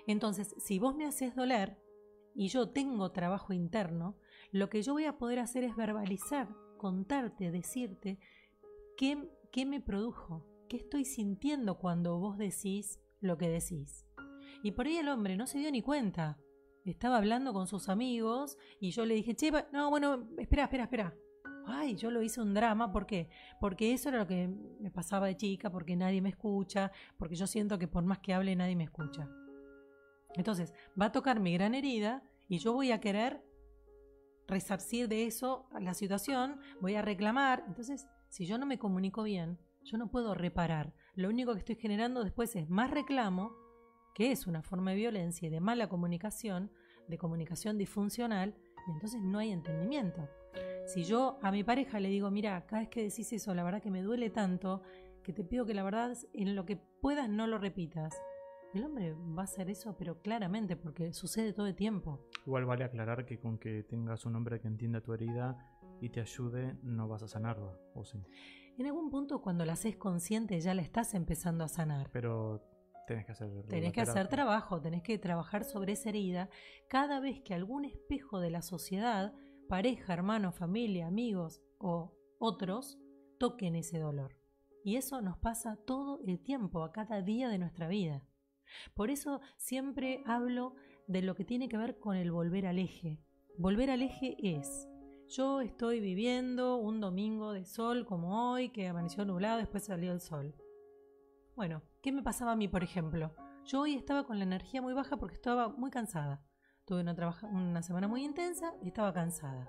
Entonces, 0.07 0.55
si 0.59 0.79
vos 0.79 0.95
me 0.95 1.07
haces 1.07 1.35
doler 1.35 1.79
y 2.35 2.49
yo 2.49 2.71
tengo 2.71 3.13
trabajo 3.13 3.53
interno, 3.53 4.17
lo 4.51 4.69
que 4.69 4.83
yo 4.83 4.93
voy 4.93 5.05
a 5.05 5.19
poder 5.19 5.39
hacer 5.39 5.65
es 5.65 5.77
verbalizar, 5.77 6.49
contarte, 6.77 7.51
decirte 7.51 8.19
qué, 8.97 9.31
qué 9.51 9.67
me 9.67 9.81
produjo, 9.81 10.45
qué 10.69 10.77
estoy 10.77 11.05
sintiendo 11.05 11.79
cuando 11.79 12.19
vos 12.19 12.37
decís 12.37 13.01
lo 13.21 13.39
que 13.39 13.49
decís. 13.49 14.07
Y 14.63 14.73
por 14.73 14.87
ahí 14.87 14.97
el 14.97 15.09
hombre 15.09 15.37
no 15.37 15.47
se 15.47 15.59
dio 15.59 15.71
ni 15.71 15.83
cuenta. 15.83 16.39
Estaba 16.85 17.17
hablando 17.17 17.53
con 17.53 17.67
sus 17.67 17.89
amigos 17.89 18.59
y 18.79 18.91
yo 18.91 19.07
le 19.07 19.15
dije, 19.15 19.35
che, 19.35 19.51
no, 19.73 19.89
bueno, 19.91 20.29
espera, 20.39 20.65
espera, 20.65 20.85
espera. 20.85 21.15
Ay, 21.67 21.97
yo 21.97 22.11
lo 22.11 22.23
hice 22.23 22.41
un 22.41 22.53
drama, 22.53 22.93
¿por 22.93 23.07
qué? 23.07 23.29
Porque 23.61 23.93
eso 23.93 24.11
era 24.11 24.19
lo 24.19 24.27
que 24.27 24.49
me 24.81 24.91
pasaba 24.91 25.27
de 25.27 25.37
chica, 25.37 25.71
porque 25.71 25.97
nadie 25.97 26.21
me 26.21 26.29
escucha, 26.29 26.93
porque 27.17 27.37
yo 27.37 27.47
siento 27.47 27.79
que 27.79 27.89
por 27.89 28.05
más 28.05 28.19
que 28.19 28.35
hable 28.35 28.55
nadie 28.55 28.77
me 28.77 28.85
escucha. 28.85 29.29
Entonces, 30.35 30.75
va 31.01 31.07
a 31.07 31.13
tocar 31.13 31.41
mi 31.41 31.55
gran 31.55 31.75
herida 31.75 32.23
y 32.49 32.59
yo 32.59 32.73
voy 32.73 32.93
a 32.93 33.01
querer 33.01 33.43
resarcir 34.47 35.09
de 35.09 35.27
eso 35.27 35.67
la 35.81 35.95
situación, 35.95 36.61
voy 36.81 36.97
a 36.97 37.03
reclamar. 37.03 37.65
Entonces, 37.67 38.07
si 38.29 38.47
yo 38.47 38.59
no 38.59 38.67
me 38.67 38.79
comunico 38.79 39.23
bien, 39.23 39.59
yo 39.85 39.97
no 39.97 40.11
puedo 40.11 40.35
reparar. 40.35 40.95
Lo 41.15 41.29
único 41.29 41.53
que 41.53 41.61
estoy 41.61 41.77
generando 41.77 42.25
después 42.25 42.55
es 42.57 42.69
más 42.69 42.91
reclamo, 42.91 43.53
que 44.15 44.33
es 44.33 44.47
una 44.47 44.63
forma 44.63 44.91
de 44.91 44.99
violencia 44.99 45.49
y 45.49 45.51
de 45.51 45.61
mala 45.61 45.89
comunicación, 45.89 46.71
de 47.09 47.19
comunicación 47.19 47.79
disfuncional, 47.79 48.55
y 48.87 48.91
entonces 48.91 49.23
no 49.23 49.39
hay 49.39 49.51
entendimiento. 49.51 50.29
Si 50.87 51.05
yo 51.05 51.39
a 51.43 51.51
mi 51.51 51.65
pareja 51.65 51.99
le 51.99 52.09
digo, 52.09 52.31
mira, 52.31 52.67
cada 52.67 52.81
vez 52.83 52.89
que 52.91 53.03
decís 53.03 53.33
eso, 53.33 53.55
la 53.55 53.65
verdad 53.65 53.83
que 53.83 53.91
me 53.91 54.03
duele 54.03 54.31
tanto, 54.31 54.83
que 55.23 55.33
te 55.33 55.43
pido 55.43 55.65
que 55.65 55.75
la 55.75 55.83
verdad 55.83 56.17
en 56.33 56.55
lo 56.55 56.67
que 56.67 56.77
puedas 56.77 57.29
no 57.29 57.47
lo 57.47 57.59
repitas, 57.59 58.15
El 58.75 58.85
hombre 58.85 59.15
va 59.15 59.43
a 59.43 59.45
hacer 59.45 59.71
eso, 59.71 59.97
pero 59.97 60.21
claramente, 60.21 60.75
porque 60.77 61.13
sucede 61.13 61.53
todo 61.53 61.69
el 61.69 61.77
tiempo. 61.77 62.27
Igual 62.45 62.65
vale 62.65 62.83
aclarar 62.83 63.25
que 63.25 63.39
con 63.39 63.57
que 63.57 63.85
tengas 63.85 64.27
un 64.27 64.35
hombre 64.35 64.61
que 64.61 64.67
entienda 64.67 65.01
tu 65.01 65.13
herida 65.13 65.57
y 66.01 66.09
te 66.09 66.21
ayude, 66.21 66.77
no 66.83 67.07
vas 67.07 67.23
a 67.23 67.29
sanarla, 67.29 67.79
¿o 67.95 68.05
sí? 68.05 68.19
En 68.77 68.87
algún 68.87 69.11
punto, 69.11 69.41
cuando 69.41 69.65
la 69.65 69.75
haces 69.75 69.97
consciente, 69.97 70.61
ya 70.61 70.75
la 70.75 70.83
estás 70.83 71.15
empezando 71.15 71.63
a 71.63 71.69
sanar. 71.69 72.11
Pero 72.13 72.65
tenés 73.07 73.25
que 73.25 73.33
hacer 73.33 73.49
Tenés 73.69 73.93
que 73.93 74.01
hacer 74.01 74.27
trabajo, 74.27 74.81
tenés 74.81 75.03
que 75.03 75.19
trabajar 75.19 75.63
sobre 75.63 75.93
esa 75.93 76.09
herida 76.09 76.51
cada 76.89 77.21
vez 77.21 77.41
que 77.43 77.55
algún 77.55 77.85
espejo 77.85 78.41
de 78.41 78.51
la 78.51 78.63
sociedad, 78.63 79.33
pareja, 79.69 80.13
hermano, 80.13 80.53
familia, 80.53 81.07
amigos 81.07 81.63
o 81.79 82.13
otros, 82.39 82.99
toquen 83.39 83.77
ese 83.77 83.99
dolor. 83.99 84.37
Y 84.85 84.97
eso 84.97 85.23
nos 85.23 85.39
pasa 85.39 85.77
todo 85.87 86.21
el 86.27 86.43
tiempo, 86.43 86.85
a 86.85 86.93
cada 86.93 87.23
día 87.23 87.49
de 87.49 87.59
nuestra 87.59 87.89
vida. 87.89 88.23
Por 88.95 89.11
eso 89.11 89.41
siempre 89.57 90.23
hablo 90.27 90.75
de 91.07 91.23
lo 91.23 91.35
que 91.35 91.45
tiene 91.45 91.69
que 91.69 91.79
ver 91.79 91.99
con 91.99 92.17
el 92.17 92.31
volver 92.31 92.67
al 92.67 92.79
eje. 92.79 93.21
Volver 93.59 93.91
al 93.91 94.03
eje 94.03 94.37
es, 94.41 94.89
yo 95.29 95.61
estoy 95.61 96.01
viviendo 96.01 96.77
un 96.77 97.01
domingo 97.01 97.53
de 97.53 97.65
sol 97.65 98.05
como 98.05 98.53
hoy, 98.53 98.71
que 98.71 98.89
amaneció 98.89 99.25
nublado, 99.25 99.59
después 99.59 99.85
salió 99.85 100.13
el 100.13 100.21
sol. 100.21 100.55
Bueno, 101.57 101.83
¿qué 102.03 102.13
me 102.13 102.23
pasaba 102.23 102.53
a 102.53 102.57
mí, 102.57 102.69
por 102.69 102.83
ejemplo? 102.83 103.35
Yo 103.65 103.83
hoy 103.83 103.95
estaba 103.95 104.25
con 104.25 104.39
la 104.39 104.45
energía 104.45 104.83
muy 104.83 104.93
baja 104.93 105.17
porque 105.17 105.37
estaba 105.37 105.69
muy 105.69 105.91
cansada. 105.91 106.45
Tuve 106.87 107.01
una, 107.01 107.83
semana 107.83 108.09
muy 108.09 108.25
intensa 108.25 108.75
y 108.83 108.89
estaba 108.89 109.13
cansada. 109.13 109.69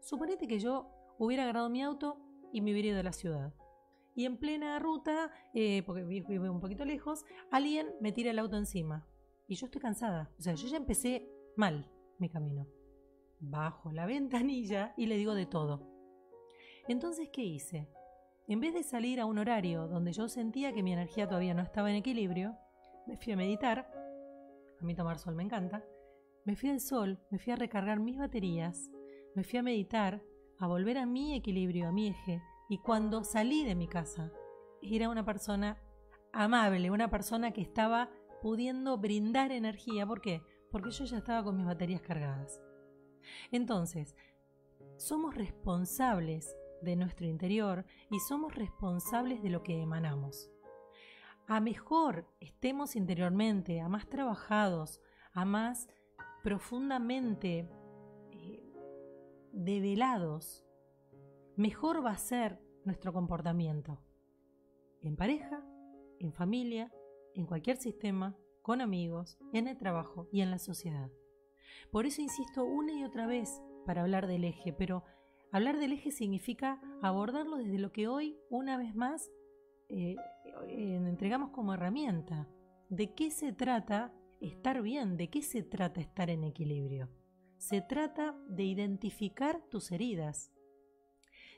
Suponete 0.00 0.46
que 0.46 0.58
yo 0.58 0.90
hubiera 1.18 1.44
agarrado 1.44 1.70
mi 1.70 1.82
auto 1.82 2.18
y 2.52 2.60
me 2.60 2.72
hubiera 2.72 2.88
ido 2.88 2.96
de 2.98 3.04
la 3.04 3.12
ciudad 3.12 3.54
y 4.14 4.26
en 4.26 4.36
plena 4.36 4.78
ruta, 4.78 5.30
eh, 5.54 5.82
porque 5.84 6.02
vivo 6.02 6.50
un 6.50 6.60
poquito 6.60 6.84
lejos, 6.84 7.24
alguien 7.50 7.88
me 8.00 8.12
tira 8.12 8.30
el 8.30 8.38
auto 8.38 8.56
encima. 8.56 9.06
Y 9.46 9.54
yo 9.54 9.66
estoy 9.66 9.80
cansada. 9.80 10.30
O 10.38 10.42
sea, 10.42 10.54
yo 10.54 10.68
ya 10.68 10.76
empecé 10.76 11.28
mal 11.56 11.90
mi 12.18 12.28
camino. 12.28 12.66
Bajo 13.38 13.92
la 13.92 14.06
ventanilla 14.06 14.94
y 14.96 15.06
le 15.06 15.16
digo 15.16 15.34
de 15.34 15.46
todo. 15.46 15.88
Entonces, 16.88 17.30
¿qué 17.32 17.42
hice? 17.42 17.88
En 18.46 18.60
vez 18.60 18.74
de 18.74 18.82
salir 18.82 19.20
a 19.20 19.26
un 19.26 19.38
horario 19.38 19.86
donde 19.86 20.12
yo 20.12 20.28
sentía 20.28 20.72
que 20.72 20.82
mi 20.82 20.92
energía 20.92 21.28
todavía 21.28 21.54
no 21.54 21.62
estaba 21.62 21.88
en 21.90 21.96
equilibrio, 21.96 22.56
me 23.06 23.16
fui 23.16 23.32
a 23.32 23.36
meditar. 23.36 23.90
A 24.80 24.84
mí 24.84 24.94
tomar 24.94 25.18
sol 25.18 25.34
me 25.34 25.44
encanta. 25.44 25.84
Me 26.50 26.56
fui 26.56 26.68
al 26.68 26.80
sol, 26.80 27.20
me 27.30 27.38
fui 27.38 27.52
a 27.52 27.56
recargar 27.56 28.00
mis 28.00 28.18
baterías, 28.18 28.90
me 29.36 29.44
fui 29.44 29.60
a 29.60 29.62
meditar, 29.62 30.20
a 30.58 30.66
volver 30.66 30.98
a 30.98 31.06
mi 31.06 31.36
equilibrio, 31.36 31.86
a 31.86 31.92
mi 31.92 32.08
eje, 32.08 32.42
y 32.68 32.78
cuando 32.78 33.22
salí 33.22 33.64
de 33.64 33.76
mi 33.76 33.86
casa, 33.86 34.32
era 34.82 35.08
una 35.08 35.24
persona 35.24 35.80
amable, 36.32 36.90
una 36.90 37.08
persona 37.08 37.52
que 37.52 37.60
estaba 37.60 38.10
pudiendo 38.42 38.98
brindar 38.98 39.52
energía. 39.52 40.04
¿Por 40.08 40.20
qué? 40.20 40.42
Porque 40.72 40.90
yo 40.90 41.04
ya 41.04 41.18
estaba 41.18 41.44
con 41.44 41.56
mis 41.56 41.66
baterías 41.66 42.00
cargadas. 42.00 42.60
Entonces, 43.52 44.16
somos 44.96 45.36
responsables 45.36 46.56
de 46.82 46.96
nuestro 46.96 47.28
interior 47.28 47.86
y 48.10 48.18
somos 48.18 48.56
responsables 48.56 49.40
de 49.40 49.50
lo 49.50 49.62
que 49.62 49.80
emanamos. 49.80 50.50
A 51.46 51.60
mejor 51.60 52.26
estemos 52.40 52.96
interiormente, 52.96 53.80
a 53.80 53.88
más 53.88 54.08
trabajados, 54.08 55.00
a 55.32 55.44
más 55.44 55.86
profundamente 56.42 57.68
eh, 58.30 58.72
develados, 59.52 60.64
mejor 61.56 62.04
va 62.04 62.12
a 62.12 62.18
ser 62.18 62.60
nuestro 62.84 63.12
comportamiento. 63.12 64.00
En 65.02 65.16
pareja, 65.16 65.64
en 66.18 66.32
familia, 66.32 66.92
en 67.34 67.46
cualquier 67.46 67.76
sistema, 67.76 68.36
con 68.62 68.80
amigos, 68.80 69.38
en 69.52 69.68
el 69.68 69.76
trabajo 69.76 70.28
y 70.32 70.40
en 70.42 70.50
la 70.50 70.58
sociedad. 70.58 71.10
Por 71.90 72.06
eso 72.06 72.20
insisto 72.22 72.64
una 72.64 72.92
y 72.92 73.04
otra 73.04 73.26
vez 73.26 73.62
para 73.86 74.02
hablar 74.02 74.26
del 74.26 74.44
eje, 74.44 74.72
pero 74.72 75.04
hablar 75.50 75.78
del 75.78 75.92
eje 75.92 76.10
significa 76.10 76.80
abordarlo 77.02 77.56
desde 77.56 77.78
lo 77.78 77.92
que 77.92 78.08
hoy, 78.08 78.38
una 78.50 78.76
vez 78.76 78.94
más, 78.94 79.30
eh, 79.88 80.16
entregamos 80.68 81.50
como 81.50 81.74
herramienta. 81.74 82.48
¿De 82.88 83.14
qué 83.14 83.30
se 83.30 83.52
trata 83.52 84.12
estar 84.40 84.82
bien? 84.82 85.16
¿De 85.16 85.30
qué 85.30 85.42
se 85.42 85.62
trata 85.62 86.00
estar 86.00 86.30
en 86.30 86.44
equilibrio? 86.44 87.08
Se 87.58 87.82
trata 87.82 88.34
de 88.48 88.64
identificar 88.64 89.60
tus 89.68 89.92
heridas, 89.92 90.52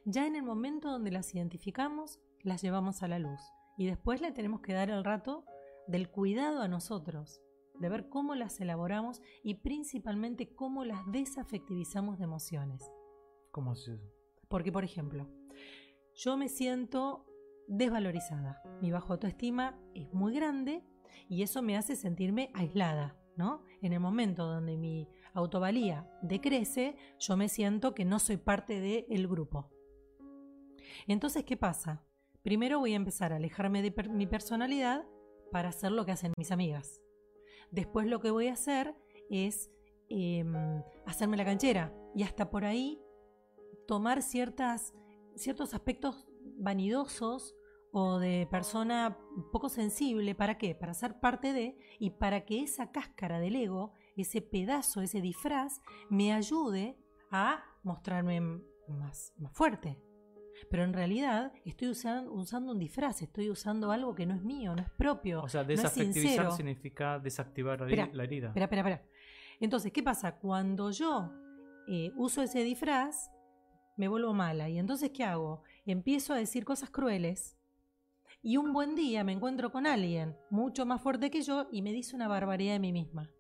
ya 0.05 0.27
en 0.27 0.35
el 0.35 0.43
momento 0.43 0.91
donde 0.91 1.13
las 1.13 1.33
identificamos, 1.35 2.19
las 2.43 2.61
llevamos 2.61 3.03
a 3.03 3.09
la 3.09 3.21
luz. 3.21 3.41
Y 3.79 3.87
después 3.87 4.21
le 4.21 4.33
tenemos 4.33 4.61
que 4.61 4.73
dar 4.73 4.91
el 4.91 5.05
rato 5.05 5.45
del 5.87 6.11
cuidado 6.11 6.61
a 6.61 6.69
nosotros, 6.69 7.41
de 7.79 7.89
ver 7.89 8.09
cómo 8.09 8.35
las 8.35 8.61
elaboramos 8.61 9.23
y 9.43 9.55
principalmente 9.55 10.55
cómo 10.55 10.85
las 10.85 11.01
desafectivizamos 11.11 12.19
de 12.19 12.25
emociones. 12.25 12.91
¿Cómo 13.53 13.75
es 13.75 13.87
eso? 13.89 14.13
Porque, 14.49 14.73
por 14.73 14.85
ejemplo, 14.85 15.29
yo 16.15 16.37
me 16.37 16.49
siento 16.49 17.27
desvalorizada. 17.69 18.61
Mi 18.81 18.91
bajo 18.91 19.13
autoestima 19.13 19.79
es 19.95 20.13
muy 20.13 20.35
grande 20.35 20.85
y 21.29 21.43
eso 21.43 21.63
me 21.63 21.77
hace 21.77 21.97
sentirme 21.97 22.51
aislada, 22.55 23.17
¿no? 23.37 23.65
En 23.81 23.93
el 23.93 24.01
momento 24.01 24.47
donde 24.47 24.77
mi 24.77 25.09
autovalía 25.35 26.09
decrece, 26.23 26.97
yo 27.19 27.37
me 27.37 27.49
siento 27.49 27.95
que 27.95 28.05
no 28.05 28.19
soy 28.19 28.37
parte 28.37 28.81
del 28.81 29.29
grupo. 29.29 29.71
Entonces, 31.07 31.45
¿qué 31.45 31.57
pasa? 31.57 32.05
Primero 32.43 32.79
voy 32.79 32.93
a 32.93 32.97
empezar 32.97 33.33
a 33.33 33.37
alejarme 33.37 33.83
de 33.83 33.95
mi 34.11 34.27
personalidad 34.27 35.05
para 35.51 35.69
hacer 35.69 35.93
lo 35.93 36.05
que 36.05 36.13
hacen 36.13 36.33
mis 36.37 36.51
amigas. 36.51 37.01
Después 37.71 38.07
lo 38.07 38.21
que 38.21 38.31
voy 38.31 38.49
a 38.49 38.55
hacer 38.55 38.95
es 39.31 39.71
em, 40.09 40.55
hacerme 41.07 41.37
la 41.37 41.45
canchera 41.45 41.95
y 42.15 42.23
hasta 42.23 42.51
por 42.51 42.65
ahí 42.65 43.01
tomar 43.87 44.23
ciertas, 44.23 44.93
ciertos 45.37 45.73
aspectos 45.75 46.27
vanidosos 46.59 47.55
o 47.93 48.19
de 48.19 48.49
persona 48.51 49.19
poco 49.53 49.69
sensible. 49.69 50.35
¿Para 50.35 50.59
qué? 50.59 50.75
Para 50.75 50.95
ser 50.95 51.21
parte 51.21 51.53
de 51.53 51.79
y 51.99 52.11
para 52.11 52.45
que 52.45 52.63
esa 52.63 52.91
cáscara 52.91 53.39
del 53.39 53.57
ego, 53.57 53.93
ese 54.17 54.41
pedazo, 54.43 55.03
ese 55.03 55.21
disfraz, 55.21 55.81
me 56.11 56.33
ayude 56.33 56.97
a 57.31 57.63
mostrarme 57.83 58.41
más, 58.89 59.33
más 59.39 59.53
fuerte, 59.53 59.99
pero 60.71 60.85
en 60.85 60.93
realidad 60.93 61.53
estoy 61.65 61.89
usando, 61.89 62.33
usando 62.33 62.73
un 62.73 62.79
disfraz, 62.79 63.23
estoy 63.23 63.51
usando 63.51 63.91
algo 63.91 64.15
que 64.15 64.27
no 64.27 64.35
es 64.35 64.43
mío, 64.43 64.75
no 64.75 64.83
es 64.83 64.91
propio. 64.91 65.43
O 65.43 65.49
sea, 65.49 65.65
desafectivizar 65.65 66.53
significa 66.53 67.19
desactivar 67.19 67.81
la, 67.81 68.25
herida. 68.25 68.49
Espera, 68.49 68.65
espera, 68.65 68.83
espera. 68.83 69.03
Entonces, 69.61 69.93
¿qué 69.93 70.03
pasa? 70.03 70.37
Cuando 70.37 70.91
yo 70.91 71.31
eh, 71.89 72.13
uso 72.17 72.43
ese 72.43 72.65
disfraz, 72.65 73.31
me 73.97 74.09
vuelvo 74.09 74.33
mala. 74.33 74.69
¿Y 74.69 74.79
entonces 74.79 75.11
qué 75.11 75.25
hago? 75.25 75.63
Empiezo 75.85 76.33
a 76.35 76.37
decir 76.37 76.65
cosas 76.65 76.91
crueles. 76.91 77.59
Y 78.45 78.57
un 78.57 78.73
buen 78.73 78.97
día 78.97 79.23
me 79.23 79.31
encuentro 79.31 79.71
con 79.71 79.87
alguien 79.87 80.37
mucho 80.51 80.85
más 80.85 81.01
fuerte 81.01 81.31
que 81.31 81.43
yo 81.43 81.69
y 81.71 81.81
me 81.81 81.93
dice 81.93 82.17
una 82.17 82.27
barbaridad 82.27 82.73
de 82.73 82.81
mí 82.81 82.93
misma. 82.93 83.31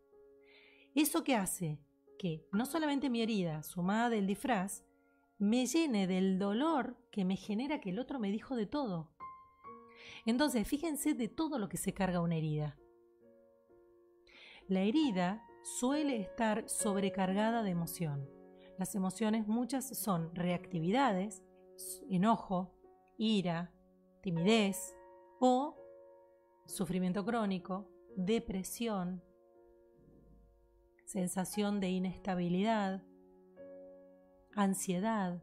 ¿Eso 0.94 1.24
qué 1.24 1.34
hace? 1.34 1.80
Que 2.20 2.46
no 2.52 2.66
solamente 2.66 3.10
mi 3.10 3.20
herida, 3.20 3.64
sumada 3.64 4.10
del 4.10 4.28
disfraz, 4.28 4.84
me 5.38 5.66
llene 5.66 6.06
del 6.06 6.38
dolor 6.38 6.96
que 7.10 7.24
me 7.24 7.34
genera 7.34 7.80
que 7.80 7.90
el 7.90 7.98
otro 7.98 8.20
me 8.20 8.30
dijo 8.30 8.54
de 8.54 8.66
todo. 8.66 9.10
Entonces, 10.24 10.68
fíjense 10.68 11.14
de 11.14 11.26
todo 11.26 11.58
lo 11.58 11.68
que 11.68 11.78
se 11.78 11.92
carga 11.92 12.20
una 12.20 12.36
herida. 12.36 12.78
La 14.68 14.82
herida 14.82 15.44
suele 15.64 16.20
estar 16.20 16.68
sobrecargada 16.68 17.64
de 17.64 17.70
emoción. 17.70 18.30
Las 18.78 18.94
emociones 18.94 19.48
muchas 19.48 19.98
son 19.98 20.32
reactividades, 20.32 21.42
enojo, 22.08 22.72
ira, 23.18 23.72
timidez 24.22 24.96
o 25.40 25.76
sufrimiento 26.66 27.24
crónico, 27.24 27.88
depresión, 28.16 29.22
sensación 31.04 31.80
de 31.80 31.90
inestabilidad, 31.90 33.02
ansiedad. 34.54 35.42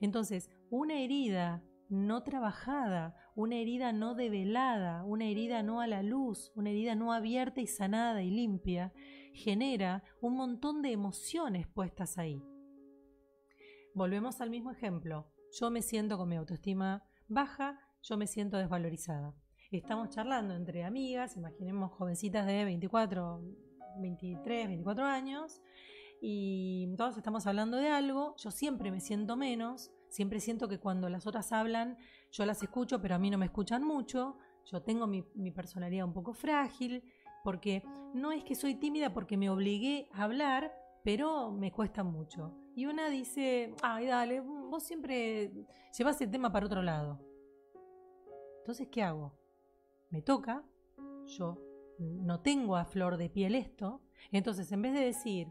Entonces, 0.00 0.50
una 0.70 1.00
herida 1.00 1.62
no 1.88 2.22
trabajada, 2.22 3.14
una 3.34 3.56
herida 3.56 3.92
no 3.92 4.14
develada, 4.14 5.04
una 5.04 5.26
herida 5.26 5.62
no 5.62 5.80
a 5.80 5.86
la 5.86 6.02
luz, 6.02 6.52
una 6.54 6.70
herida 6.70 6.94
no 6.94 7.12
abierta 7.12 7.60
y 7.60 7.66
sanada 7.66 8.22
y 8.22 8.30
limpia, 8.30 8.92
genera 9.32 10.02
un 10.20 10.36
montón 10.36 10.80
de 10.80 10.92
emociones 10.92 11.66
puestas 11.66 12.18
ahí. 12.18 12.42
Volvemos 13.94 14.40
al 14.40 14.50
mismo 14.50 14.70
ejemplo. 14.70 15.30
Yo 15.60 15.70
me 15.70 15.82
siento 15.82 16.16
con 16.16 16.28
mi 16.28 16.36
autoestima 16.36 17.04
baja, 17.28 17.78
yo 18.02 18.16
me 18.16 18.26
siento 18.26 18.56
desvalorizada. 18.56 19.34
Estamos 19.70 20.10
charlando 20.10 20.54
entre 20.54 20.84
amigas, 20.84 21.36
imaginemos 21.36 21.92
jovencitas 21.92 22.46
de 22.46 22.64
24, 22.64 23.42
23, 24.00 24.68
24 24.68 25.04
años, 25.04 25.60
y 26.20 26.94
todos 26.96 27.16
estamos 27.16 27.46
hablando 27.46 27.76
de 27.76 27.88
algo, 27.88 28.34
yo 28.38 28.50
siempre 28.50 28.90
me 28.90 29.00
siento 29.00 29.36
menos, 29.36 29.90
siempre 30.08 30.40
siento 30.40 30.68
que 30.68 30.78
cuando 30.78 31.08
las 31.08 31.26
otras 31.26 31.52
hablan, 31.52 31.98
yo 32.30 32.46
las 32.46 32.62
escucho, 32.62 33.00
pero 33.00 33.14
a 33.14 33.18
mí 33.18 33.30
no 33.30 33.38
me 33.38 33.46
escuchan 33.46 33.82
mucho, 33.82 34.38
yo 34.70 34.82
tengo 34.82 35.06
mi, 35.06 35.24
mi 35.34 35.50
personalidad 35.50 36.06
un 36.06 36.14
poco 36.14 36.34
frágil, 36.34 37.02
porque 37.42 37.82
no 38.14 38.32
es 38.32 38.44
que 38.44 38.54
soy 38.54 38.76
tímida 38.76 39.12
porque 39.12 39.36
me 39.36 39.50
obligué 39.50 40.08
a 40.12 40.22
hablar, 40.22 40.72
pero 41.02 41.50
me 41.50 41.72
cuesta 41.72 42.04
mucho. 42.04 42.63
Y 42.74 42.86
una 42.86 43.08
dice, 43.08 43.74
ay, 43.82 44.06
dale, 44.06 44.40
vos 44.40 44.82
siempre 44.82 45.52
llevas 45.96 46.20
el 46.20 46.30
tema 46.30 46.50
para 46.52 46.66
otro 46.66 46.82
lado. 46.82 47.20
Entonces, 48.58 48.88
¿qué 48.90 49.02
hago? 49.02 49.32
Me 50.10 50.22
toca, 50.22 50.64
yo 51.26 51.58
no 51.98 52.40
tengo 52.40 52.76
a 52.76 52.84
flor 52.84 53.16
de 53.16 53.30
piel 53.30 53.54
esto, 53.54 54.02
entonces 54.32 54.70
en 54.72 54.82
vez 54.82 54.94
de 54.94 55.04
decir, 55.04 55.48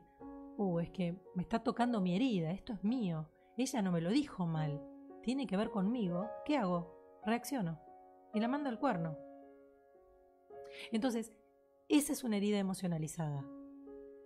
uh, 0.57 0.79
es 0.79 0.89
que 0.89 1.15
me 1.35 1.43
está 1.43 1.63
tocando 1.63 2.01
mi 2.01 2.15
herida, 2.15 2.51
esto 2.51 2.73
es 2.73 2.83
mío, 2.83 3.29
ella 3.57 3.81
no 3.81 3.91
me 3.91 4.01
lo 4.01 4.09
dijo 4.09 4.45
mal, 4.45 4.81
tiene 5.21 5.47
que 5.47 5.57
ver 5.57 5.69
conmigo, 5.69 6.27
¿qué 6.45 6.57
hago? 6.57 7.21
Reacciono 7.25 7.79
y 8.33 8.39
la 8.39 8.47
mando 8.47 8.69
al 8.69 8.79
cuerno. 8.79 9.17
Entonces, 10.91 11.31
esa 11.87 12.13
es 12.13 12.23
una 12.23 12.37
herida 12.37 12.57
emocionalizada. 12.57 13.45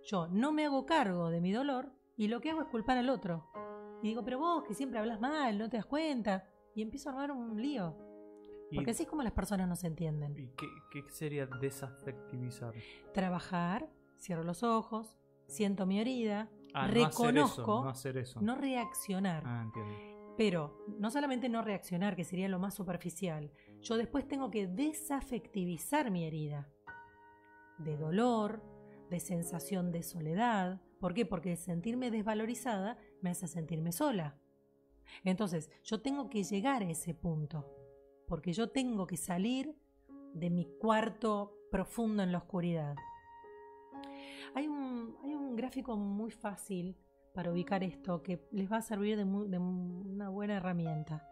Yo 0.02 0.28
no 0.28 0.52
me 0.52 0.64
hago 0.64 0.86
cargo 0.86 1.30
de 1.30 1.40
mi 1.40 1.52
dolor 1.52 1.92
y 2.18 2.28
lo 2.28 2.40
que 2.40 2.50
hago 2.50 2.60
es 2.60 2.68
culpar 2.68 2.98
al 2.98 3.08
otro. 3.08 3.46
Y 4.02 4.08
digo, 4.08 4.22
pero 4.24 4.38
vos 4.38 4.64
que 4.64 4.74
siempre 4.74 4.98
hablas 4.98 5.20
mal, 5.20 5.56
no 5.58 5.70
te 5.70 5.76
das 5.78 5.86
cuenta. 5.86 6.46
Y 6.74 6.82
empiezo 6.82 7.08
a 7.08 7.12
armar 7.12 7.32
un 7.32 7.60
lío. 7.60 7.96
Porque 8.74 8.90
así 8.90 9.04
es 9.04 9.08
como 9.08 9.22
las 9.22 9.32
personas 9.32 9.66
no 9.66 9.74
se 9.76 9.86
entienden. 9.86 10.36
¿Y 10.38 10.48
qué, 10.48 10.66
qué 10.92 11.02
sería 11.08 11.46
desafectivizar? 11.46 12.74
Trabajar, 13.14 13.88
cierro 14.18 14.44
los 14.44 14.62
ojos, 14.62 15.16
siento 15.46 15.86
mi 15.86 16.00
herida, 16.00 16.50
Ah, 16.74 16.86
reconozco, 16.86 17.82
no 17.84 17.88
hacer 17.88 18.18
eso. 18.18 18.42
no 18.42 18.54
reaccionar. 18.54 19.42
Ah, 19.46 19.62
entiendo. 19.64 19.94
Pero 20.36 20.84
no 20.98 21.10
solamente 21.10 21.48
no 21.48 21.62
reaccionar, 21.62 22.14
que 22.14 22.24
sería 22.24 22.46
lo 22.48 22.58
más 22.58 22.74
superficial, 22.74 23.50
yo 23.80 23.96
después 23.96 24.28
tengo 24.28 24.50
que 24.50 24.66
desafectivizar 24.68 26.10
mi 26.10 26.24
herida. 26.26 26.68
De 27.78 27.96
dolor, 27.96 28.62
de 29.10 29.18
sensación 29.18 29.90
de 29.92 30.02
soledad. 30.02 30.80
¿Por 31.00 31.14
qué? 31.14 31.24
Porque 31.24 31.56
sentirme 31.56 32.10
desvalorizada 32.10 32.98
me 33.22 33.30
hace 33.30 33.46
sentirme 33.46 33.92
sola. 33.92 34.36
Entonces, 35.24 35.70
yo 35.84 36.00
tengo 36.00 36.28
que 36.28 36.42
llegar 36.42 36.82
a 36.82 36.90
ese 36.90 37.14
punto. 37.14 37.66
Porque 38.26 38.52
yo 38.52 38.70
tengo 38.70 39.06
que 39.06 39.16
salir 39.16 39.74
de 40.34 40.50
mi 40.50 40.66
cuarto 40.78 41.54
profundo 41.70 42.22
en 42.22 42.32
la 42.32 42.38
oscuridad. 42.38 42.96
Hay 44.54 44.66
un, 44.66 45.16
hay 45.22 45.34
un 45.34 45.56
gráfico 45.56 45.96
muy 45.96 46.30
fácil 46.30 46.96
para 47.32 47.52
ubicar 47.52 47.84
esto 47.84 48.22
que 48.22 48.46
les 48.50 48.70
va 48.70 48.78
a 48.78 48.82
servir 48.82 49.16
de, 49.16 49.24
una 49.24 50.28
buena 50.28 50.56
herramienta. 50.56 51.28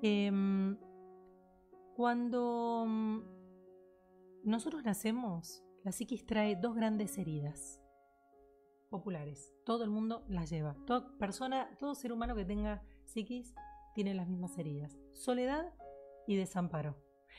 Em, 0.00 0.76
cuando 1.94 2.84
mm, 2.86 3.20
nosotros 4.44 4.84
nacemos, 4.84 5.62
la 5.84 5.92
psiquis 5.92 6.24
trae 6.24 6.56
dos 6.56 6.74
grandes 6.74 7.18
heridas 7.18 7.83
populares. 8.94 9.52
Todo 9.64 9.82
el 9.82 9.90
mundo 9.90 10.24
las 10.28 10.50
lleva. 10.50 10.76
Toda 10.86 11.18
persona, 11.18 11.68
todo 11.80 11.96
ser 11.96 12.12
humano 12.12 12.36
que 12.36 12.44
tenga 12.44 12.80
psiquis 13.06 13.52
tiene 13.92 14.14
las 14.14 14.28
mismas 14.28 14.56
heridas. 14.56 14.96
Soledad 15.10 15.74
y 16.28 16.36
desamparo. 16.36 16.96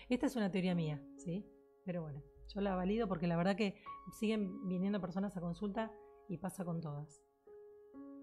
Esta 0.09 0.25
es 0.25 0.35
una 0.35 0.51
teoría 0.51 0.75
mía, 0.75 1.01
¿sí? 1.15 1.47
Pero 1.85 2.01
bueno, 2.01 2.21
yo 2.53 2.59
la 2.59 2.75
valido 2.75 3.07
porque 3.07 3.27
la 3.27 3.37
verdad 3.37 3.55
que 3.55 3.81
siguen 4.19 4.67
viniendo 4.67 4.99
personas 4.99 5.37
a 5.37 5.39
consulta 5.39 5.93
y 6.27 6.37
pasa 6.39 6.65
con 6.65 6.81
todas. 6.81 7.23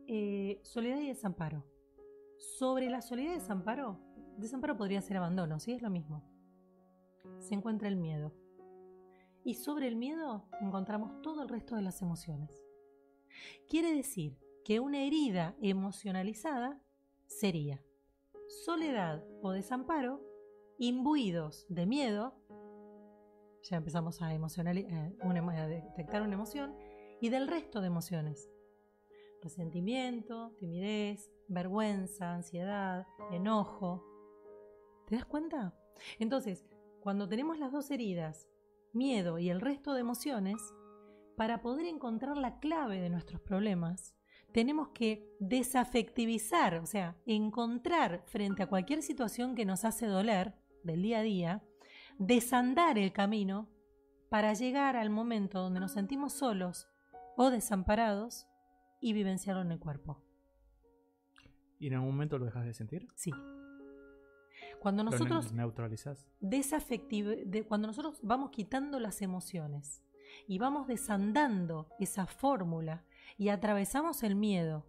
Eh, 0.07 0.61
soledad 0.63 0.99
y 0.99 1.09
desamparo. 1.09 1.65
Sobre 2.37 2.91
la 2.91 3.01
soledad 3.01 3.31
y 3.31 3.35
desamparo, 3.37 3.99
desamparo 4.37 4.77
podría 4.77 5.01
ser 5.01 5.17
abandono, 5.17 5.59
¿sí? 5.59 5.73
Es 5.73 5.81
lo 5.81 5.89
mismo. 5.89 6.23
Se 7.39 7.55
encuentra 7.55 7.89
el 7.89 7.97
miedo. 7.97 8.35
Y 9.43 9.55
sobre 9.55 9.89
el 9.89 9.97
miedo 9.97 10.45
encontramos 10.61 11.23
todo 11.23 11.43
el 11.43 11.49
resto 11.49 11.77
de 11.77 11.83
las 11.83 12.03
emociones. 12.03 12.62
Quiere 13.69 13.95
decir 13.95 14.39
que 14.65 14.81
una 14.81 15.03
herida 15.03 15.57
emocionalizada 15.61 16.81
sería 17.27 17.83
soledad 18.65 19.25
o 19.43 19.51
desamparo 19.51 20.21
imbuidos 20.79 21.67
de 21.69 21.87
miedo, 21.87 22.35
ya 23.63 23.77
empezamos 23.77 24.21
eh, 24.21 24.25
a 24.25 25.67
detectar 25.69 26.23
una 26.23 26.35
emoción, 26.35 26.75
y 27.21 27.29
del 27.29 27.47
resto 27.47 27.81
de 27.81 27.87
emociones. 27.87 28.51
Resentimiento, 29.41 30.53
timidez, 30.59 31.31
vergüenza, 31.49 32.35
ansiedad, 32.35 33.07
enojo. 33.31 34.05
¿Te 35.07 35.17
das 35.17 35.25
cuenta? 35.25 35.75
Entonces, 36.19 36.65
cuando 37.01 37.29
tenemos 37.29 37.59
las 37.59 37.73
dos 37.73 37.91
heridas, 37.91 38.49
miedo 38.93 39.39
y 39.39 39.51
el 39.51 39.61
resto 39.61 39.95
de 39.95 40.01
emociones, 40.01 40.61
para 41.43 41.61
poder 41.61 41.87
encontrar 41.87 42.37
la 42.37 42.61
clave 42.61 43.01
de 43.01 43.11
nuestros 43.11 43.41
problemas, 43.41 44.15
tenemos 44.53 44.91
que 44.91 45.29
desafectivizar, 45.41 46.77
o 46.77 46.87
sea, 46.87 47.17
encontrar 47.27 48.23
frente 48.27 48.63
a 48.63 48.69
cualquier 48.69 49.03
situación 49.03 49.57
que 49.57 49.65
nos 49.65 49.85
hace 49.85 50.07
doler 50.07 50.55
del 50.85 51.03
día 51.03 51.19
a 51.19 51.23
día, 51.23 51.65
desandar 52.17 52.97
el 52.97 53.13
camino 53.13 53.69
para 54.31 54.55
llegar 54.55 54.95
al 54.95 55.11
momento 55.11 55.59
donde 55.59 55.81
nos 55.81 55.91
sentimos 55.95 56.33
solos 56.33 56.87
o 57.37 57.51
desamparados 57.51 58.47
y 59.01 59.13
vivenciarlo 59.13 59.63
en 59.63 59.73
el 59.73 59.81
cuerpo. 59.81 60.23
¿Y 61.81 61.89
en 61.89 61.95
algún 61.95 62.11
momento 62.11 62.39
lo 62.39 62.45
dejas 62.45 62.67
de 62.67 62.73
sentir? 62.73 63.09
Sí. 63.17 63.33
Cuando 64.81 65.03
¿Lo 65.03 65.11
ne- 65.11 65.17
nosotros 65.17 65.53
neutralizas? 65.53 66.25
de 66.41 67.65
cuando 67.67 67.89
nosotros 67.89 68.21
vamos 68.23 68.51
quitando 68.51 69.01
las 69.01 69.23
emociones 69.23 70.05
y 70.47 70.59
vamos 70.59 70.87
desandando 70.87 71.89
esa 71.99 72.27
fórmula 72.27 73.05
y 73.37 73.49
atravesamos 73.49 74.23
el 74.23 74.35
miedo. 74.35 74.87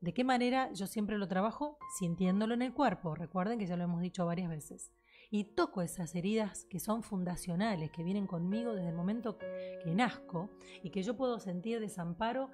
¿De 0.00 0.12
qué 0.12 0.24
manera? 0.24 0.70
Yo 0.72 0.86
siempre 0.86 1.18
lo 1.18 1.26
trabajo 1.26 1.78
sintiéndolo 1.98 2.54
en 2.54 2.62
el 2.62 2.74
cuerpo. 2.74 3.14
Recuerden 3.14 3.58
que 3.58 3.66
ya 3.66 3.76
lo 3.76 3.84
hemos 3.84 4.00
dicho 4.00 4.26
varias 4.26 4.50
veces. 4.50 4.92
Y 5.30 5.44
toco 5.54 5.82
esas 5.82 6.14
heridas 6.14 6.66
que 6.66 6.78
son 6.78 7.02
fundacionales, 7.02 7.90
que 7.90 8.04
vienen 8.04 8.26
conmigo 8.26 8.74
desde 8.74 8.90
el 8.90 8.94
momento 8.94 9.38
que 9.38 9.94
nazco 9.94 10.50
y 10.82 10.90
que 10.90 11.02
yo 11.02 11.16
puedo 11.16 11.40
sentir 11.40 11.80
desamparo 11.80 12.50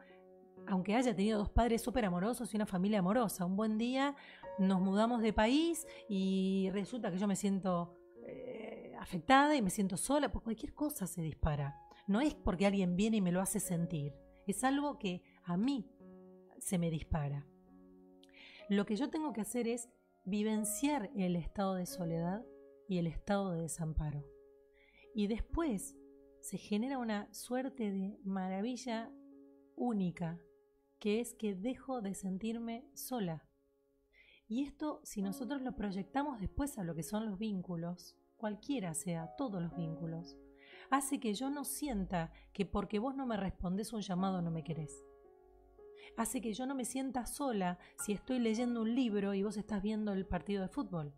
aunque 0.66 0.94
haya 0.94 1.14
tenido 1.14 1.38
dos 1.38 1.50
padres 1.50 1.82
súper 1.82 2.04
amorosos 2.04 2.52
y 2.52 2.56
una 2.56 2.66
familia 2.66 3.00
amorosa. 3.00 3.44
Un 3.44 3.56
buen 3.56 3.78
día 3.78 4.14
nos 4.58 4.80
mudamos 4.80 5.22
de 5.22 5.32
país 5.32 5.86
y 6.08 6.70
resulta 6.72 7.10
que 7.10 7.18
yo 7.18 7.26
me 7.26 7.36
siento 7.36 7.96
eh, 8.26 8.94
afectada 8.98 9.56
y 9.56 9.62
me 9.62 9.70
siento 9.70 9.96
sola, 9.96 10.30
por 10.30 10.42
cualquier 10.42 10.74
cosa 10.74 11.06
se 11.06 11.22
dispara. 11.22 11.81
No 12.06 12.20
es 12.20 12.34
porque 12.34 12.66
alguien 12.66 12.96
viene 12.96 13.18
y 13.18 13.20
me 13.20 13.32
lo 13.32 13.40
hace 13.40 13.60
sentir, 13.60 14.14
es 14.46 14.64
algo 14.64 14.98
que 14.98 15.22
a 15.44 15.56
mí 15.56 15.90
se 16.58 16.78
me 16.78 16.90
dispara. 16.90 17.46
Lo 18.68 18.86
que 18.86 18.96
yo 18.96 19.10
tengo 19.10 19.32
que 19.32 19.40
hacer 19.40 19.68
es 19.68 19.88
vivenciar 20.24 21.10
el 21.16 21.36
estado 21.36 21.74
de 21.74 21.86
soledad 21.86 22.44
y 22.88 22.98
el 22.98 23.06
estado 23.06 23.52
de 23.52 23.62
desamparo. 23.62 24.24
Y 25.14 25.26
después 25.26 25.96
se 26.40 26.58
genera 26.58 26.98
una 26.98 27.32
suerte 27.32 27.90
de 27.90 28.18
maravilla 28.24 29.10
única, 29.76 30.40
que 30.98 31.20
es 31.20 31.34
que 31.34 31.54
dejo 31.54 32.00
de 32.02 32.14
sentirme 32.14 32.84
sola. 32.94 33.46
Y 34.48 34.62
esto, 34.62 35.00
si 35.04 35.22
nosotros 35.22 35.62
lo 35.62 35.74
proyectamos 35.74 36.40
después 36.40 36.78
a 36.78 36.84
lo 36.84 36.94
que 36.94 37.02
son 37.02 37.26
los 37.26 37.38
vínculos, 37.38 38.16
cualquiera 38.36 38.94
sea, 38.94 39.34
todos 39.36 39.62
los 39.62 39.74
vínculos, 39.76 40.36
hace 40.92 41.18
que 41.18 41.32
yo 41.32 41.48
no 41.48 41.64
sienta 41.64 42.30
que 42.52 42.66
porque 42.66 42.98
vos 42.98 43.16
no 43.16 43.24
me 43.24 43.38
respondés 43.38 43.94
un 43.94 44.02
llamado 44.02 44.42
no 44.42 44.50
me 44.50 44.62
querés. 44.62 45.02
Hace 46.18 46.42
que 46.42 46.52
yo 46.52 46.66
no 46.66 46.74
me 46.74 46.84
sienta 46.84 47.24
sola 47.24 47.78
si 47.96 48.12
estoy 48.12 48.38
leyendo 48.38 48.82
un 48.82 48.94
libro 48.94 49.32
y 49.32 49.42
vos 49.42 49.56
estás 49.56 49.82
viendo 49.82 50.12
el 50.12 50.26
partido 50.26 50.60
de 50.60 50.68
fútbol. 50.68 51.14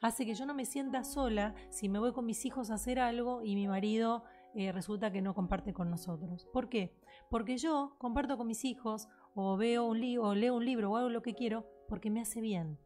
Hace 0.00 0.24
que 0.24 0.34
yo 0.34 0.46
no 0.46 0.54
me 0.54 0.64
sienta 0.64 1.04
sola 1.04 1.54
si 1.68 1.90
me 1.90 1.98
voy 1.98 2.14
con 2.14 2.24
mis 2.24 2.46
hijos 2.46 2.70
a 2.70 2.74
hacer 2.74 2.98
algo 2.98 3.42
y 3.42 3.54
mi 3.54 3.68
marido 3.68 4.24
eh, 4.54 4.72
resulta 4.72 5.12
que 5.12 5.20
no 5.20 5.34
comparte 5.34 5.74
con 5.74 5.90
nosotros. 5.90 6.46
¿Por 6.50 6.70
qué? 6.70 6.96
Porque 7.28 7.58
yo 7.58 7.96
comparto 7.98 8.38
con 8.38 8.46
mis 8.46 8.64
hijos 8.64 9.06
o 9.34 9.58
veo 9.58 9.84
o 9.84 9.94
leo 10.34 10.56
un 10.56 10.64
libro 10.64 10.90
o 10.90 10.96
hago 10.96 11.10
lo 11.10 11.20
que 11.20 11.34
quiero 11.34 11.66
porque 11.88 12.10
me 12.10 12.22
hace 12.22 12.40
bien. 12.40 12.78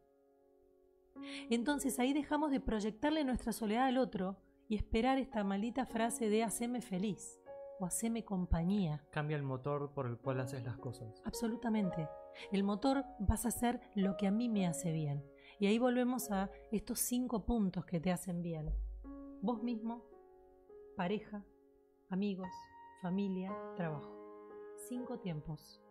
Entonces 1.49 1.97
ahí 1.97 2.11
dejamos 2.11 2.51
de 2.51 2.59
proyectarle 2.59 3.23
nuestra 3.23 3.53
soledad 3.53 3.85
al 3.85 3.97
otro 3.97 4.37
y 4.71 4.75
esperar 4.75 5.17
esta 5.17 5.43
maldita 5.43 5.85
frase 5.85 6.29
de 6.29 6.43
haceme 6.43 6.79
feliz 6.79 7.41
o 7.81 7.85
haceme 7.85 8.23
compañía. 8.23 9.05
Cambia 9.11 9.35
el 9.35 9.43
motor 9.43 9.91
por 9.93 10.05
el 10.05 10.17
cual 10.17 10.39
haces 10.39 10.63
las 10.63 10.77
cosas. 10.77 11.21
Absolutamente. 11.25 12.07
El 12.53 12.63
motor 12.63 13.03
vas 13.19 13.43
a 13.43 13.49
hacer 13.49 13.81
lo 13.95 14.15
que 14.15 14.27
a 14.27 14.31
mí 14.31 14.47
me 14.47 14.65
hace 14.65 14.93
bien. 14.93 15.25
Y 15.59 15.67
ahí 15.67 15.77
volvemos 15.77 16.31
a 16.31 16.49
estos 16.71 16.99
cinco 16.99 17.45
puntos 17.45 17.85
que 17.85 17.99
te 17.99 18.13
hacen 18.13 18.41
bien. 18.41 18.73
Vos 19.41 19.61
mismo, 19.61 20.05
pareja, 20.95 21.43
amigos, 22.07 22.47
familia, 23.01 23.53
trabajo. 23.75 24.09
Cinco 24.87 25.19
tiempos. 25.19 25.81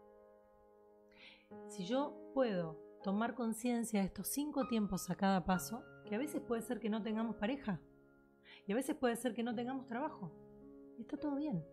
Si 1.68 1.84
yo 1.84 2.16
puedo 2.32 2.80
tomar 3.02 3.34
conciencia 3.34 4.00
de 4.00 4.06
estos 4.06 4.28
cinco 4.28 4.68
tiempos 4.68 5.10
a 5.10 5.16
cada 5.16 5.44
paso, 5.44 5.84
que 6.06 6.14
a 6.14 6.18
veces 6.18 6.40
puede 6.40 6.62
ser 6.62 6.80
que 6.80 6.88
no 6.88 7.02
tengamos 7.02 7.36
pareja, 7.36 7.78
Y 8.70 8.72
a 8.72 8.76
veces 8.76 8.94
puede 8.94 9.16
ser 9.16 9.34
que 9.34 9.42
no 9.42 9.52
tengamos 9.52 9.88
trabajo. 9.88 10.30
Y 10.96 11.00
está 11.00 11.16
todo 11.16 11.34
bien. 11.34 11.66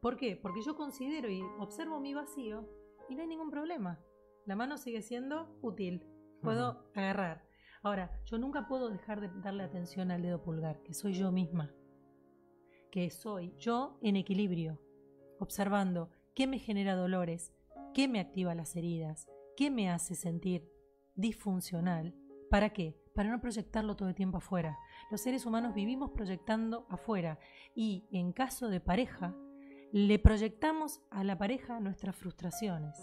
¿Por 0.00 0.16
qué? 0.16 0.34
Porque 0.34 0.62
yo 0.62 0.74
considero 0.74 1.30
y 1.30 1.40
observo 1.60 2.00
mi 2.00 2.12
vacío 2.12 2.68
y 3.08 3.14
no 3.14 3.22
hay 3.22 3.28
ningún 3.28 3.52
problema. 3.52 4.00
La 4.44 4.56
mano 4.56 4.76
sigue 4.76 5.00
siendo 5.00 5.56
útil. 5.62 6.04
Puedo 6.42 6.90
agarrar. 6.92 7.46
Ahora, 7.84 8.20
yo 8.24 8.36
nunca 8.38 8.66
puedo 8.66 8.90
dejar 8.90 9.20
de 9.20 9.30
darle 9.42 9.62
atención 9.62 10.10
al 10.10 10.22
dedo 10.22 10.42
pulgar, 10.42 10.82
que 10.82 10.92
soy 10.92 11.12
yo 11.12 11.30
misma. 11.30 11.72
Que 12.90 13.10
soy 13.10 13.54
yo 13.56 13.96
en 14.02 14.16
equilibrio, 14.16 14.80
observando 15.38 16.10
qué 16.34 16.48
me 16.48 16.58
genera 16.58 16.96
dolores, 16.96 17.52
qué 17.94 18.08
me 18.08 18.18
activa 18.18 18.56
las 18.56 18.74
heridas, 18.74 19.28
qué 19.56 19.70
me 19.70 19.88
hace 19.88 20.16
sentir 20.16 20.68
disfuncional. 21.14 22.12
¿Para 22.50 22.72
qué? 22.72 23.03
Para 23.14 23.30
no 23.30 23.40
proyectarlo 23.40 23.96
todo 23.96 24.08
el 24.08 24.14
tiempo 24.14 24.38
afuera. 24.38 24.78
Los 25.10 25.20
seres 25.20 25.46
humanos 25.46 25.74
vivimos 25.74 26.10
proyectando 26.10 26.86
afuera 26.90 27.38
y 27.74 28.04
en 28.10 28.32
caso 28.32 28.68
de 28.68 28.80
pareja, 28.80 29.34
le 29.92 30.18
proyectamos 30.18 31.00
a 31.10 31.22
la 31.22 31.38
pareja 31.38 31.78
nuestras 31.78 32.16
frustraciones. 32.16 32.96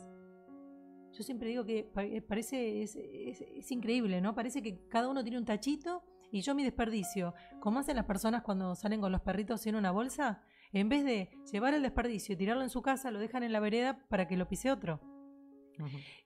Yo 1.14 1.24
siempre 1.24 1.50
digo 1.50 1.66
que 1.66 1.90
eh, 1.96 2.22
parece, 2.22 2.84
es, 2.84 3.72
increíble, 3.72 4.22
¿no? 4.22 4.36
Parece 4.36 4.62
que 4.62 4.88
cada 4.88 5.10
uno 5.10 5.24
tiene 5.24 5.38
un 5.38 5.46
tachito 5.46 6.04
y 6.32 6.42
yo 6.42 6.56
mi 6.56 6.64
desperdicio. 6.64 7.34
Como 7.60 7.80
hacen 7.80 7.96
las 7.96 8.06
personas 8.06 8.44
cuando 8.44 8.76
salen 8.76 9.02
con 9.02 9.12
los 9.12 9.22
perritos 9.22 9.66
en 9.68 9.76
una 9.76 9.92
bolsa, 9.92 10.42
en 10.74 10.90
vez 10.90 11.04
de 11.04 11.30
llevar 11.52 11.74
el 11.74 11.82
desperdicio 11.82 12.34
y 12.34 12.38
tirarlo 12.38 12.64
en 12.64 12.70
su 12.70 12.82
casa, 12.82 13.12
lo 13.12 13.20
dejan 13.20 13.44
en 13.44 13.52
la 13.52 13.60
vereda 13.60 14.06
para 14.10 14.28
que 14.28 14.38
lo 14.38 14.48
pise 14.48 14.72
otro. 14.72 15.02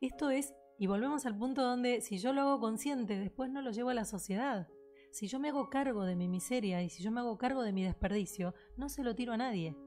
Esto 0.01 0.29
es, 0.29 0.53
y 0.78 0.88
volvemos 0.88 1.26
al 1.26 1.38
punto 1.38 1.61
donde 1.61 2.01
si 2.01 2.17
yo 2.17 2.34
lo 2.34 2.41
hago 2.41 2.59
consciente, 2.59 3.17
después 3.17 3.49
no 3.49 3.61
lo 3.61 3.71
llevo 3.71 3.89
a 3.89 3.93
la 3.93 4.05
sociedad. 4.05 4.67
Si 5.11 5.28
yo 5.28 5.39
me 5.39 5.49
hago 5.49 5.69
cargo 5.69 6.03
de 6.03 6.15
mi 6.15 6.28
miseria 6.28 6.82
y 6.84 6.89
si 6.89 7.01
yo 7.01 7.11
me 7.11 7.21
hago 7.21 7.38
cargo 7.38 7.63
de 7.63 7.71
mi 7.71 7.84
desperdicio, 7.84 8.53
no 8.76 8.89
se 8.89 9.03
lo 9.03 9.15
tiro 9.15 9.32
a 9.32 9.38
nadie. 9.38 9.78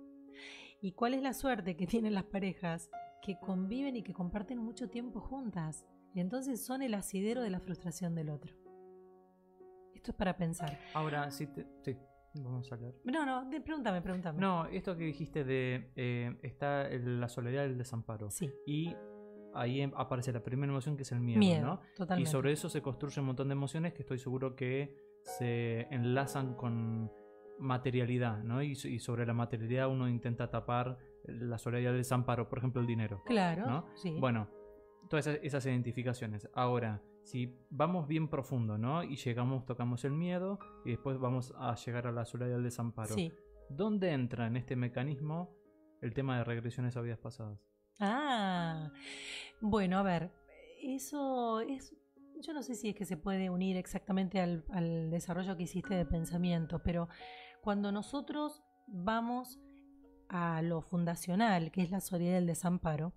¿Y 0.80 0.92
cuál 0.92 1.14
es 1.14 1.22
la 1.22 1.34
suerte 1.34 1.76
que 1.76 1.86
tienen 1.86 2.14
las 2.14 2.24
parejas? 2.24 2.90
Que 3.22 3.38
conviven 3.38 3.96
y 3.96 4.02
que 4.02 4.14
comparten 4.14 4.58
mucho 4.58 4.88
tiempo 4.88 5.20
juntas. 5.20 5.84
Y 6.14 6.20
entonces 6.20 6.64
son 6.64 6.82
el 6.82 6.94
asidero 6.94 7.42
de 7.42 7.50
la 7.50 7.60
frustración 7.60 8.14
del 8.14 8.30
otro. 8.30 8.54
Esto 9.94 10.12
es 10.12 10.16
para 10.16 10.36
pensar. 10.36 10.78
Ahora, 10.94 11.30
sí, 11.30 11.46
sí. 11.82 11.96
Vamos 12.34 12.70
a 12.70 12.76
hablar. 12.76 12.94
No, 13.04 13.26
no, 13.26 13.50
pregúntame, 13.64 14.00
pregúntame. 14.00 14.40
No, 14.40 14.66
esto 14.66 14.96
que 14.96 15.04
dijiste 15.04 15.44
de 15.44 15.90
eh, 15.96 16.38
está 16.42 16.88
la 16.88 17.28
soledad 17.28 17.62
del 17.62 17.78
desamparo. 17.78 18.30
Sí. 18.30 18.50
Y 18.66 18.94
ahí 19.58 19.80
em, 19.80 19.92
aparece 19.96 20.32
la 20.32 20.42
primera 20.42 20.70
emoción 20.70 20.96
que 20.96 21.02
es 21.02 21.12
el 21.12 21.20
miedo, 21.20 21.38
miedo 21.38 21.66
¿no? 21.66 21.80
Totalmente. 21.96 22.28
Y 22.28 22.32
sobre 22.32 22.52
eso 22.52 22.68
se 22.68 22.80
construye 22.80 23.20
un 23.20 23.26
montón 23.26 23.48
de 23.48 23.52
emociones 23.52 23.92
que 23.92 24.02
estoy 24.02 24.18
seguro 24.18 24.54
que 24.54 24.96
se 25.22 25.82
enlazan 25.90 26.54
con 26.54 27.10
materialidad, 27.58 28.42
¿no? 28.42 28.62
Y, 28.62 28.74
sobre 28.74 29.26
la 29.26 29.34
materialidad 29.34 29.88
uno 29.88 30.08
intenta 30.08 30.50
tapar 30.50 30.98
la 31.24 31.58
soledad 31.58 31.90
del 31.90 31.98
desamparo, 31.98 32.48
por 32.48 32.58
ejemplo, 32.58 32.80
el 32.80 32.86
dinero. 32.86 33.22
Claro. 33.26 33.66
¿no? 33.66 33.86
Sí. 33.94 34.16
Bueno, 34.18 34.48
todas 35.08 35.26
esas, 35.26 35.66
identificaciones. 35.66 36.48
Ahora, 36.54 37.02
si 37.22 37.58
vamos 37.70 38.06
bien 38.06 38.28
profundo, 38.28 38.78
¿no? 38.78 39.02
Y 39.02 39.16
llegamos, 39.16 39.66
tocamos 39.66 40.04
el 40.04 40.12
miedo 40.12 40.58
y 40.84 40.90
después 40.90 41.18
vamos 41.18 41.52
a 41.58 41.74
llegar 41.74 42.06
a 42.06 42.12
la 42.12 42.24
soledad 42.24 42.52
del 42.52 42.64
desamparo. 42.64 43.14
Sí. 43.14 43.32
¿Dónde 43.68 44.12
entra 44.12 44.46
en 44.46 44.56
este 44.56 44.76
mecanismo 44.76 45.54
el 46.00 46.14
tema 46.14 46.38
de 46.38 46.44
regresiones 46.44 46.96
a 46.96 47.02
vidas 47.02 47.18
pasadas? 47.18 47.67
Ah, 48.00 48.92
bueno, 49.60 49.98
a 49.98 50.02
ver, 50.02 50.32
eso 50.82 51.60
es, 51.60 51.94
yo 52.40 52.52
no 52.52 52.62
sé 52.62 52.76
si 52.76 52.90
es 52.90 52.94
que 52.94 53.04
se 53.04 53.16
puede 53.16 53.50
unir 53.50 53.76
exactamente 53.76 54.40
al, 54.40 55.10
desarrollo 55.10 55.56
que 55.56 55.64
hiciste 55.64 55.94
de 55.94 56.06
pensamiento, 56.06 56.80
pero 56.82 57.08
cuando 57.60 57.90
nosotros 57.90 58.62
vamos 58.86 59.58
a 60.28 60.62
lo 60.62 60.80
fundacional, 60.80 61.72
que 61.72 61.82
es 61.82 61.90
la 61.90 62.00
soledad 62.00 62.34
del 62.34 62.46
desamparo, 62.46 63.14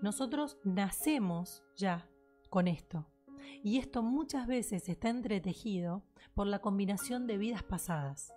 nosotros 0.00 0.58
nacemos 0.64 1.64
ya 1.76 2.08
con 2.50 2.68
esto. 2.68 3.08
Y 3.64 3.78
esto 3.78 4.02
muchas 4.02 4.46
veces 4.46 4.88
está 4.88 5.08
entretejido 5.08 6.04
por 6.34 6.46
la 6.46 6.60
combinación 6.60 7.26
de 7.26 7.38
vidas 7.38 7.62
pasadas. 7.62 8.32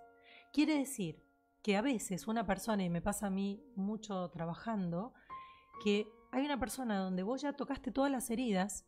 Quiere 0.52 0.78
decir 0.78 1.22
que 1.62 1.76
a 1.76 1.82
veces 1.82 2.26
una 2.26 2.46
persona, 2.46 2.84
y 2.84 2.90
me 2.90 3.00
pasa 3.00 3.28
a 3.28 3.30
mí 3.30 3.62
mucho 3.74 4.28
trabajando, 4.30 5.14
que 5.82 6.08
hay 6.30 6.44
una 6.44 6.58
persona 6.58 6.98
donde 6.98 7.22
vos 7.22 7.42
ya 7.42 7.52
tocaste 7.52 7.90
todas 7.90 8.10
las 8.10 8.30
heridas, 8.30 8.84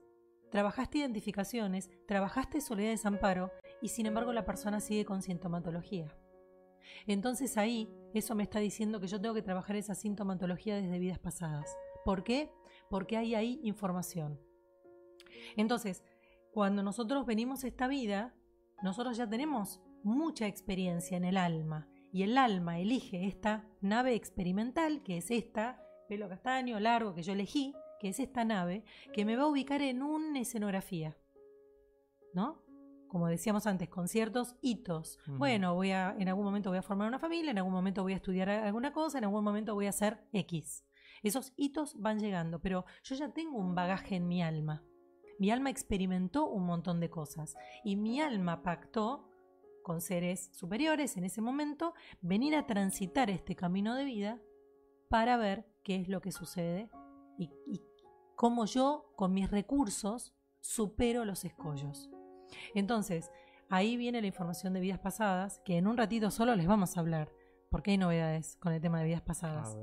trabajaste 0.51 0.99
identificaciones, 0.99 1.91
trabajaste 2.07 2.61
soledad 2.61 2.89
de 2.89 2.93
desamparo, 2.93 3.51
y 3.83 3.89
sin 3.89 4.07
embargo 4.07 4.33
la 4.33 4.45
persona 4.45 4.81
sigue 4.81 5.05
con 5.05 5.23
sintomatología. 5.23 6.15
Entonces 7.07 7.57
ahí 7.57 7.89
eso 8.15 8.35
me 8.35 8.43
está 8.43 8.59
diciendo 8.59 9.01
que 9.01 9.09
yo 9.09 9.21
tengo 9.21 9.35
que 9.35 9.43
trabajar 9.43 9.77
esa 9.77 9.95
sintomatología 9.95 10.77
desde 10.77 10.99
vidas 10.99 11.19
pasadas. 11.19 11.77
¿Por 12.05 12.25
qué? 12.25 12.51
Porque 12.89 13.17
hay 13.17 13.35
ahí 13.35 13.61
información. 13.63 14.41
Entonces, 15.57 16.05
cuando 16.53 16.83
nosotros 16.83 17.27
venimos 17.27 17.65
a 17.65 17.69
esta 17.69 17.89
vida, 17.89 18.35
nosotros 18.83 19.17
ya 19.17 19.29
tenemos 19.29 19.81
mucha 20.03 20.47
experiencia 20.47 21.17
en 21.17 21.25
el 21.25 21.37
alma 21.37 21.89
y 22.13 22.23
el 22.23 22.39
alma 22.39 22.79
elige 22.79 23.27
esta 23.27 23.69
nave 23.81 24.15
experimental, 24.15 25.03
que 25.03 25.19
es 25.19 25.31
esta, 25.31 25.86
pelo 26.09 26.29
castaño 26.29 26.79
largo 26.81 27.15
que 27.15 27.23
yo 27.23 27.33
elegí, 27.33 27.75
que 28.01 28.09
es 28.09 28.21
esta 28.21 28.45
nave, 28.45 28.85
que 29.13 29.25
me 29.25 29.37
va 29.37 29.45
a 29.45 29.49
ubicar 29.49 29.83
en 29.83 30.03
una 30.03 30.41
escenografía. 30.41 31.17
¿No? 32.35 32.67
como 33.09 33.29
decíamos 33.29 33.67
antes, 33.67 33.89
con 33.89 34.09
ciertos 34.09 34.57
hitos. 34.61 35.19
Bueno, 35.27 35.75
voy 35.75 35.91
a, 35.93 36.15
en 36.19 36.29
algún 36.29 36.45
momento 36.45 36.71
voy 36.71 36.79
a 36.79 36.83
formar 36.83 37.09
una 37.09 37.19
familia, 37.19 37.51
en 37.51 37.59
algún 37.59 37.73
momento 37.73 38.03
voy 38.03 38.13
a 38.13 38.17
estudiar 38.17 38.51
alguna 38.51 38.93
cosa, 38.93 39.19
en 39.19 39.25
algún 39.25 39.45
momento 39.45 39.75
voy 39.75 39.87
a 39.87 39.91
hacer 39.91 40.19
X. 40.33 40.85
Esos 41.23 41.53
hitos 41.57 41.99
van 41.99 42.19
llegando, 42.19 42.61
pero 42.61 42.85
yo 43.03 43.15
ya 43.15 43.33
tengo 43.33 43.59
un 43.59 43.75
bagaje 43.75 44.17
en 44.17 44.29
mi 44.29 44.43
alma. 44.43 44.85
Mi 45.39 45.51
alma 45.51 45.71
experimentó 45.71 46.47
un 46.47 46.67
montón 46.67 47.01
de 47.01 47.11
cosas 47.11 47.57
y 47.85 47.97
mi 47.97 48.21
alma 48.21 48.63
pactó 48.63 49.31
con 49.83 50.01
seres 50.01 50.51
superiores 50.53 51.17
en 51.17 51.25
ese 51.25 51.41
momento 51.41 51.95
venir 52.21 52.57
a 52.57 52.67
transitar 52.67 53.31
este 53.31 53.55
camino 53.55 53.95
de 53.95 54.05
vida 54.05 54.41
para 55.09 55.37
ver 55.37 55.67
qué 55.87 56.01
es 56.01 56.09
lo 56.09 56.21
que 56.21 56.33
sucede 56.33 56.91
y, 57.39 57.49
y 57.65 57.81
cómo 58.35 58.67
yo 58.67 59.13
con 59.15 59.33
mis 59.33 59.49
recursos 59.49 60.35
supero 60.61 61.25
los 61.25 61.45
escollos. 61.45 62.11
Entonces, 62.75 63.31
ahí 63.71 63.97
viene 63.97 64.21
la 64.21 64.27
información 64.27 64.73
de 64.73 64.81
vidas 64.81 64.99
pasadas, 64.99 65.61
que 65.65 65.77
en 65.77 65.87
un 65.87 65.97
ratito 65.97 66.33
solo 66.33 66.57
les 66.57 66.67
vamos 66.67 66.97
a 66.97 67.01
hablar, 67.01 67.31
porque 67.71 67.93
hay 67.93 67.99
novedades 67.99 68.57
con 68.57 68.73
el 68.73 68.81
tema 68.81 68.99
de 68.99 69.07
vidas 69.07 69.23
pasadas. 69.23 69.77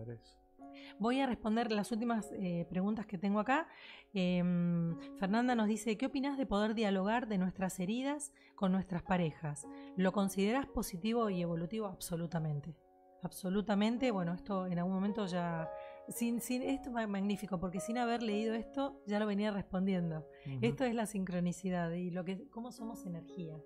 Voy 0.99 1.21
a 1.21 1.25
responder 1.25 1.71
las 1.71 1.93
últimas 1.93 2.33
eh, 2.33 2.67
preguntas 2.69 3.05
que 3.05 3.17
tengo 3.17 3.39
acá. 3.39 3.69
Em, 4.13 4.99
Fernanda 5.17 5.55
nos 5.55 5.69
dice, 5.69 5.97
¿qué 5.97 6.07
opinas 6.07 6.37
de 6.37 6.45
poder 6.45 6.75
dialogar 6.75 7.29
de 7.29 7.37
nuestras 7.37 7.79
heridas 7.79 8.33
con 8.55 8.73
nuestras 8.73 9.03
parejas? 9.03 9.65
¿Lo 9.95 10.11
consideras 10.11 10.67
positivo 10.67 11.29
y 11.29 11.41
evolutivo? 11.41 11.87
Absolutamente. 11.87 12.75
Absolutamente. 13.23 14.11
Bueno, 14.11 14.33
esto 14.33 14.67
en 14.67 14.77
algún 14.79 14.93
momento 14.93 15.25
ya 15.25 15.71
sin, 16.09 16.41
sin, 16.41 16.61
esto 16.61 16.97
es 16.97 17.07
magnífico, 17.07 17.59
porque 17.59 17.79
sin 17.79 17.97
haber 17.97 18.21
leído 18.23 18.53
esto 18.53 19.01
ya 19.07 19.19
lo 19.19 19.25
venía 19.25 19.51
respondiendo. 19.51 20.27
Esto 20.61 20.83
es 20.83 20.93
la 20.95 21.05
sincronicidad 21.05 21.91
y 21.91 22.11
lo 22.11 22.25
que, 22.25 22.49
cómo 22.49 22.71
somos 22.71 23.05
energía. 23.05 23.57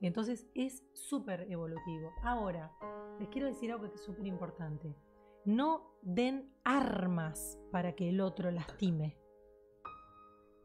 Entonces 0.00 0.46
es 0.54 0.84
súper 0.92 1.50
evolutivo. 1.50 2.12
Ahora, 2.22 2.72
les 3.20 3.28
quiero 3.28 3.46
decir 3.46 3.70
algo 3.70 3.88
que 3.88 3.94
es 3.94 4.04
súper 4.04 4.26
importante. 4.26 4.96
No 5.44 5.96
den 6.02 6.52
armas 6.64 7.58
para 7.70 7.94
que 7.94 8.08
el 8.08 8.20
otro 8.20 8.50
lastime. 8.50 9.16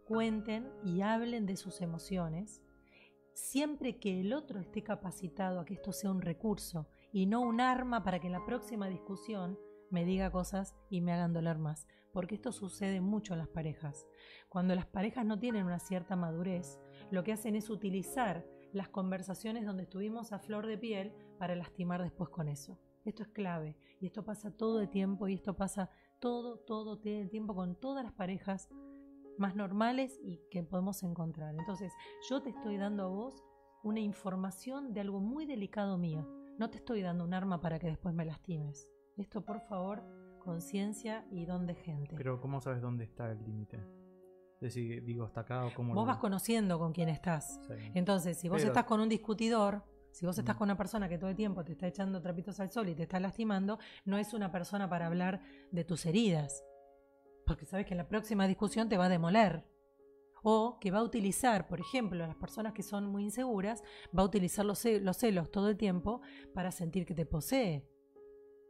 Cuenten 0.07 0.71
y 0.83 1.01
hablen 1.01 1.45
de 1.45 1.57
sus 1.57 1.81
emociones 1.81 2.61
siempre 3.33 3.99
que 3.99 4.19
el 4.21 4.33
otro 4.33 4.59
esté 4.59 4.81
capacitado 4.81 5.59
a 5.59 5.65
que 5.65 5.75
esto 5.75 5.91
sea 5.91 6.09
un 6.09 6.21
recurso 6.21 6.87
y 7.13 7.27
no 7.27 7.41
un 7.41 7.61
arma 7.61 8.03
para 8.03 8.19
que 8.19 8.27
en 8.27 8.33
la 8.33 8.45
próxima 8.45 8.89
discusión 8.89 9.59
me 9.89 10.05
diga 10.05 10.31
cosas 10.31 10.75
y 10.89 11.01
me 11.01 11.13
hagan 11.13 11.33
doler 11.33 11.57
más. 11.57 11.87
Porque 12.13 12.35
esto 12.35 12.51
sucede 12.51 13.01
mucho 13.01 13.33
en 13.33 13.39
las 13.39 13.47
parejas. 13.47 14.07
Cuando 14.49 14.73
las 14.75 14.87
parejas 14.87 15.25
no 15.25 15.39
tienen 15.39 15.65
una 15.65 15.79
cierta 15.79 16.15
madurez, 16.15 16.79
lo 17.11 17.23
que 17.23 17.33
hacen 17.33 17.55
es 17.55 17.69
utilizar 17.69 18.45
las 18.73 18.89
conversaciones 18.89 19.65
donde 19.65 19.83
estuvimos 19.83 20.31
a 20.31 20.39
flor 20.39 20.67
de 20.67 20.77
piel 20.77 21.13
para 21.37 21.55
lastimar 21.55 22.01
después 22.01 22.29
con 22.29 22.47
eso. 22.47 22.79
Esto 23.05 23.23
es 23.23 23.29
clave 23.29 23.77
y 24.01 24.07
esto 24.07 24.25
pasa 24.25 24.51
todo 24.51 24.81
el 24.81 24.89
tiempo 24.89 25.27
y 25.27 25.35
esto 25.35 25.55
pasa 25.55 25.89
todo, 26.19 26.59
todo 26.59 26.99
el 27.03 27.29
tiempo 27.29 27.55
con 27.55 27.79
todas 27.79 28.03
las 28.03 28.13
parejas 28.13 28.69
más 29.37 29.55
normales 29.55 30.19
y 30.23 30.41
que 30.51 30.63
podemos 30.63 31.03
encontrar. 31.03 31.55
Entonces, 31.57 31.93
yo 32.29 32.41
te 32.41 32.49
estoy 32.49 32.77
dando 32.77 33.03
a 33.03 33.07
vos 33.07 33.43
una 33.83 33.99
información 33.99 34.93
de 34.93 35.01
algo 35.01 35.19
muy 35.19 35.45
delicado 35.45 35.97
mío. 35.97 36.27
No 36.57 36.69
te 36.69 36.77
estoy 36.77 37.01
dando 37.01 37.23
un 37.23 37.33
arma 37.33 37.61
para 37.61 37.79
que 37.79 37.87
después 37.87 38.13
me 38.13 38.25
lastimes. 38.25 38.89
Esto, 39.17 39.41
por 39.41 39.61
favor, 39.61 40.03
conciencia 40.39 41.25
y 41.31 41.45
don 41.45 41.65
de 41.65 41.75
gente. 41.75 42.15
Pero, 42.15 42.39
¿cómo 42.39 42.61
sabes 42.61 42.81
dónde 42.81 43.03
está 43.05 43.31
el 43.31 43.43
límite? 43.43 43.79
Decir, 44.61 45.03
digo, 45.03 45.25
hasta 45.25 45.41
acá 45.41 45.65
o 45.65 45.73
cómo. 45.75 45.93
Vos 45.93 46.07
vas 46.07 46.17
conociendo 46.17 46.79
con 46.79 46.91
quién 46.93 47.09
estás. 47.09 47.59
Entonces, 47.93 48.37
si 48.39 48.49
vos 48.49 48.63
estás 48.63 48.85
con 48.85 48.99
un 48.99 49.09
discutidor, 49.09 49.83
Si 50.09 50.25
vos 50.25 50.35
estás 50.39 50.55
Mm. 50.55 50.57
con 50.57 50.65
una 50.67 50.77
persona 50.77 51.07
que 51.07 51.19
todo 51.19 51.29
el 51.29 51.35
tiempo 51.35 51.63
te 51.63 51.73
está 51.73 51.85
echando 51.85 52.19
trapitos 52.21 52.59
al 52.59 52.71
sol 52.71 52.89
y 52.89 52.95
te 52.95 53.03
está 53.03 53.19
lastimando, 53.19 53.77
no 54.03 54.17
es 54.17 54.33
una 54.33 54.51
persona 54.51 54.89
para 54.89 55.05
hablar 55.05 55.41
de 55.71 55.83
tus 55.83 56.07
heridas. 56.07 56.63
Porque 57.45 57.65
sabes 57.67 57.85
que 57.85 57.93
en 57.93 57.99
la 57.99 58.07
próxima 58.07 58.47
discusión 58.47 58.89
te 58.89 58.97
va 58.97 59.05
a 59.05 59.09
demoler. 59.09 59.63
O 60.41 60.79
que 60.79 60.89
va 60.89 60.99
a 60.99 61.03
utilizar, 61.03 61.67
por 61.67 61.79
ejemplo, 61.79 62.25
las 62.25 62.35
personas 62.37 62.73
que 62.73 62.81
son 62.81 63.05
muy 63.11 63.25
inseguras, 63.25 63.83
va 64.17 64.23
a 64.23 64.25
utilizar 64.25 64.65
los 64.65 64.79
celos 64.79 65.51
todo 65.51 65.69
el 65.69 65.77
tiempo 65.77 66.21
para 66.55 66.71
sentir 66.71 67.05
que 67.05 67.13
te 67.13 67.27
posee. 67.27 67.85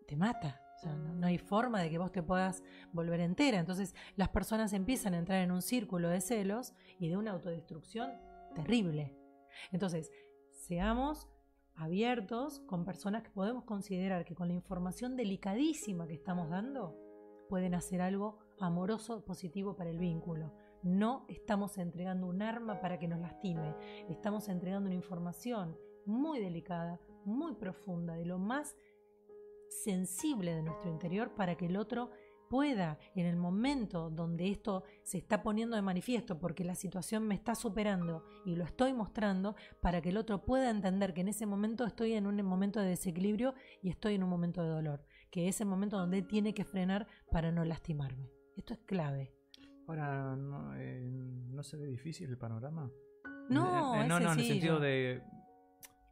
Te 0.07 0.15
mata. 0.15 0.61
O 0.77 0.79
sea, 0.79 0.95
no, 0.95 1.25
hay 1.25 1.37
forma 1.37 1.81
de 1.81 1.89
que 1.89 1.97
vos 1.97 2.11
te 2.11 2.23
puedas 2.23 2.63
volver 2.91 3.19
entera. 3.19 3.59
Entonces 3.59 3.95
las 4.15 4.29
personas 4.29 4.73
empiezan 4.73 5.13
a 5.13 5.17
entrar 5.17 5.41
en 5.41 5.51
un 5.51 5.61
círculo 5.61 6.09
de 6.09 6.21
celos 6.21 6.73
y 6.99 7.09
de 7.09 7.17
una 7.17 7.31
autodestrucción 7.31 8.11
terrible. 8.55 9.15
Entonces, 9.71 10.11
seamos 10.51 11.27
abiertos 11.75 12.59
con 12.61 12.85
personas 12.85 13.23
que 13.23 13.29
podemos 13.29 13.63
considerar 13.63 14.25
que 14.25 14.35
con 14.35 14.47
la 14.47 14.53
información 14.53 15.15
delicadísima 15.15 16.07
que 16.07 16.15
estamos 16.15 16.49
dando 16.49 16.95
pueden 17.49 17.75
hacer 17.75 18.01
algo 18.01 18.39
amoroso, 18.59 19.23
positivo 19.23 19.75
para 19.75 19.89
el 19.89 19.99
vínculo. 19.99 20.53
No 20.83 21.25
estamos 21.27 21.77
entregando 21.77 22.27
un 22.27 22.41
arma 22.41 22.79
para 22.79 22.99
que 22.99 23.07
nos 23.07 23.19
lastime, 23.19 23.75
estamos 24.09 24.47
entregando 24.49 24.87
una 24.87 24.95
información 24.95 25.77
muy 26.05 26.39
delicada, 26.39 26.99
muy 27.25 27.55
profunda, 27.55 28.15
de 28.15 28.25
lo 28.25 28.39
más 28.39 28.75
sensible 29.84 30.53
de 30.53 30.63
nuestro 30.63 30.89
interior 30.89 31.34
para 31.36 31.55
que 31.55 31.67
el 31.67 31.78
otro 31.78 32.11
pueda, 32.49 32.97
en 33.15 33.25
el 33.25 33.36
momento 33.36 34.09
donde 34.09 34.49
esto 34.49 34.84
se 35.03 35.17
está 35.17 35.43
poniendo 35.43 35.75
de 35.75 35.82
manifiesto, 35.82 36.39
porque 36.39 36.63
la 36.63 36.75
situación 36.75 37.28
me 37.28 37.36
está 37.36 37.55
superando 37.55 38.23
y 38.45 38.55
lo 38.55 38.63
estoy 38.63 38.93
mostrando, 38.93 39.55
para 39.82 40.01
que 40.01 40.09
el 40.09 40.17
otro 40.17 40.43
pueda 40.45 40.69
entender 40.69 41.13
que 41.13 41.21
en 41.21 41.28
ese 41.28 41.45
momento 41.45 41.86
estoy 41.86 42.13
en 42.13 42.28
un 42.28 42.41
momento 42.43 42.80
de 42.80 42.89
desequilibrio 42.89 43.53
y 43.82 43.89
estoy 43.89 44.15
en 44.15 44.23
un 44.23 44.30
momento 44.30 44.63
de 44.63 44.69
dolor, 44.69 45.03
que 45.30 45.47
es 45.47 45.59
el 45.61 45.67
momento 45.67 45.97
donde 45.97 46.21
tiene 46.21 46.53
que 46.53 46.63
frenar 46.63 47.07
para 47.32 47.51
no 47.51 47.65
lastimarme. 47.65 48.30
Esto 48.55 48.73
es 48.73 48.80
clave. 48.80 49.34
Ahora, 49.88 50.36
¿no, 50.36 50.75
eh, 50.75 51.01
¿no 51.01 51.63
se 51.63 51.78
ve 51.78 51.86
difícil 51.88 52.30
el 52.30 52.38
panorama? 52.38 52.91
No, 53.49 53.95
Eh, 53.95 54.03
eh, 54.03 54.07
no, 54.07 54.19
no, 54.19 54.34
en 54.34 54.39
el 54.39 54.45
sentido 54.45 54.80
de. 54.80 55.21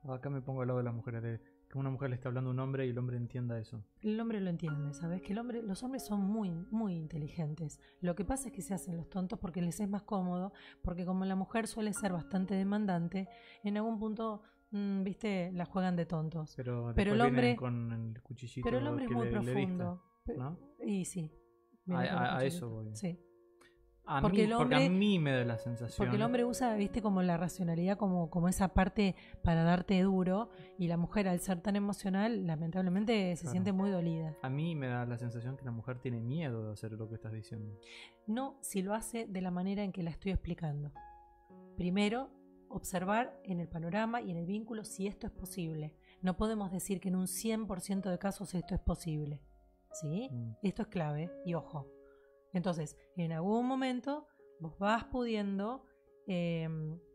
Acá 0.07 0.29
me 0.29 0.41
pongo 0.41 0.61
al 0.61 0.67
lado 0.67 0.77
de 0.77 0.85
las 0.85 0.93
mujeres, 0.93 1.23
de 1.23 1.41
que 1.75 1.79
una 1.79 1.89
mujer 1.89 2.09
le 2.09 2.15
está 2.15 2.29
hablando 2.29 2.49
a 2.49 2.53
un 2.53 2.59
hombre 2.59 2.85
y 2.87 2.89
el 2.91 2.97
hombre 2.97 3.17
entienda 3.17 3.59
eso. 3.59 3.83
El 4.01 4.19
hombre 4.19 4.39
lo 4.39 4.49
entiende, 4.49 4.93
¿sabes? 4.93 5.21
Que 5.21 5.33
el 5.33 5.39
hombre, 5.39 5.61
los 5.61 5.83
hombres 5.83 6.05
son 6.05 6.21
muy, 6.21 6.49
muy 6.71 6.95
inteligentes. 6.95 7.79
Lo 8.01 8.15
que 8.15 8.23
pasa 8.23 8.47
es 8.47 8.53
que 8.53 8.61
se 8.61 8.73
hacen 8.73 8.95
los 8.95 9.09
tontos 9.09 9.37
porque 9.39 9.61
les 9.61 9.79
es 9.79 9.89
más 9.89 10.03
cómodo, 10.03 10.53
porque 10.81 11.05
como 11.05 11.25
la 11.25 11.35
mujer 11.35 11.67
suele 11.67 11.93
ser 11.93 12.13
bastante 12.13 12.55
demandante, 12.55 13.27
en 13.63 13.75
algún 13.77 13.99
punto, 13.99 14.41
mm, 14.71 15.03
viste, 15.03 15.51
la 15.53 15.65
juegan 15.65 15.95
de 15.95 16.05
tontos. 16.05 16.53
Pero, 16.55 16.93
Pero 16.95 17.13
el 17.13 17.21
hombre- 17.21 17.55
con 17.57 17.91
el 17.91 18.21
cuchillito 18.21 18.65
Pero 18.65 18.77
el 18.79 18.87
hombre 18.87 19.05
es 19.05 19.11
muy 19.11 19.25
le- 19.25 19.31
le 19.31 19.37
dicta, 19.39 19.53
profundo. 19.53 20.03
¿no? 20.37 20.59
Y 20.85 21.05
sí. 21.05 21.29
A, 21.89 21.99
a- 21.99 22.37
a 22.37 22.43
eso 22.45 22.69
voy. 22.69 22.95
Sí. 22.95 23.19
A 24.07 24.21
Porque 24.21 24.37
mí, 24.37 24.43
el 24.43 24.57
porque 24.57 24.75
a 24.75 24.77
hombre- 24.77 24.89
mí 24.89 25.17
me 25.19 25.31
da 25.31 25.43
la 25.45 25.57
sensación. 25.57 25.97
Porque 25.97 26.15
el 26.17 26.21
hombre 26.21 26.45
usa, 26.45 26.75
viste, 26.75 27.01
como 27.01 27.23
la 27.23 27.37
racionalidad, 27.37 27.97
como, 27.97 28.29
como 28.29 28.47
esa 28.47 28.67
parte 28.69 29.15
para 29.43 29.63
darte 29.63 29.99
duro, 30.03 30.49
y 30.77 30.87
la 30.87 30.95
mujer, 30.97 31.27
al 31.27 31.39
ser 31.39 31.61
tan 31.61 31.75
emocional, 31.75 32.45
lamentablemente 32.45 33.35
se 33.35 33.41
Claro. 33.41 33.51
siente 33.51 33.71
muy 33.71 33.89
dolida. 33.89 34.35
A 34.43 34.49
mí 34.49 34.75
me 34.75 34.87
da 34.87 35.05
la 35.07 35.17
sensación 35.17 35.57
que 35.57 35.65
la 35.65 35.71
mujer 35.71 35.97
tiene 35.99 36.19
miedo 36.19 36.67
de 36.67 36.73
hacer 36.73 36.91
lo 36.91 37.09
que 37.09 37.15
estás 37.15 37.33
diciendo. 37.33 37.79
No 38.27 38.57
si 38.61 38.81
lo 38.83 38.93
hace 38.93 39.25
de 39.27 39.41
la 39.41 39.49
manera 39.49 39.83
en 39.83 39.91
que 39.91 40.03
la 40.03 40.11
estoy 40.11 40.31
explicando. 40.33 40.91
Primero, 41.75 42.29
observar 42.69 43.39
en 43.43 43.59
el 43.59 43.67
panorama 43.67 44.21
y 44.21 44.31
en 44.31 44.37
el 44.37 44.45
vínculo 44.45 44.83
si 44.83 45.07
esto 45.07 45.27
es 45.27 45.33
posible. 45.33 45.93
No 46.21 46.37
podemos 46.37 46.71
decir 46.71 46.99
que 46.99 47.09
en 47.09 47.15
un 47.15 47.27
100% 47.27 48.09
de 48.09 48.17
casos 48.19 48.53
esto 48.53 48.75
es 48.75 48.81
posible. 48.81 49.41
¿Sí? 49.91 50.29
Mm. 50.31 50.51
Esto 50.61 50.81
es 50.83 50.87
clave 50.89 51.31
y 51.45 51.53
ojo. 51.53 51.87
Entonces, 52.55 52.97
en 53.17 53.33
algún 53.33 53.67
momento 53.67 54.27
vos 54.59 54.79
vas 54.79 55.03
pudiendo, 55.03 55.83
eh, 56.25 56.67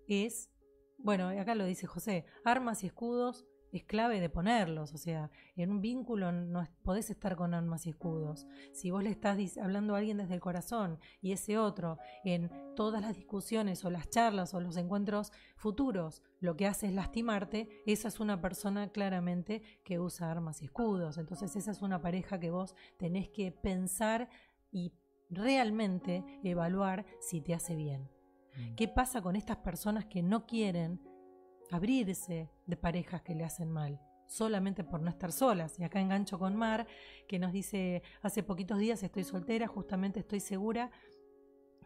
es, 0.07 0.51
bueno, 0.99 1.29
acá 1.29 1.55
lo 1.55 1.65
dice 1.65 1.87
José, 1.87 2.27
armas 2.45 2.85
y 2.85 2.87
escudos 2.87 3.47
es 3.73 3.85
clave 3.85 4.21
de 4.21 4.29
ponerlos, 4.29 4.93
o 4.95 4.99
sea, 4.99 5.31
en 5.57 5.71
un 5.71 5.81
vínculo 5.81 6.33
no 6.33 6.67
podés 6.83 7.09
estar 7.11 7.37
con 7.37 7.55
armas 7.55 7.87
y 7.87 7.91
escudos. 7.91 8.47
Si 8.73 8.91
vos 8.91 9.03
le 9.03 9.11
estás 9.11 9.39
hablando 9.59 9.95
a 9.95 9.99
alguien 9.99 10.17
desde 10.17 10.35
el 10.35 10.41
corazón 10.41 10.99
y 11.23 11.33
ese 11.33 11.57
otro 11.57 11.99
en 12.25 12.51
todas 12.75 13.01
las 13.01 13.15
discusiones 13.15 13.85
o 13.85 13.91
las 13.91 14.11
charlas 14.11 14.55
o 14.55 14.61
los 14.61 14.77
encuentros 14.77 15.33
futuros 15.57 16.23
lo 16.41 16.57
que 16.57 16.67
hace 16.67 16.89
es 16.89 16.95
lastimarte, 16.95 17.69
esa 17.87 18.09
es 18.09 18.19
una 18.19 18.41
persona 18.41 18.89
claramente 18.91 19.63
que 19.85 20.01
usa 20.01 20.31
armas 20.31 20.63
y 20.63 20.65
escudos. 20.65 21.17
Entonces 21.17 21.55
esa 21.55 21.71
es 21.71 21.81
una 21.81 22.03
pareja 22.03 22.41
que 22.41 22.51
vos 22.51 22.75
tenés 22.99 23.29
que 23.29 23.53
pensar 23.53 24.29
y 24.73 24.93
realmente 25.31 26.25
evaluar 26.43 27.07
si 27.21 27.41
te 27.41 27.55
hace 27.55 27.77
bien. 27.77 28.11
Mm. 28.57 28.75
¿Qué 28.75 28.89
pasa 28.89 29.23
con 29.23 29.37
estas 29.37 29.59
personas 29.59 30.07
que 30.07 30.23
no 30.23 30.47
quieren 30.47 31.01
abrirse 31.71 32.51
de 32.67 32.77
parejas 32.77 33.23
que 33.23 33.35
le 33.35 33.45
hacen 33.45 33.71
mal? 33.71 34.01
solamente 34.31 34.85
por 34.85 35.03
no 35.03 35.11
estar 35.11 35.33
solas. 35.33 35.79
Y 35.79 35.85
acá 35.85 36.01
engancho 36.01 36.39
con 36.39 36.55
Mar, 36.55 36.87
que 37.27 37.39
nos 37.39 37.53
dice, 37.53 38.03
hace 38.23 38.43
poquitos 38.43 38.79
días 38.79 39.03
estoy 39.03 39.25
soltera, 39.25 39.67
justamente 39.67 40.21
estoy 40.21 40.39
segura 40.41 40.91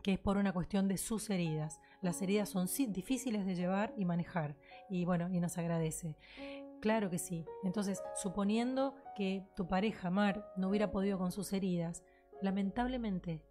que 0.03 0.12
es 0.12 0.18
por 0.18 0.36
una 0.36 0.53
cuestión 0.53 0.86
de 0.86 0.99
sus 0.99 1.30
heridas. 1.30 1.80
Las 2.03 2.20
heridas 2.20 2.51
son 2.51 2.68
difíciles 2.90 3.47
de 3.47 3.55
llevar 3.55 3.95
y 3.97 4.05
manejar. 4.05 4.55
Y 4.90 5.07
bueno, 5.07 5.30
y 5.30 5.40
nos 5.40 5.57
agradece. 5.57 6.18
Claro 6.82 7.09
que 7.09 7.18
sí. 7.18 7.47
Entonces, 7.64 8.03
suponiendo 8.14 8.95
que 9.16 9.47
tu 9.57 9.66
pareja, 9.66 10.11
Mar, 10.11 10.47
no 10.59 10.68
hubiera 10.68 10.90
podido 10.90 11.16
con 11.16 11.32
sus 11.32 11.55
heridas, 11.55 12.05
lamentablemente 12.45 13.42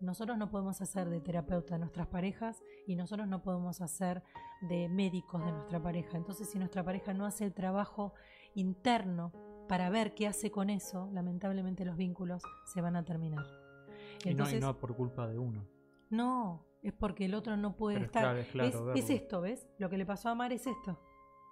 nosotros 0.00 0.36
no 0.38 0.50
podemos 0.50 0.80
hacer 0.80 1.08
de 1.10 1.20
terapeuta 1.20 1.74
de 1.74 1.80
nuestras 1.80 2.06
parejas 2.08 2.60
y 2.86 2.96
nosotros 2.96 3.28
no 3.28 3.42
podemos 3.42 3.80
hacer 3.80 4.22
de 4.62 4.88
médicos 4.88 5.44
de 5.44 5.52
nuestra 5.52 5.80
pareja. 5.80 6.16
Entonces, 6.16 6.50
si 6.50 6.58
nuestra 6.58 6.82
pareja 6.84 7.14
no 7.14 7.24
hace 7.24 7.44
el 7.44 7.52
trabajo 7.52 8.14
interno 8.54 9.32
para 9.68 9.90
ver 9.90 10.14
qué 10.14 10.26
hace 10.26 10.50
con 10.50 10.70
eso, 10.70 11.08
lamentablemente 11.12 11.84
los 11.84 11.96
vínculos 11.96 12.42
se 12.72 12.80
van 12.80 12.96
a 12.96 13.04
terminar. 13.04 13.44
Y 14.24 14.26
no, 14.26 14.30
Entonces, 14.30 14.58
y 14.58 14.60
no 14.60 14.76
por 14.78 14.96
culpa 14.96 15.28
de 15.28 15.38
uno. 15.38 15.68
no, 16.10 16.66
es 16.82 16.92
porque 16.92 17.26
el 17.26 17.34
otro 17.34 17.56
no 17.56 17.76
puede 17.76 17.94
Pero 17.96 18.06
estar. 18.06 18.22
claro, 18.22 18.38
es 18.40 18.48
claro 18.48 18.94
es, 18.94 19.04
es 19.04 19.10
esto, 19.10 19.40
¿ves? 19.40 19.68
Lo 19.78 19.88
que 19.88 19.96
le 19.98 20.04
pasó 20.04 20.28
a 20.30 20.34
Mar 20.34 20.52
es 20.52 20.66
esto. 20.66 20.98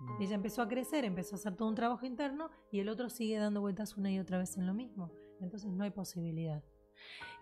Mm. 0.00 0.22
Ella 0.22 0.34
empezó 0.34 0.62
a 0.62 0.66
crecer, 0.68 1.04
empezó 1.04 1.36
a 1.36 1.38
hacer 1.38 1.54
todo 1.54 1.68
un 1.68 1.76
trabajo 1.76 2.04
interno 2.04 2.50
y 2.72 2.80
el 2.80 2.88
otro 2.88 3.08
sigue 3.08 3.38
dando 3.38 3.60
vueltas 3.60 3.96
una 3.96 4.10
y 4.10 4.18
otra 4.18 4.38
vez 4.38 4.56
en 4.56 4.66
lo 4.66 4.74
mismo. 4.74 5.12
Entonces 5.40 5.70
no 5.70 5.84
hay 5.84 5.90
posibilidad. 5.90 6.62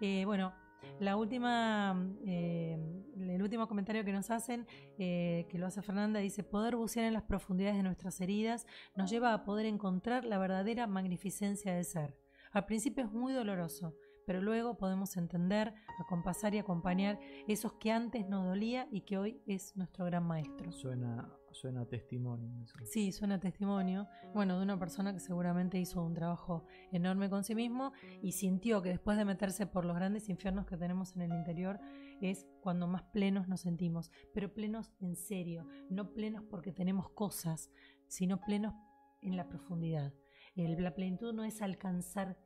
Eh, 0.00 0.24
bueno, 0.24 0.52
la 1.00 1.16
última, 1.16 1.96
eh, 2.24 2.78
el 3.18 3.42
último 3.42 3.68
comentario 3.68 4.04
que 4.04 4.12
nos 4.12 4.30
hacen, 4.30 4.66
eh, 4.98 5.46
que 5.48 5.58
lo 5.58 5.66
hace 5.66 5.82
Fernanda, 5.82 6.20
dice, 6.20 6.42
poder 6.42 6.76
bucear 6.76 7.06
en 7.06 7.12
las 7.12 7.22
profundidades 7.22 7.76
de 7.76 7.82
nuestras 7.82 8.20
heridas 8.20 8.66
nos 8.96 9.10
lleva 9.10 9.32
a 9.32 9.44
poder 9.44 9.66
encontrar 9.66 10.24
la 10.24 10.38
verdadera 10.38 10.86
magnificencia 10.86 11.74
del 11.74 11.84
ser. 11.84 12.16
Al 12.52 12.64
principio 12.66 13.04
es 13.04 13.12
muy 13.12 13.32
doloroso, 13.32 13.94
pero 14.28 14.42
luego 14.42 14.76
podemos 14.76 15.16
entender, 15.16 15.72
acompasar 15.98 16.54
y 16.54 16.58
acompañar 16.58 17.18
esos 17.46 17.72
que 17.72 17.90
antes 17.90 18.28
nos 18.28 18.44
dolía 18.44 18.86
y 18.90 19.00
que 19.00 19.16
hoy 19.16 19.40
es 19.46 19.74
nuestro 19.74 20.04
gran 20.04 20.26
maestro. 20.26 20.70
Suena, 20.70 21.32
suena 21.50 21.86
testimonio. 21.86 22.50
eso. 22.62 22.74
Sí, 22.84 23.10
suena 23.10 23.40
testimonio, 23.40 24.06
bueno, 24.34 24.58
de 24.58 24.64
una 24.64 24.78
persona 24.78 25.14
que 25.14 25.18
seguramente 25.20 25.78
hizo 25.78 26.04
un 26.04 26.12
trabajo 26.12 26.66
enorme 26.92 27.30
con 27.30 27.42
sí 27.42 27.54
mismo 27.54 27.92
y 28.20 28.32
sintió 28.32 28.82
que 28.82 28.90
después 28.90 29.16
de 29.16 29.24
meterse 29.24 29.66
por 29.66 29.86
los 29.86 29.96
grandes 29.96 30.28
infiernos 30.28 30.66
que 30.66 30.76
tenemos 30.76 31.16
en 31.16 31.22
el 31.22 31.32
interior 31.32 31.80
es 32.20 32.46
cuando 32.60 32.86
más 32.86 33.04
plenos 33.04 33.48
nos 33.48 33.62
sentimos, 33.62 34.10
pero 34.34 34.52
plenos 34.52 34.92
en 35.00 35.16
serio, 35.16 35.66
no 35.88 36.12
plenos 36.12 36.44
porque 36.50 36.70
tenemos 36.72 37.08
cosas, 37.12 37.70
sino 38.08 38.40
plenos 38.42 38.74
en 39.22 39.36
la 39.38 39.48
profundidad. 39.48 40.12
El- 40.54 40.82
la 40.82 40.94
plenitud 40.94 41.32
no 41.32 41.44
es 41.44 41.62
alcanzar 41.62 42.36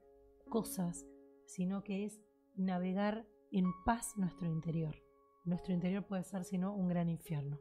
cosas, 0.48 1.06
sino 1.54 1.84
que 1.84 2.04
es 2.04 2.20
navegar 2.56 3.26
en 3.50 3.66
paz 3.84 4.14
nuestro 4.16 4.48
interior. 4.48 4.96
Nuestro 5.44 5.74
interior 5.74 6.04
puede 6.04 6.24
ser, 6.24 6.44
sino, 6.44 6.74
un 6.74 6.88
gran 6.88 7.08
infierno. 7.08 7.58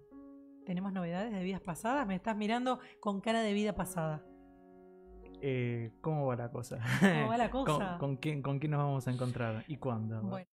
¿Tenemos 0.65 0.93
novedades 0.93 1.33
de 1.33 1.43
vidas 1.43 1.61
pasadas? 1.61 2.07
Me 2.07 2.15
estás 2.15 2.37
mirando 2.37 2.79
con 2.99 3.19
cara 3.19 3.41
de 3.41 3.53
vida 3.53 3.73
pasada. 3.75 4.23
Eh, 5.41 5.91
¿Cómo 6.01 6.27
va 6.27 6.35
la 6.35 6.51
cosa? 6.51 6.79
¿Cómo 6.99 7.27
va 7.27 7.37
la 7.37 7.49
¿Con, 7.51 7.65
cosa? 7.65 7.97
con 7.99 8.17
quién, 8.17 8.41
¿Con 8.41 8.59
quién 8.59 8.71
nos 8.71 8.79
vamos 8.79 9.07
a 9.07 9.11
encontrar? 9.11 9.65
¿Y 9.67 9.77
cuándo? 9.77 10.21
Bueno. 10.21 10.50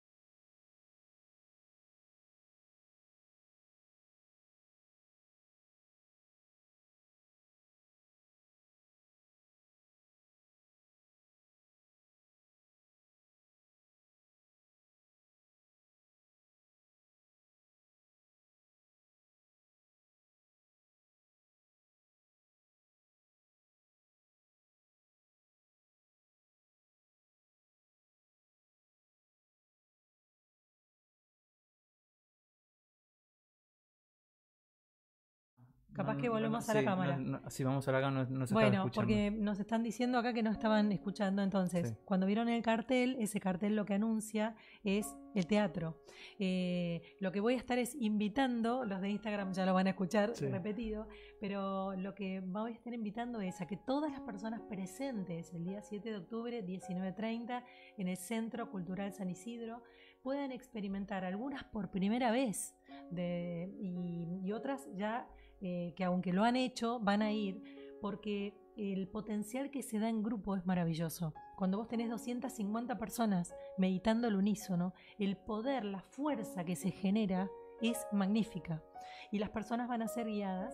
Capaz 35.94 36.16
No, 36.16 36.22
que 36.22 36.30
volvemos 36.30 36.66
no, 36.66 36.72
a 36.72 36.74
la 36.76 36.80
sí, 36.80 36.86
cámara. 36.86 37.18
no, 37.18 37.42
si 37.50 37.64
vamos 37.66 37.86
a 37.88 37.92
la 37.92 38.00
cámara, 38.02 38.28
no, 38.30 38.48
se 38.48 38.54
Bueno, 38.54 38.68
escuchando. 38.78 38.92
porque 38.94 39.30
nos 39.32 39.60
están 39.60 39.84
diciendo 39.84 40.18
acá 40.20 40.32
que 40.34 40.42
no 40.42 40.50
estaban 40.52 40.90
escuchando. 40.94 41.42
Entonces, 41.44 41.90
Sí. 41.90 41.96
cuando 42.06 42.26
vieron 42.28 42.48
el 42.48 42.62
cartel, 42.62 43.18
ese 43.20 43.40
cartel 43.42 43.76
lo 43.76 43.84
que 43.86 43.96
anuncia 43.96 44.56
es 44.86 45.14
el 45.36 45.48
teatro. 45.48 46.02
Eh, 46.40 47.02
lo 47.20 47.32
que 47.34 47.42
voy 47.42 47.56
a 47.56 47.58
estar 47.58 47.78
es 47.78 47.94
invitando, 47.96 48.86
los 48.86 49.02
de 49.02 49.10
Instagram 49.10 49.52
ya 49.54 49.66
lo 49.66 49.74
van 49.74 49.88
a 49.88 49.90
escuchar 49.92 50.34
Sí. 50.34 50.48
repetido, 50.48 51.08
pero 51.42 51.94
lo 51.96 52.16
que 52.16 52.40
voy 52.40 52.72
a 52.72 52.76
estar 52.76 52.94
invitando 52.94 53.42
es 53.42 53.60
a 53.60 53.68
que 53.68 53.76
todas 53.78 54.12
las 54.12 54.22
personas 54.22 54.62
presentes 54.62 55.54
el 55.54 55.66
día 55.66 55.82
7 55.82 56.10
de 56.10 56.18
octubre, 56.18 56.62
19.30, 56.64 57.64
en 57.98 58.08
el 58.08 58.16
Centro 58.18 58.72
Cultural 58.72 59.12
San 59.12 59.30
Isidro, 59.30 59.84
puedan 60.24 60.52
experimentar 60.52 61.26
algunas 61.26 61.64
por 61.66 61.90
primera 61.92 62.32
vez 62.32 62.76
de- 63.10 63.74
y, 63.80 64.40
y 64.48 64.52
otras 64.54 64.88
ya 64.96 65.28
eh, 65.62 65.94
que 65.96 66.04
aunque 66.04 66.34
lo 66.34 66.44
han 66.44 66.56
hecho, 66.56 67.00
van 67.00 67.22
a 67.22 67.32
ir 67.32 67.62
porque 68.02 68.56
el 68.76 69.08
potencial 69.08 69.70
que 69.70 69.84
se 69.84 70.00
da 70.00 70.10
en 70.10 70.24
grupo 70.24 70.56
es 70.56 70.66
maravilloso. 70.66 71.34
Cuando 71.56 71.78
vos 71.78 71.88
tenés 71.88 72.10
250 72.10 72.98
personas 72.98 73.54
meditando 73.78 74.28
al 74.28 74.36
unísono, 74.36 74.94
el 75.20 75.38
poder, 75.38 75.86
la 75.86 76.02
fuerza 76.02 76.64
que 76.64 76.76
se 76.76 76.92
genera 76.92 77.50
es 77.82 78.06
magnífica. 78.12 78.84
Y 79.32 79.40
las 79.40 79.50
personas 79.50 79.88
van 79.88 80.02
a 80.02 80.08
ser 80.08 80.28
guiadas 80.28 80.74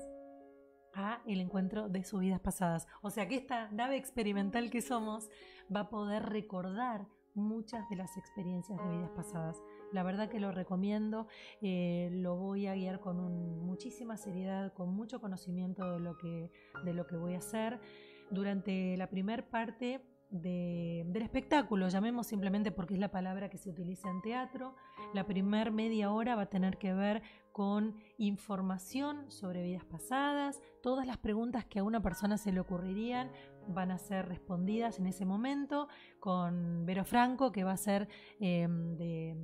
a 0.93 1.21
el 1.25 1.41
encuentro 1.41 1.89
de 1.89 2.03
sus 2.03 2.21
vidas 2.21 2.39
pasadas. 2.39 2.87
O 3.01 3.09
sea 3.09 3.27
que 3.27 3.35
esta 3.35 3.69
nave 3.71 3.97
experimental 3.97 4.69
que 4.69 4.81
somos 4.81 5.29
va 5.73 5.81
a 5.81 5.89
poder 5.89 6.23
recordar 6.23 7.07
muchas 7.37 7.87
de 7.89 7.95
las 7.95 8.17
experiencias 8.17 8.77
de 8.83 8.89
vidas 8.97 9.11
pasadas. 9.11 9.61
La 9.93 10.03
verdad 10.03 10.27
que 10.29 10.39
lo 10.39 10.51
recomiendo, 10.51 11.27
eh, 11.61 12.09
lo 12.11 12.35
voy 12.35 12.67
a 12.67 12.75
guiar 12.75 12.99
con 12.99 13.19
un- 13.19 13.65
muchísima 13.65 14.17
seriedad, 14.17 14.73
con 14.73 14.93
mucho 14.93 15.21
conocimiento 15.21 15.89
de 15.91 15.99
lo 15.99 16.17
que, 16.17 16.51
de 16.83 16.93
lo 16.93 17.05
que 17.07 17.15
voy 17.15 17.35
a 17.35 17.39
hacer. 17.39 17.79
Durante 18.31 18.97
la 18.97 19.07
primer 19.09 19.47
parte 19.49 20.01
de- 20.29 21.05
del 21.07 21.21
espectáculo, 21.23 21.87
llamemos 21.87 22.27
simplemente 22.27 22.73
porque 22.73 22.95
es 22.95 22.99
la 22.99 23.11
palabra 23.11 23.47
que 23.49 23.57
se 23.57 23.69
utiliza 23.69 24.09
en 24.09 24.21
teatro, 24.21 24.75
la 25.13 25.25
primer 25.25 25.71
media 25.71 26.11
hora 26.11 26.35
va 26.35 26.41
a 26.41 26.49
tener 26.49 26.77
que 26.77 26.93
ver 26.93 27.21
con 27.53 27.95
información 28.17 29.31
sobre 29.31 29.63
vidas 29.63 29.85
pasadas, 29.85 30.61
todas 30.83 31.07
las 31.07 31.17
preguntas 31.17 31.63
que 31.65 31.79
a 31.79 31.83
una 31.85 32.01
persona 32.01 32.37
se 32.37 32.51
le 32.51 32.59
ocurrirían 32.59 33.31
van 33.67 33.91
a 33.91 33.97
ser 33.97 34.27
respondidas 34.27 34.99
en 34.99 35.07
ese 35.07 35.25
momento 35.25 35.87
con 36.19 36.85
Vero 36.85 37.05
Franco, 37.05 37.51
que 37.51 37.63
va 37.63 37.73
a 37.73 37.77
ser 37.77 38.07
eh, 38.39 38.67
de, 38.69 39.35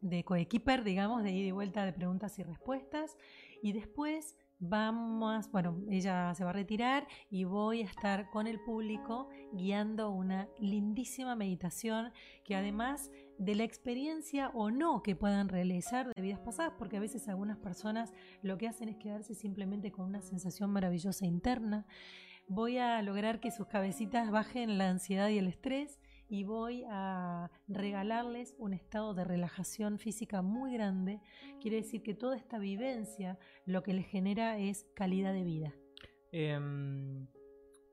de 0.00 0.24
coequiper, 0.24 0.84
digamos, 0.84 1.22
de 1.22 1.32
ida 1.32 1.48
y 1.48 1.52
vuelta 1.52 1.84
de 1.84 1.92
preguntas 1.92 2.38
y 2.38 2.42
respuestas. 2.42 3.16
Y 3.62 3.72
después 3.72 4.36
vamos, 4.58 5.50
bueno, 5.50 5.82
ella 5.90 6.34
se 6.34 6.44
va 6.44 6.50
a 6.50 6.52
retirar 6.52 7.06
y 7.30 7.44
voy 7.44 7.82
a 7.82 7.84
estar 7.84 8.30
con 8.30 8.46
el 8.46 8.60
público 8.60 9.28
guiando 9.52 10.10
una 10.10 10.48
lindísima 10.58 11.34
meditación 11.36 12.12
que 12.44 12.54
además 12.54 13.10
de 13.38 13.54
la 13.54 13.64
experiencia 13.64 14.50
o 14.54 14.70
no 14.70 15.02
que 15.02 15.16
puedan 15.16 15.48
realizar 15.48 16.12
de 16.14 16.22
vidas 16.22 16.40
pasadas, 16.40 16.74
porque 16.78 16.96
a 16.96 17.00
veces 17.00 17.28
algunas 17.28 17.58
personas 17.58 18.12
lo 18.42 18.56
que 18.58 18.68
hacen 18.68 18.88
es 18.88 18.96
quedarse 18.96 19.34
simplemente 19.34 19.90
con 19.90 20.06
una 20.06 20.22
sensación 20.22 20.70
maravillosa 20.70 21.26
interna. 21.26 21.86
Voy 22.46 22.78
a 22.78 23.00
lograr 23.02 23.40
que 23.40 23.50
sus 23.50 23.66
cabecitas 23.66 24.30
bajen 24.30 24.76
la 24.76 24.90
ansiedad 24.90 25.28
y 25.30 25.38
el 25.38 25.46
estrés 25.46 25.98
y 26.28 26.44
voy 26.44 26.84
a 26.88 27.50
regalarles 27.68 28.54
un 28.58 28.74
estado 28.74 29.14
de 29.14 29.24
relajación 29.24 29.98
física 29.98 30.42
muy 30.42 30.74
grande. 30.74 31.20
Quiere 31.60 31.78
decir 31.78 32.02
que 32.02 32.14
toda 32.14 32.36
esta 32.36 32.58
vivencia 32.58 33.38
lo 33.64 33.82
que 33.82 33.94
les 33.94 34.06
genera 34.06 34.58
es 34.58 34.86
calidad 34.94 35.32
de 35.32 35.44
vida. 35.44 35.74
Em, 36.32 37.28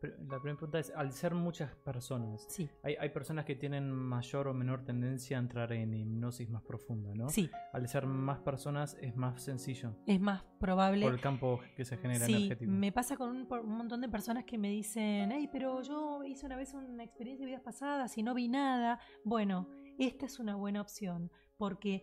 la 0.02 0.40
primera 0.40 0.42
pregunta 0.58 0.80
es, 0.80 0.92
al 0.96 1.12
ser 1.12 1.36
muchas 1.36 1.76
personas, 1.76 2.46
Sí, 2.50 2.70
hay, 2.84 2.96
hay 3.00 3.10
personas 3.10 3.46
que 3.46 3.56
tienen 3.56 3.92
mayor 3.92 4.48
o 4.48 4.54
menor 4.54 4.84
tendencia 4.84 5.38
a 5.38 5.40
entrar 5.40 5.72
en 5.74 5.94
hipnosis 5.94 6.50
más 6.50 6.64
profunda, 6.64 7.14
¿no? 7.14 7.30
sí, 7.30 7.50
Al 7.74 7.88
ser 7.88 8.06
más 8.08 8.40
personas 8.40 8.98
es 9.02 9.16
más 9.16 9.42
sencillo 9.42 9.96
es 10.08 10.20
más 10.20 10.44
probable. 10.60 11.06
por 11.06 11.14
el 11.14 11.22
campo 11.22 11.60
que 11.76 11.86
se 11.86 11.98
genera 11.98 12.26
Sí, 12.26 12.34
energético. 12.34 12.72
me 12.72 12.92
pasa 12.92 13.16
con 13.18 13.30
un, 13.30 13.48
un 13.52 13.78
montón 13.78 14.02
de 14.02 14.10
personas 14.10 14.44
que 14.46 14.58
me 14.58 14.70
dicen, 14.70 15.32
hey, 15.32 15.50
pero 15.52 15.82
yo 15.82 16.24
hice 16.24 16.46
una 16.46 16.56
vez 16.58 16.74
una 16.74 17.04
experiencia 17.04 17.46
de 17.46 17.52
vidas 17.52 17.64
pasadas 17.64 18.18
y 18.18 18.24
no 18.24 18.34
vi 18.34 18.48
nada. 18.48 19.00
Bueno, 19.24 19.68
esta 20.00 20.26
es 20.26 20.40
una 20.40 20.56
buena 20.56 20.82
opción 20.82 21.32
porque 21.58 22.02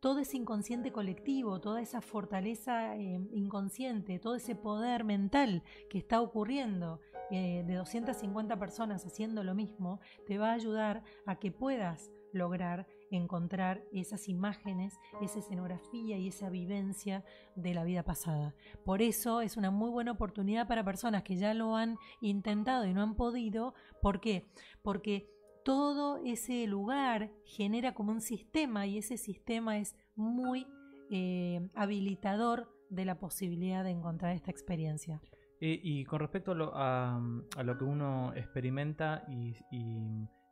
todo 0.00 0.20
ese 0.20 0.36
inconsciente 0.36 0.92
colectivo, 0.92 1.60
toda 1.60 1.82
esa 1.82 2.00
fortaleza 2.00 2.96
eh, 2.96 3.20
inconsciente, 3.32 4.20
todo 4.20 4.36
ese 4.36 4.54
poder 4.54 5.02
mental 5.02 5.64
que 5.90 5.98
está 5.98 6.20
ocurriendo 6.20 7.00
eh, 7.30 7.64
de 7.66 7.74
250 7.74 8.58
personas 8.58 9.04
haciendo 9.04 9.42
lo 9.44 9.54
mismo, 9.54 10.00
te 10.26 10.38
va 10.38 10.50
a 10.50 10.54
ayudar 10.54 11.02
a 11.26 11.36
que 11.36 11.52
puedas 11.52 12.10
lograr 12.32 12.86
encontrar 13.10 13.82
esas 13.92 14.28
imágenes, 14.28 14.98
esa 15.22 15.38
escenografía 15.38 16.18
y 16.18 16.28
esa 16.28 16.50
vivencia 16.50 17.24
de 17.56 17.74
la 17.74 17.84
vida 17.84 18.02
pasada. 18.02 18.54
Por 18.84 19.02
eso 19.02 19.40
es 19.40 19.56
una 19.56 19.70
muy 19.70 19.90
buena 19.90 20.12
oportunidad 20.12 20.68
para 20.68 20.84
personas 20.84 21.22
que 21.22 21.36
ya 21.36 21.54
lo 21.54 21.76
han 21.76 21.98
intentado 22.20 22.84
y 22.86 22.94
no 22.94 23.02
han 23.02 23.14
podido. 23.14 23.74
¿Por 24.02 24.20
qué? 24.20 24.46
Porque 24.82 25.28
todo 25.64 26.18
ese 26.24 26.66
lugar 26.66 27.30
genera 27.44 27.94
como 27.94 28.12
un 28.12 28.20
sistema 28.20 28.86
y 28.86 28.98
ese 28.98 29.16
sistema 29.16 29.78
es 29.78 29.96
muy 30.14 30.66
eh, 31.10 31.68
habilitador 31.74 32.74
de 32.90 33.04
la 33.04 33.18
posibilidad 33.18 33.84
de 33.84 33.90
encontrar 33.90 34.34
esta 34.34 34.50
experiencia. 34.50 35.20
Y, 35.60 36.00
y 36.00 36.04
con 36.04 36.20
respecto 36.20 36.52
a 36.52 36.54
lo, 36.54 36.72
a, 36.74 37.20
a 37.56 37.62
lo 37.62 37.78
que 37.78 37.84
uno 37.84 38.32
experimenta 38.34 39.24
y, 39.28 39.54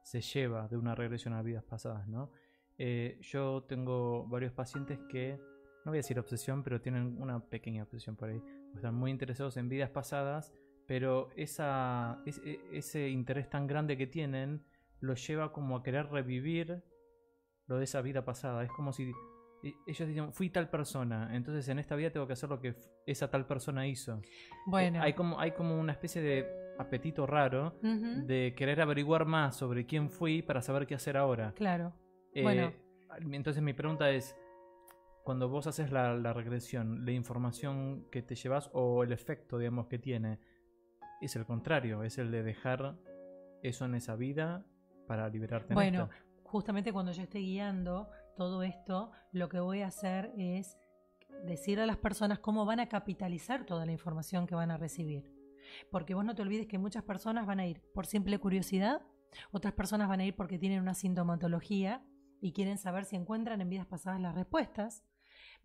se 0.03 0.21
lleva 0.21 0.69
de 0.69 0.77
una 0.77 0.95
regresión 0.95 1.35
a 1.35 1.43
vidas 1.43 1.65
pasadas, 1.65 2.07
¿no? 2.07 2.31
Eh, 2.79 3.19
yo 3.23 3.65
tengo 3.65 4.25
varios 4.29 4.53
pacientes 4.53 5.01
que, 5.09 5.37
no 5.85 5.91
voy 5.91 5.97
a 5.97 5.99
decir 5.99 6.21
obsesión, 6.21 6.63
pero 6.63 6.81
tienen 6.81 7.21
una 7.21 7.41
pequeña 7.41 7.83
obsesión 7.83 8.15
por 8.15 8.29
ahí. 8.29 8.41
Están 8.73 8.95
muy 8.95 9.11
interesados 9.11 9.57
en 9.57 9.69
vidas 9.69 9.91
pasadas, 9.91 10.55
pero 10.87 11.31
esa, 11.35 12.23
ese, 12.25 12.61
ese 12.71 13.09
interés 13.09 13.51
tan 13.51 13.67
grande 13.67 13.97
que 13.97 14.07
tienen 14.07 14.65
los 15.01 15.27
lleva 15.27 15.53
como 15.53 15.77
a 15.77 15.83
querer 15.83 16.07
revivir 16.07 16.85
lo 17.67 17.79
de 17.79 17.85
esa 17.85 18.01
vida 18.01 18.25
pasada. 18.25 18.63
Es 18.63 18.71
como 18.71 18.93
si 18.93 19.11
e- 19.11 19.15
ellos 19.87 20.09
dicen, 20.09 20.33
fui 20.33 20.51
tal 20.51 20.69
persona, 20.69 21.31
entonces 21.35 21.69
en 21.69 21.79
esta 21.79 21.97
vida 21.97 22.11
tengo 22.11 22.27
que 22.27 22.33
hacer 22.35 22.49
lo 22.51 22.61
que 22.61 22.75
esa 23.07 23.29
tal 23.31 23.47
persona 23.47 23.87
hizo. 23.87 24.21
Bueno, 24.67 25.01
hay, 25.03 25.12
como, 25.14 25.41
hay 25.41 25.53
como 25.53 25.79
una 25.79 25.93
especie 25.93 26.21
de 26.23 26.47
apetito 26.79 27.27
raro 27.27 27.79
de 27.83 28.55
querer 28.57 28.81
averiguar 28.81 29.25
más 29.25 29.57
sobre 29.57 29.87
quién 29.87 30.11
fui 30.11 30.43
para 30.43 30.61
saber 30.62 30.87
qué 30.87 30.95
hacer 30.95 31.17
ahora. 31.17 31.53
claro. 31.55 31.93
Eh, 32.35 32.43
Bueno. 32.43 32.73
Entonces 33.33 33.62
mi 33.62 33.73
pregunta 33.73 34.11
es, 34.11 34.37
cuando 35.25 35.49
vos 35.49 35.67
haces 35.67 35.91
la, 35.91 36.14
la 36.14 36.33
regresión, 36.35 37.05
la 37.07 37.12
información 37.12 38.07
que 38.11 38.21
te 38.23 38.35
llevas 38.35 38.69
o 38.75 39.03
el 39.03 39.12
efecto, 39.12 39.59
digamos, 39.59 39.87
que 39.87 39.99
tiene, 39.99 40.39
es 41.23 41.35
el 41.35 41.47
contrario, 41.47 42.03
es 42.03 42.19
el 42.19 42.31
de 42.31 42.43
dejar 42.43 42.97
eso 43.62 43.87
en 43.87 43.95
esa 43.95 44.17
vida 44.17 44.67
para 45.07 45.29
liberarte 45.31 45.73
en 45.73 45.75
Bueno, 45.77 46.03
esta. 46.05 46.17
justamente 46.45 46.93
cuando 46.93 47.12
yo 47.12 47.23
esté 47.23 47.39
guiando 47.39 48.09
todo 48.37 48.62
esto, 48.62 49.11
lo 49.32 49.49
que 49.49 49.59
voy 49.59 49.82
a 49.82 49.89
hacer 49.89 50.32
es 50.37 50.78
decir 51.45 51.80
a 51.80 51.87
las 51.87 51.97
personas 51.97 52.39
cómo 52.39 52.64
van 52.64 52.80
a 52.80 52.89
capitalizar 52.89 53.64
toda 53.64 53.87
la 53.87 53.93
información 53.93 54.47
que 54.47 54.55
van 54.55 54.70
a 54.70 54.76
recibir. 54.76 55.32
Porque 55.91 56.14
vos 56.14 56.24
no 56.24 56.34
te 56.34 56.43
olvides 56.43 56.66
que 56.66 56.78
muchas 56.78 57.03
personas 57.03 57.47
van 57.47 57.61
a 57.61 57.66
ir 57.66 57.82
por 57.93 58.07
simple 58.07 58.39
curiosidad, 58.39 59.03
otras 59.51 59.74
personas 59.74 60.09
van 60.09 60.20
a 60.20 60.24
ir 60.24 60.37
porque 60.37 60.59
tienen 60.59 60.80
una 60.80 60.95
sintomatología 60.95 62.05
y 62.41 62.53
quieren 62.53 62.78
saber 62.78 63.05
si 63.05 63.16
encuentran 63.16 63.61
en 63.61 63.68
vidas 63.68 63.87
pasadas 63.87 64.20
las 64.20 64.34
respuestas. 64.34 65.05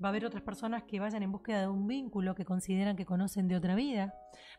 Va 0.04 0.08
a 0.08 0.10
haber 0.10 0.26
otras 0.26 0.42
personas 0.42 0.84
que 0.84 1.00
vayan 1.00 1.22
en 1.22 1.32
búsqueda 1.32 1.62
de 1.62 1.68
un 1.68 1.86
vínculo 1.86 2.34
que 2.34 2.46
consideran 2.46 2.96
que 2.96 3.06
conocen 3.06 3.48
de 3.48 3.56
otra 3.56 3.76
vida. 3.76 4.16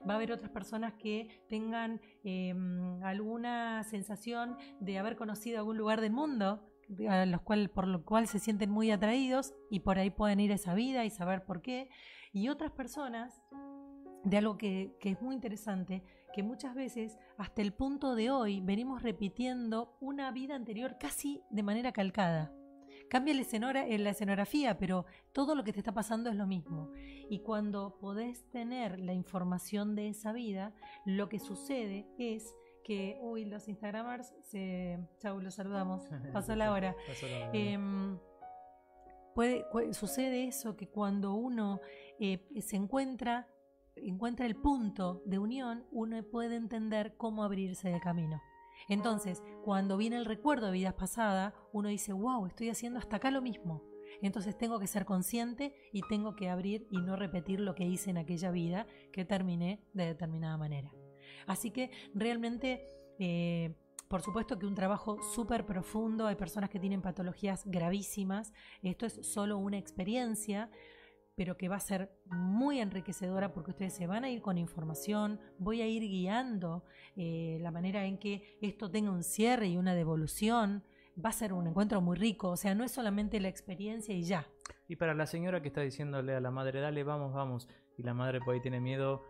Va 0.09 0.13
a 0.13 0.17
haber 0.17 0.31
otras 0.31 0.51
personas 0.51 0.95
que 0.95 1.45
tengan 1.49 2.01
eh, 2.23 2.55
alguna 3.03 3.83
sensación 3.83 4.57
de 4.81 4.99
haber 4.99 5.17
conocido 5.17 5.59
algún 5.59 5.79
lugar 5.79 6.01
del 6.01 6.13
mundo 6.13 6.72
los 6.89 7.41
cual, 7.43 7.71
por 7.71 7.87
lo 7.87 8.05
cual 8.05 8.27
se 8.27 8.39
sienten 8.39 8.71
muy 8.71 8.91
atraídos 8.91 9.55
y 9.71 9.81
por 9.81 9.99
ahí 9.99 10.11
pueden 10.11 10.41
ir 10.41 10.53
a 10.53 10.57
esa 10.57 10.75
vida 10.75 11.05
y 11.05 11.11
saber 11.11 11.45
por 11.45 11.63
qué. 11.63 11.89
Y 12.33 12.49
otras 12.49 12.71
personas, 12.71 13.43
de 14.25 14.39
algo 14.39 14.57
que, 14.57 14.97
que 15.01 15.11
es 15.11 15.23
muy 15.23 15.35
interesante, 15.35 16.03
que 16.33 16.43
muchas 16.43 16.75
veces 16.75 17.19
hasta 17.37 17.63
el 17.63 17.73
punto 17.73 18.15
de 18.15 18.31
hoy 18.31 18.61
venimos 18.61 19.03
repitiendo 19.03 19.97
una 20.01 20.31
vida 20.31 20.55
anterior 20.55 20.97
casi 20.99 21.43
de 21.51 21.63
manera 21.63 21.93
calcada. 21.93 22.53
Cambia 23.13 23.35
la, 23.35 23.43
eh, 23.43 24.09
escenografía, 24.09 24.79
pero 24.79 25.05
todo 25.33 25.55
lo 25.55 25.65
que 25.65 25.73
te 25.75 25.81
está 25.81 25.93
pasando 25.93 26.31
es 26.31 26.37
lo 26.37 26.47
mismo. 26.47 26.91
Y 27.29 27.41
cuando 27.41 27.99
podés 27.99 28.49
tener 28.49 28.99
la 29.01 29.13
información 29.13 29.95
de 29.95 30.09
esa 30.09 30.33
vida, 30.33 30.73
lo 31.05 31.29
que 31.29 31.39
sucede 31.39 32.07
es 32.17 32.55
que, 32.83 33.19
uy, 33.21 33.45
los 33.45 33.69
Instagramers, 33.69 34.35
se... 34.43 34.99
chau, 35.19 35.41
los 35.41 35.55
saludamos, 35.55 36.03
pasó 36.33 36.55
la 36.57 36.73
hora. 36.73 36.95
Pasó 37.07 37.27
la 37.27 37.49
hora. 37.49 37.51
Em, 37.53 38.19
puede, 39.35 39.65
sucede 39.93 40.47
eso, 40.47 40.77
que 40.77 40.89
cuando 40.89 41.35
uno 41.35 41.81
eh, 42.19 42.47
se 42.61 42.77
encuentra, 42.77 43.49
encuentra 43.97 44.47
el 44.47 44.57
punto 44.57 45.23
de 45.27 45.39
unión, 45.39 45.87
uno 45.91 46.23
puede 46.23 46.57
entender 46.57 47.17
cómo 47.17 47.45
abrirse 47.45 47.91
de 47.91 48.01
camino. 48.01 48.41
Entonces, 48.89 49.43
cuando 49.65 49.97
viene 49.97 50.17
el 50.17 50.25
recuerdo 50.25 50.67
de 50.67 50.73
vidas 50.73 50.95
pasadas, 50.95 51.55
uno 51.73 51.89
dice, 51.89 52.13
wow, 52.13 52.47
estoy 52.47 52.69
haciendo 52.69 52.99
hasta 52.99 53.17
acá 53.17 53.31
lo 53.31 53.43
mismo. 53.43 53.83
Entonces 54.21 54.57
tengo 54.57 54.79
que 54.79 54.87
ser 54.87 55.05
consciente 55.05 55.75
y 55.93 56.03
tengo 56.03 56.37
que 56.37 56.51
abrir 56.51 56.87
y 56.91 56.99
no 57.01 57.17
repetir 57.17 57.61
lo 57.61 57.75
que 57.75 57.85
hice 57.85 58.11
en 58.11 58.19
aquella 58.19 58.51
vida 58.51 58.87
que 59.13 59.25
terminé 59.25 59.81
de 59.95 60.07
determinada 60.07 60.57
manera. 60.57 60.93
Así 61.47 61.71
que 61.71 61.91
realmente, 62.15 62.89
eh, 63.19 63.75
por 64.09 64.23
supuesto 64.23 64.59
que 64.59 64.67
un 64.67 64.75
trabajo 64.75 65.23
súper 65.35 65.65
profundo, 65.65 66.27
hay 66.27 66.37
personas 66.37 66.71
que 66.71 66.79
tienen 66.79 67.03
patologías 67.03 67.65
gravísimas, 67.67 68.53
esto 68.83 69.07
es 69.07 69.27
solo 69.27 69.59
una 69.59 69.79
experiencia, 69.79 70.71
pero 71.35 71.57
que 71.57 71.69
va 71.69 71.77
a 71.77 71.81
ser 71.81 72.11
muy 72.27 72.81
enriquecedora 72.81 73.53
porque 73.53 73.71
ustedes 73.71 73.95
se 73.95 74.07
van 74.07 74.25
a 74.25 74.31
ir 74.31 74.43
con 74.43 74.59
información, 74.59 75.41
voy 75.59 75.81
a 75.81 75.87
ir 75.87 76.03
guiando 76.03 76.85
eh, 77.17 77.59
la 77.61 77.71
manera 77.71 78.05
en 78.05 78.19
que 78.19 78.59
esto 78.61 78.91
tenga 78.91 79.11
un 79.11 79.23
cierre 79.23 79.69
y 79.69 79.77
una 79.77 79.95
devolución, 79.95 80.85
va 81.23 81.31
a 81.31 81.33
ser 81.33 81.53
un 81.53 81.67
encuentro 81.67 82.01
muy 82.01 82.17
rico, 82.17 82.51
o 82.51 82.57
sea, 82.57 82.75
no 82.75 82.85
es 82.85 82.93
solamente 82.93 83.41
la 83.41 83.49
experiencia 83.49 84.15
y 84.15 84.25
ya. 84.25 84.47
Y 84.89 84.97
para 84.97 85.15
la 85.15 85.27
señora 85.27 85.63
que 85.63 85.69
está 85.69 85.81
diciéndole 85.81 86.35
a 86.35 86.41
la 86.41 86.51
madre, 86.51 86.81
dale, 86.81 87.03
vamos, 87.03 87.33
vamos, 87.33 87.69
y 87.97 88.03
la 88.03 88.15
madre 88.15 88.41
por 88.41 88.55
ahí 88.55 88.61
tiene 88.61 88.81
miedo, 88.81 89.23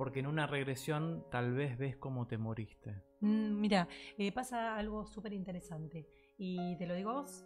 porque 0.00 0.20
en 0.20 0.26
una 0.26 0.46
regresión 0.46 1.26
tal 1.30 1.52
vez 1.52 1.76
ves 1.76 1.94
cómo 1.94 2.26
te 2.26 2.38
moriste. 2.38 3.02
Mm, 3.20 3.60
mira, 3.60 3.86
eh, 4.16 4.32
pasa 4.32 4.74
algo 4.78 5.04
súper 5.04 5.34
interesante, 5.34 6.08
y 6.38 6.74
te 6.78 6.86
lo 6.86 6.94
digo 6.94 7.10
a 7.10 7.20
vos, 7.20 7.44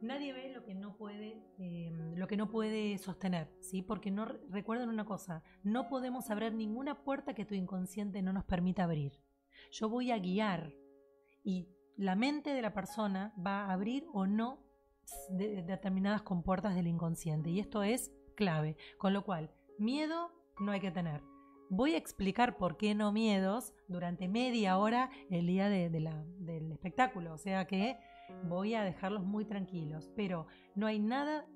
nadie 0.00 0.32
ve 0.32 0.52
lo 0.54 0.62
que 0.62 0.76
no 0.76 0.96
puede, 0.96 1.42
em, 1.58 2.14
lo 2.14 2.28
que 2.28 2.36
no 2.36 2.48
puede 2.52 2.96
sostener, 2.98 3.50
¿sí? 3.58 3.82
Porque 3.82 4.12
no 4.12 4.26
recuerden 4.48 4.90
una 4.90 5.04
cosa, 5.06 5.42
no 5.64 5.88
podemos 5.88 6.30
abrir 6.30 6.54
ninguna 6.54 7.02
puerta 7.02 7.34
que 7.34 7.44
tu 7.44 7.56
inconsciente 7.56 8.22
no 8.22 8.32
nos 8.32 8.44
permita 8.44 8.84
abrir. 8.84 9.20
Yo 9.72 9.88
voy 9.88 10.12
a 10.12 10.20
guiar 10.20 10.72
y 11.42 11.66
la 11.96 12.14
mente 12.14 12.54
de 12.54 12.62
la 12.62 12.74
persona 12.74 13.34
va 13.44 13.64
a 13.64 13.72
abrir 13.72 14.06
o 14.12 14.28
no 14.28 14.60
determinadas 15.30 16.22
compuertas 16.22 16.76
del 16.76 16.86
inconsciente. 16.86 17.50
Y 17.50 17.58
esto 17.58 17.82
es 17.82 18.12
clave. 18.36 18.76
Con 18.98 19.12
lo 19.12 19.24
cual, 19.24 19.50
miedo 19.80 20.30
no 20.60 20.70
hay 20.70 20.78
que 20.78 20.92
tener. 20.92 21.22
Voy 21.68 21.94
a 21.94 21.98
explicar 21.98 22.56
por 22.56 22.76
qué 22.76 22.94
no 22.94 23.12
miedos 23.12 23.74
durante 23.88 24.28
media 24.28 24.78
hora 24.78 25.10
el 25.30 25.46
día 25.46 25.68
del 25.68 26.72
espectáculo. 26.72 27.34
O 27.34 27.38
sea 27.38 27.66
que 27.66 27.98
voy 28.44 28.74
a 28.74 28.84
dejarlos 28.84 29.24
muy 29.24 29.44
tranquilos. 29.44 30.10
Pero 30.14 30.46
no 30.74 30.86
hay 30.86 30.98
nada 30.98 31.46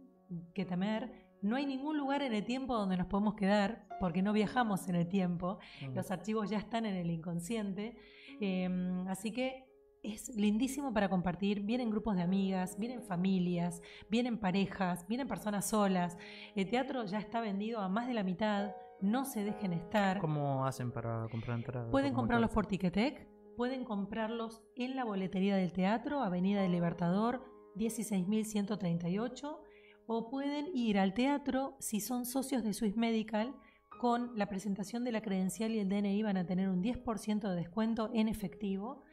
que 0.55 0.65
temer. 0.65 1.13
No 1.43 1.57
hay 1.57 1.65
ningún 1.65 1.97
lugar 1.97 2.23
en 2.23 2.35
el 2.35 2.45
tiempo 2.45 2.75
donde 2.75 2.97
nos 2.97 3.07
podemos 3.07 3.35
quedar, 3.35 3.87
porque 3.99 4.21
no 4.21 4.33
viajamos 4.33 4.89
en 4.89 4.97
el 4.97 5.09
tiempo. 5.09 5.59
Los 5.95 6.11
archivos 6.11 6.51
ya 6.51 6.59
están 6.59 6.85
en 6.87 6.97
el 6.97 7.11
inconsciente. 7.11 7.97
Em, 8.41 9.07
así 9.09 9.33
que 9.33 9.65
es 10.03 10.35
lindísimo 10.37 10.93
para 10.93 11.09
compartir. 11.09 11.63
Vienen 11.63 11.91
grupos 11.91 12.17
de 12.17 12.23
amigas, 12.23 12.79
vienen 12.79 13.03
familias, 13.03 13.81
vienen 14.09 14.39
parejas, 14.39 15.07
vienen 15.07 15.29
personas 15.29 15.69
solas. 15.69 16.19
El 16.55 16.69
teatro 16.69 17.05
ya 17.05 17.19
está 17.19 17.41
vendido 17.41 17.81
a 17.81 17.89
más 17.89 18.07
de 18.07 18.15
la 18.15 18.23
mitad. 18.23 18.73
No 19.03 19.25
se 19.25 19.45
dejen 19.45 19.73
estar. 19.73 20.19
¿Cómo 20.19 20.67
hacen 20.67 20.93
para 20.93 21.27
comprar 21.31 21.59
entradas? 21.59 21.91
Pueden 21.91 22.15
comprarlos 22.15 22.51
por 22.51 22.67
Ticketek, 22.67 23.29
pueden 23.57 23.85
comprarlos 23.85 24.63
en 24.77 24.97
la 24.97 25.05
boletería 25.05 25.57
del 25.57 25.73
teatro, 25.73 26.23
Avenida 26.23 26.63
del 26.63 26.73
Libertador, 26.73 27.45
16.138, 27.77 29.59
o 30.07 30.31
pueden 30.31 30.67
ir 30.75 30.99
al 30.99 31.15
teatro 31.15 31.77
si 31.79 32.01
son 32.01 32.25
socios 32.25 32.63
de 32.63 32.75
Swiss 32.75 32.97
Medical. 32.97 33.55
Con 34.01 34.33
la 34.39 34.47
presentación 34.47 35.05
de 35.05 35.13
la 35.13 35.21
credencial 35.21 35.73
y 35.73 35.79
el 35.79 35.89
DNI 35.91 36.23
van 36.23 36.39
a 36.39 36.47
tener 36.47 36.71
un 36.71 36.83
10% 36.83 37.49
de 37.49 37.55
descuento 37.55 38.11
en 38.15 38.29
efectivo 38.29 39.05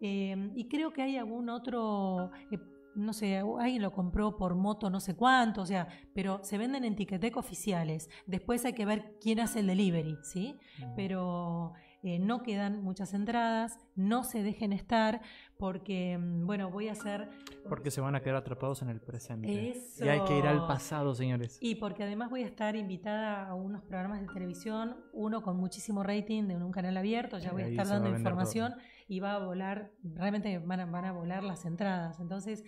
Em, 0.00 0.52
y 0.56 0.66
creo 0.66 0.92
que 0.92 1.02
hay 1.02 1.18
algún 1.18 1.50
otro, 1.50 2.30
eh, 2.50 2.58
no 2.94 3.12
sé, 3.12 3.38
alguien 3.38 3.82
lo 3.82 3.92
compró 3.92 4.36
por 4.36 4.54
moto 4.54 4.90
no 4.90 5.00
sé 5.00 5.14
cuánto, 5.14 5.62
o 5.62 5.66
sea, 5.66 5.88
pero 6.14 6.40
se 6.42 6.58
venden 6.58 6.84
en 6.84 6.96
Ticketek 6.96 7.36
oficiales. 7.36 8.08
Después 8.26 8.64
hay 8.64 8.72
que 8.72 8.86
ver 8.86 9.16
quién 9.20 9.40
hace 9.40 9.60
el 9.60 9.66
delivery, 9.66 10.18
¿sí? 10.22 10.58
Pero 10.96 11.72
eh, 12.02 12.18
no 12.18 12.42
quedan 12.42 12.82
muchas 12.82 13.12
entradas, 13.12 13.78
no 13.94 14.24
se 14.24 14.42
dejen 14.42 14.72
estar, 14.72 15.20
porque, 15.58 16.16
mm, 16.16 16.46
bueno, 16.46 16.70
voy 16.70 16.88
a 16.88 16.92
hacer... 16.92 17.28
Porque 17.68 17.90
se 17.90 18.00
van 18.00 18.14
a 18.14 18.20
quedar 18.20 18.36
atrapados 18.36 18.80
en 18.80 18.88
el 18.88 19.00
presente. 19.00 19.50
Y 20.00 20.08
hay 20.08 20.24
que 20.24 20.38
ir 20.38 20.46
al 20.46 20.66
pasado, 20.66 21.14
señores. 21.14 21.58
Y 21.60 21.74
porque 21.74 22.04
además 22.04 22.30
voy 22.30 22.42
a 22.42 22.46
estar 22.46 22.74
invitada 22.74 23.46
a 23.46 23.54
unos 23.54 23.82
programas 23.82 24.20
de 24.22 24.26
televisión, 24.28 24.96
uno 25.12 25.42
con 25.42 25.58
muchísimo 25.58 26.02
rating 26.02 26.44
de 26.44 26.56
un 26.56 26.72
canal 26.72 26.96
abierto, 26.96 27.38
ya 27.38 27.52
voy 27.52 27.62
a 27.62 27.68
estar 27.68 27.86
dando 27.86 28.08
información 28.08 28.74
y 29.10 29.18
va 29.18 29.34
a 29.34 29.38
volar, 29.38 29.90
realmente 30.04 30.60
van 30.60 30.78
a, 30.78 30.86
van 30.86 31.04
a 31.04 31.12
volar 31.12 31.42
las 31.42 31.64
entradas. 31.64 32.20
Entonces, 32.20 32.64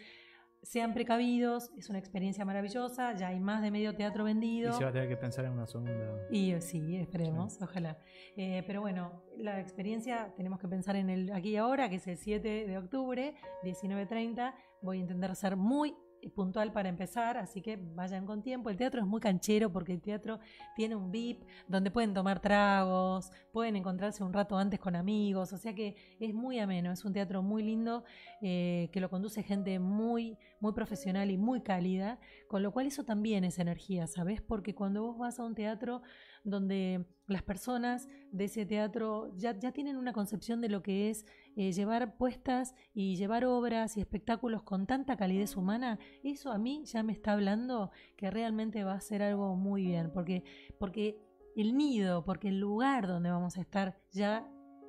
sean 0.61 0.93
precavidos, 0.93 1.71
es 1.79 1.89
una 1.89 2.01
experiencia 2.01 2.45
maravillosa, 2.45 3.15
ya 3.15 3.29
hay 3.29 3.39
más 3.39 3.63
de 3.63 3.71
medio 3.71 3.95
teatro 3.95 4.25
vendido. 4.25 4.71
Y 4.71 4.75
se 4.75 4.83
va 4.83 4.91
a 4.91 4.93
tener 4.93 5.09
que 5.09 5.17
pensar 5.17 5.45
en 5.45 5.53
una 5.53 5.69
segunda. 5.69 5.93
Y 6.33 6.51
eh, 6.51 6.61
sí, 6.61 6.97
esperemos, 6.97 7.63
ojalá. 7.63 7.97
Eh, 8.37 8.65
pero 8.67 8.81
bueno, 8.81 9.23
la 9.37 9.61
experiencia 9.61 10.35
tenemos 10.37 10.59
que 10.59 10.67
pensar 10.67 10.97
en 10.97 11.11
el 11.11 11.33
aquí 11.33 11.51
y 11.51 11.57
ahora, 11.59 11.89
que 11.89 11.97
es 11.97 12.09
el 12.09 12.17
7 12.17 12.67
de 12.67 12.77
octubre, 12.77 13.37
19.30. 13.63 14.53
Voy 14.83 14.99
a 14.99 15.01
intentar 15.01 15.37
ser 15.37 15.55
muy 15.55 15.95
puntual 16.31 16.73
para 16.73 16.89
empezar, 16.89 17.37
así 17.37 17.61
que 17.61 17.77
vayan 17.77 18.27
con 18.27 18.43
tiempo. 18.43 18.71
El 18.71 18.77
teatro 18.77 19.01
es 19.01 19.07
muy 19.07 19.21
canchero 19.21 19.73
porque 19.73 19.93
el 19.93 20.01
teatro 20.01 20.39
tiene 20.77 20.95
un 20.97 21.11
VIP 21.11 21.45
donde 21.69 21.91
pueden 21.91 22.15
tomar 22.15 22.41
tragos, 22.41 23.31
pueden 23.53 23.77
encontrarse 23.77 24.23
un 24.23 24.33
rato 24.33 24.57
antes 24.57 24.81
con 24.81 24.97
amigos, 24.97 25.53
o 25.53 25.59
sea 25.59 25.75
que 25.75 25.97
es 26.21 26.35
muy 26.35 26.59
ameno, 26.59 26.93
es 26.93 27.05
un 27.05 27.13
teatro 27.13 27.43
muy 27.43 27.63
lindo 27.63 28.05
eh, 28.41 28.89
que 28.93 29.01
lo 29.01 29.11
conduce 29.11 29.43
gente 29.43 29.79
muy, 29.79 30.39
muy 30.61 30.73
profesional 30.73 31.31
y 31.31 31.39
muy 31.39 31.61
cálida, 31.63 32.19
con 32.49 32.63
lo 32.63 32.73
cual 32.73 32.87
eso 32.87 33.05
también 33.05 33.45
es 33.45 33.59
energía, 33.59 34.07
¿sabes? 34.07 34.41
Porque 34.41 34.75
cuando 34.75 35.03
vos 35.03 35.19
vas 35.19 35.39
a 35.39 35.45
un 35.45 35.55
teatro 35.55 36.03
donde 36.45 37.07
las 37.27 37.43
personas 37.43 38.09
de 38.31 38.45
ese 38.45 38.67
teatro 38.67 39.33
ya, 39.37 39.59
ya 39.59 39.73
tienen 39.73 39.97
una 39.97 40.13
concepción 40.13 40.61
de 40.61 40.69
lo 40.69 40.83
que 40.83 41.11
es 41.11 41.27
eh, 41.57 41.73
llevar 41.73 42.17
puestas 42.17 42.75
y 42.93 43.17
llevar 43.17 43.45
obras 43.45 43.97
y 43.97 44.01
espectáculos 44.01 44.63
con 44.63 44.87
tanta 44.87 45.17
calidez 45.17 45.57
humana, 45.57 45.99
eso 46.23 46.51
a 46.53 46.59
mí 46.59 46.83
ya 46.85 47.03
me 47.03 47.13
está 47.13 47.33
hablando 47.33 47.91
que 48.17 48.31
realmente 48.31 48.85
va 48.85 48.95
a 48.95 49.01
ser 49.01 49.23
algo 49.23 49.57
muy 49.57 49.85
bien, 49.87 50.11
porque, 50.13 50.45
porque 50.79 51.19
el 51.57 51.77
nido, 51.77 52.25
porque 52.25 52.49
el 52.49 52.59
lugar 52.59 53.07
donde 53.07 53.31
vamos 53.31 53.57
a 53.57 53.61
estar 53.61 53.99
ya, 54.11 54.49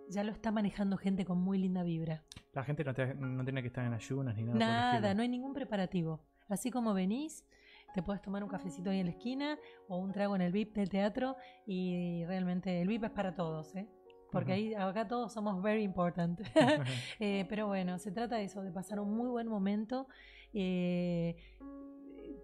ya 0.10 0.24
lo 0.24 0.32
está 0.32 0.52
manejando 0.52 0.98
gente 0.98 1.26
con 1.26 1.40
muy 1.40 1.58
linda 1.58 1.84
vibra. 1.84 2.24
La 2.54 2.64
gente 2.64 2.84
no, 2.84 2.94
no 3.16 3.44
tiene 3.44 3.62
que 3.62 3.68
estar 3.68 3.86
en 3.86 3.94
ayunas 3.94 4.36
ni 4.36 4.44
nada. 4.44 4.58
Nada, 4.58 5.14
no 5.14 5.22
hay 5.22 5.30
ningún 5.30 5.54
preparativo. 5.54 6.24
Así 6.48 6.72
como 6.72 6.94
venís, 6.94 7.46
te 7.94 8.04
puedes 8.04 8.22
tomar 8.22 8.44
un 8.44 8.50
cafecito 8.50 8.90
ahí 8.90 9.00
en 9.00 9.06
la 9.06 9.12
esquina 9.12 9.58
o 9.88 9.98
un 9.98 10.12
trago 10.12 10.36
en 10.36 10.42
el 10.42 10.52
VIP 10.52 10.76
del 10.76 10.90
teatro 10.90 11.36
y 11.66 12.24
realmente 12.26 12.82
el 12.82 12.88
VIP 12.88 13.06
es 13.06 13.12
para 13.12 13.36
todos, 13.36 13.76
¿eh? 13.76 13.88
porque 14.34 14.52
ahí 14.52 14.74
acá 14.74 15.08
todos 15.08 15.32
somos 15.32 15.62
very 15.62 15.84
important. 15.84 16.42
Eh, 17.20 17.46
pero 17.48 17.68
bueno, 17.68 18.00
se 18.00 18.12
trata 18.12 18.38
de 18.38 18.46
eso, 18.46 18.64
de 18.64 18.72
pasar 18.72 19.00
un 19.00 19.16
muy 19.16 19.30
buen 19.30 19.48
momento. 19.48 20.08
Eh, 20.54 21.36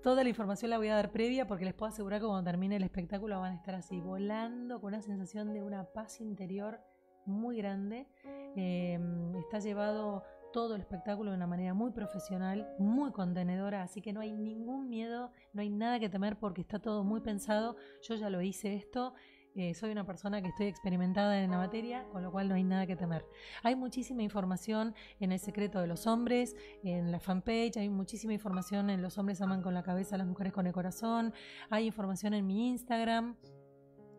toda 0.03 0.23
la 0.23 0.29
información 0.29 0.69
la 0.69 0.77
voy 0.77 0.87
a 0.87 0.95
dar 0.95 1.11
previa 1.11 1.47
porque 1.47 1.65
les 1.65 1.73
puedo 1.73 1.91
asegurar 1.91 2.21
que 2.21 2.27
cuando 2.27 2.49
termine 2.49 2.75
el 2.77 2.83
espectáculo 2.83 3.39
van 3.39 3.53
a 3.53 3.55
estar 3.55 3.75
así 3.75 3.99
volando 3.99 4.79
con 4.79 4.93
una 4.93 5.01
sensación 5.01 5.53
de 5.53 5.63
una 5.63 5.85
paz 5.85 6.21
interior 6.21 6.79
muy 7.25 7.57
grande. 7.57 8.07
está 8.55 9.59
llevado 9.59 10.23
todo 10.51 10.75
el 10.75 10.81
espectáculo 10.81 11.31
de 11.31 11.37
una 11.37 11.47
manera 11.47 11.73
muy 11.73 11.91
profesional, 11.91 12.67
muy 12.79 13.11
contenedora, 13.11 13.83
así 13.83 14.01
que 14.01 14.13
no 14.13 14.21
hay 14.21 14.31
ningún 14.31 14.89
miedo, 14.89 15.31
no 15.53 15.61
hay 15.61 15.69
nada 15.69 15.99
que 15.99 16.09
temer 16.09 16.37
porque 16.37 16.61
está 16.61 16.79
todo 16.79 17.03
muy 17.03 17.21
pensado. 17.21 17.75
Yo 18.01 18.15
ya 18.15 18.29
lo 18.29 18.41
hice 18.41 18.75
esto. 18.75 19.13
Eh, 19.55 19.73
soy 19.73 19.91
una 19.91 20.05
persona 20.05 20.41
que 20.41 20.49
estoy 20.49 20.67
experimentada 20.67 21.41
en 21.41 21.51
la 21.51 21.57
materia, 21.57 22.05
con 22.11 22.23
lo 22.23 22.31
cual 22.31 22.47
no 22.47 22.55
hay 22.55 22.63
nada 22.63 22.85
que 22.85 22.95
temer. 22.95 23.25
Hay 23.63 23.75
muchísima 23.75 24.21
información 24.21 24.93
en 25.19 25.31
El 25.31 25.39
secreto 25.39 25.81
de 25.81 25.87
los 25.87 26.07
hombres, 26.07 26.55
en 26.83 27.11
la 27.11 27.19
fanpage, 27.19 27.77
hay 27.77 27.89
muchísima 27.89 28.33
información 28.33 28.89
en 28.89 29.01
Los 29.01 29.17
hombres 29.17 29.41
aman 29.41 29.61
con 29.61 29.73
la 29.73 29.83
cabeza, 29.83 30.17
las 30.17 30.27
mujeres 30.27 30.53
con 30.53 30.67
el 30.67 30.73
corazón, 30.73 31.33
hay 31.69 31.87
información 31.87 32.35
en 32.35 32.45
mi 32.45 32.69
Instagram, 32.69 33.37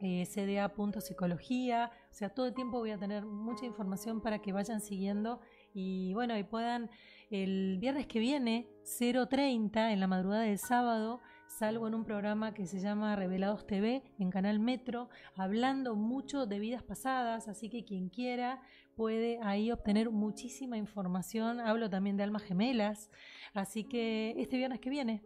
eh, 0.03 0.27
cda.psicología, 0.27 1.91
o 2.11 2.15
sea, 2.15 2.31
todo 2.31 2.47
el 2.47 2.55
tiempo 2.55 2.79
voy 2.79 2.91
a 2.91 2.99
tener 2.99 3.25
mucha 3.25 3.67
información 3.67 4.21
para 4.21 4.41
que 4.41 4.53
vayan 4.53 4.81
siguiendo 4.81 5.41
y 5.73 6.13
bueno, 6.15 6.37
y 6.37 6.45
puedan 6.45 6.91
el 7.31 7.79
viernes 7.79 8.07
que 8.07 8.19
viene, 8.19 8.69
0.30, 8.85 9.93
en 9.93 10.01
la 10.01 10.07
madrugada 10.07 10.43
del 10.43 10.59
sábado, 10.59 11.21
salgo 11.47 11.87
en 11.87 11.95
un 11.95 12.05
programa 12.05 12.55
que 12.55 12.67
se 12.67 12.81
llama 12.81 13.15
Revelados 13.17 13.67
TV 13.67 14.03
en 14.19 14.31
Canal 14.31 14.59
Metro, 14.59 15.09
hablando 15.37 15.95
mucho 15.95 16.47
de 16.47 16.59
vidas 16.59 16.83
pasadas, 16.83 17.49
así 17.49 17.69
que 17.69 17.85
quien 17.85 18.09
quiera 18.09 18.63
puede 18.97 19.39
ahí 19.43 19.71
obtener 19.71 20.11
muchísima 20.11 20.77
información. 20.77 21.61
Hablo 21.61 21.89
también 21.89 22.17
de 22.17 22.25
almas 22.25 22.43
gemelas, 22.43 23.11
así 23.55 23.85
que 23.85 24.35
este 24.37 24.57
viernes 24.57 24.81
que 24.81 24.91
viene, 24.91 25.23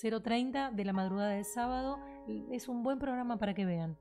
030 0.00 0.70
de 0.70 0.84
la 0.84 0.92
madrugada 0.92 1.30
del 1.30 1.44
sábado. 1.44 1.98
Es 2.50 2.68
un 2.68 2.82
buen 2.82 2.98
programa 2.98 3.38
para 3.38 3.54
que 3.54 3.64
vean. 3.64 3.98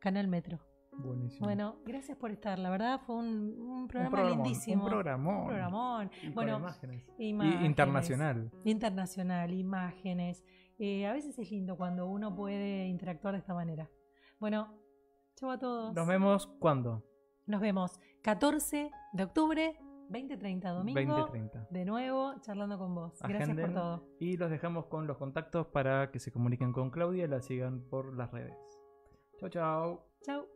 Canal 0.00 0.28
Metro. 0.28 0.75
Buenísimo. 0.98 1.46
Bueno, 1.46 1.76
gracias 1.84 2.16
por 2.16 2.30
estar. 2.30 2.58
La 2.58 2.70
verdad 2.70 3.00
fue 3.06 3.16
un, 3.16 3.60
un 3.60 3.88
programa 3.88 4.30
lindísimo. 4.30 4.84
Un 4.84 4.90
programón. 4.90 5.36
Un 5.40 5.46
programón. 5.46 6.10
Y 6.22 6.30
Bueno, 6.30 6.58
imágenes. 6.58 7.04
Y 7.18 7.28
internacional. 7.66 8.50
Internacional, 8.64 9.52
imágenes. 9.52 10.44
Eh, 10.78 11.06
a 11.06 11.12
veces 11.12 11.38
es 11.38 11.50
lindo 11.50 11.76
cuando 11.76 12.06
uno 12.06 12.34
puede 12.34 12.86
interactuar 12.86 13.34
de 13.34 13.38
esta 13.40 13.54
manera. 13.54 13.88
Bueno, 14.38 14.74
chau 15.36 15.50
a 15.50 15.58
todos. 15.58 15.94
Nos 15.94 16.06
vemos 16.06 16.46
cuando? 16.58 17.02
Nos 17.46 17.60
vemos 17.60 18.00
14 18.22 18.90
de 19.12 19.22
octubre, 19.22 19.78
2030, 20.10 20.70
domingo. 20.70 21.16
2030. 21.16 21.68
De 21.70 21.84
nuevo, 21.84 22.34
charlando 22.40 22.78
con 22.78 22.94
vos. 22.94 23.18
Gracias 23.22 23.56
por 23.56 23.72
todo. 23.72 24.02
Y 24.18 24.36
los 24.36 24.50
dejamos 24.50 24.86
con 24.86 25.06
los 25.06 25.16
contactos 25.16 25.66
para 25.68 26.10
que 26.10 26.18
se 26.18 26.32
comuniquen 26.32 26.72
con 26.72 26.90
Claudia 26.90 27.24
y 27.24 27.28
la 27.28 27.40
sigan 27.40 27.80
por 27.88 28.14
las 28.14 28.30
redes. 28.32 28.56
Chau, 29.38 29.48
chau. 29.48 30.00
Chau. 30.22 30.55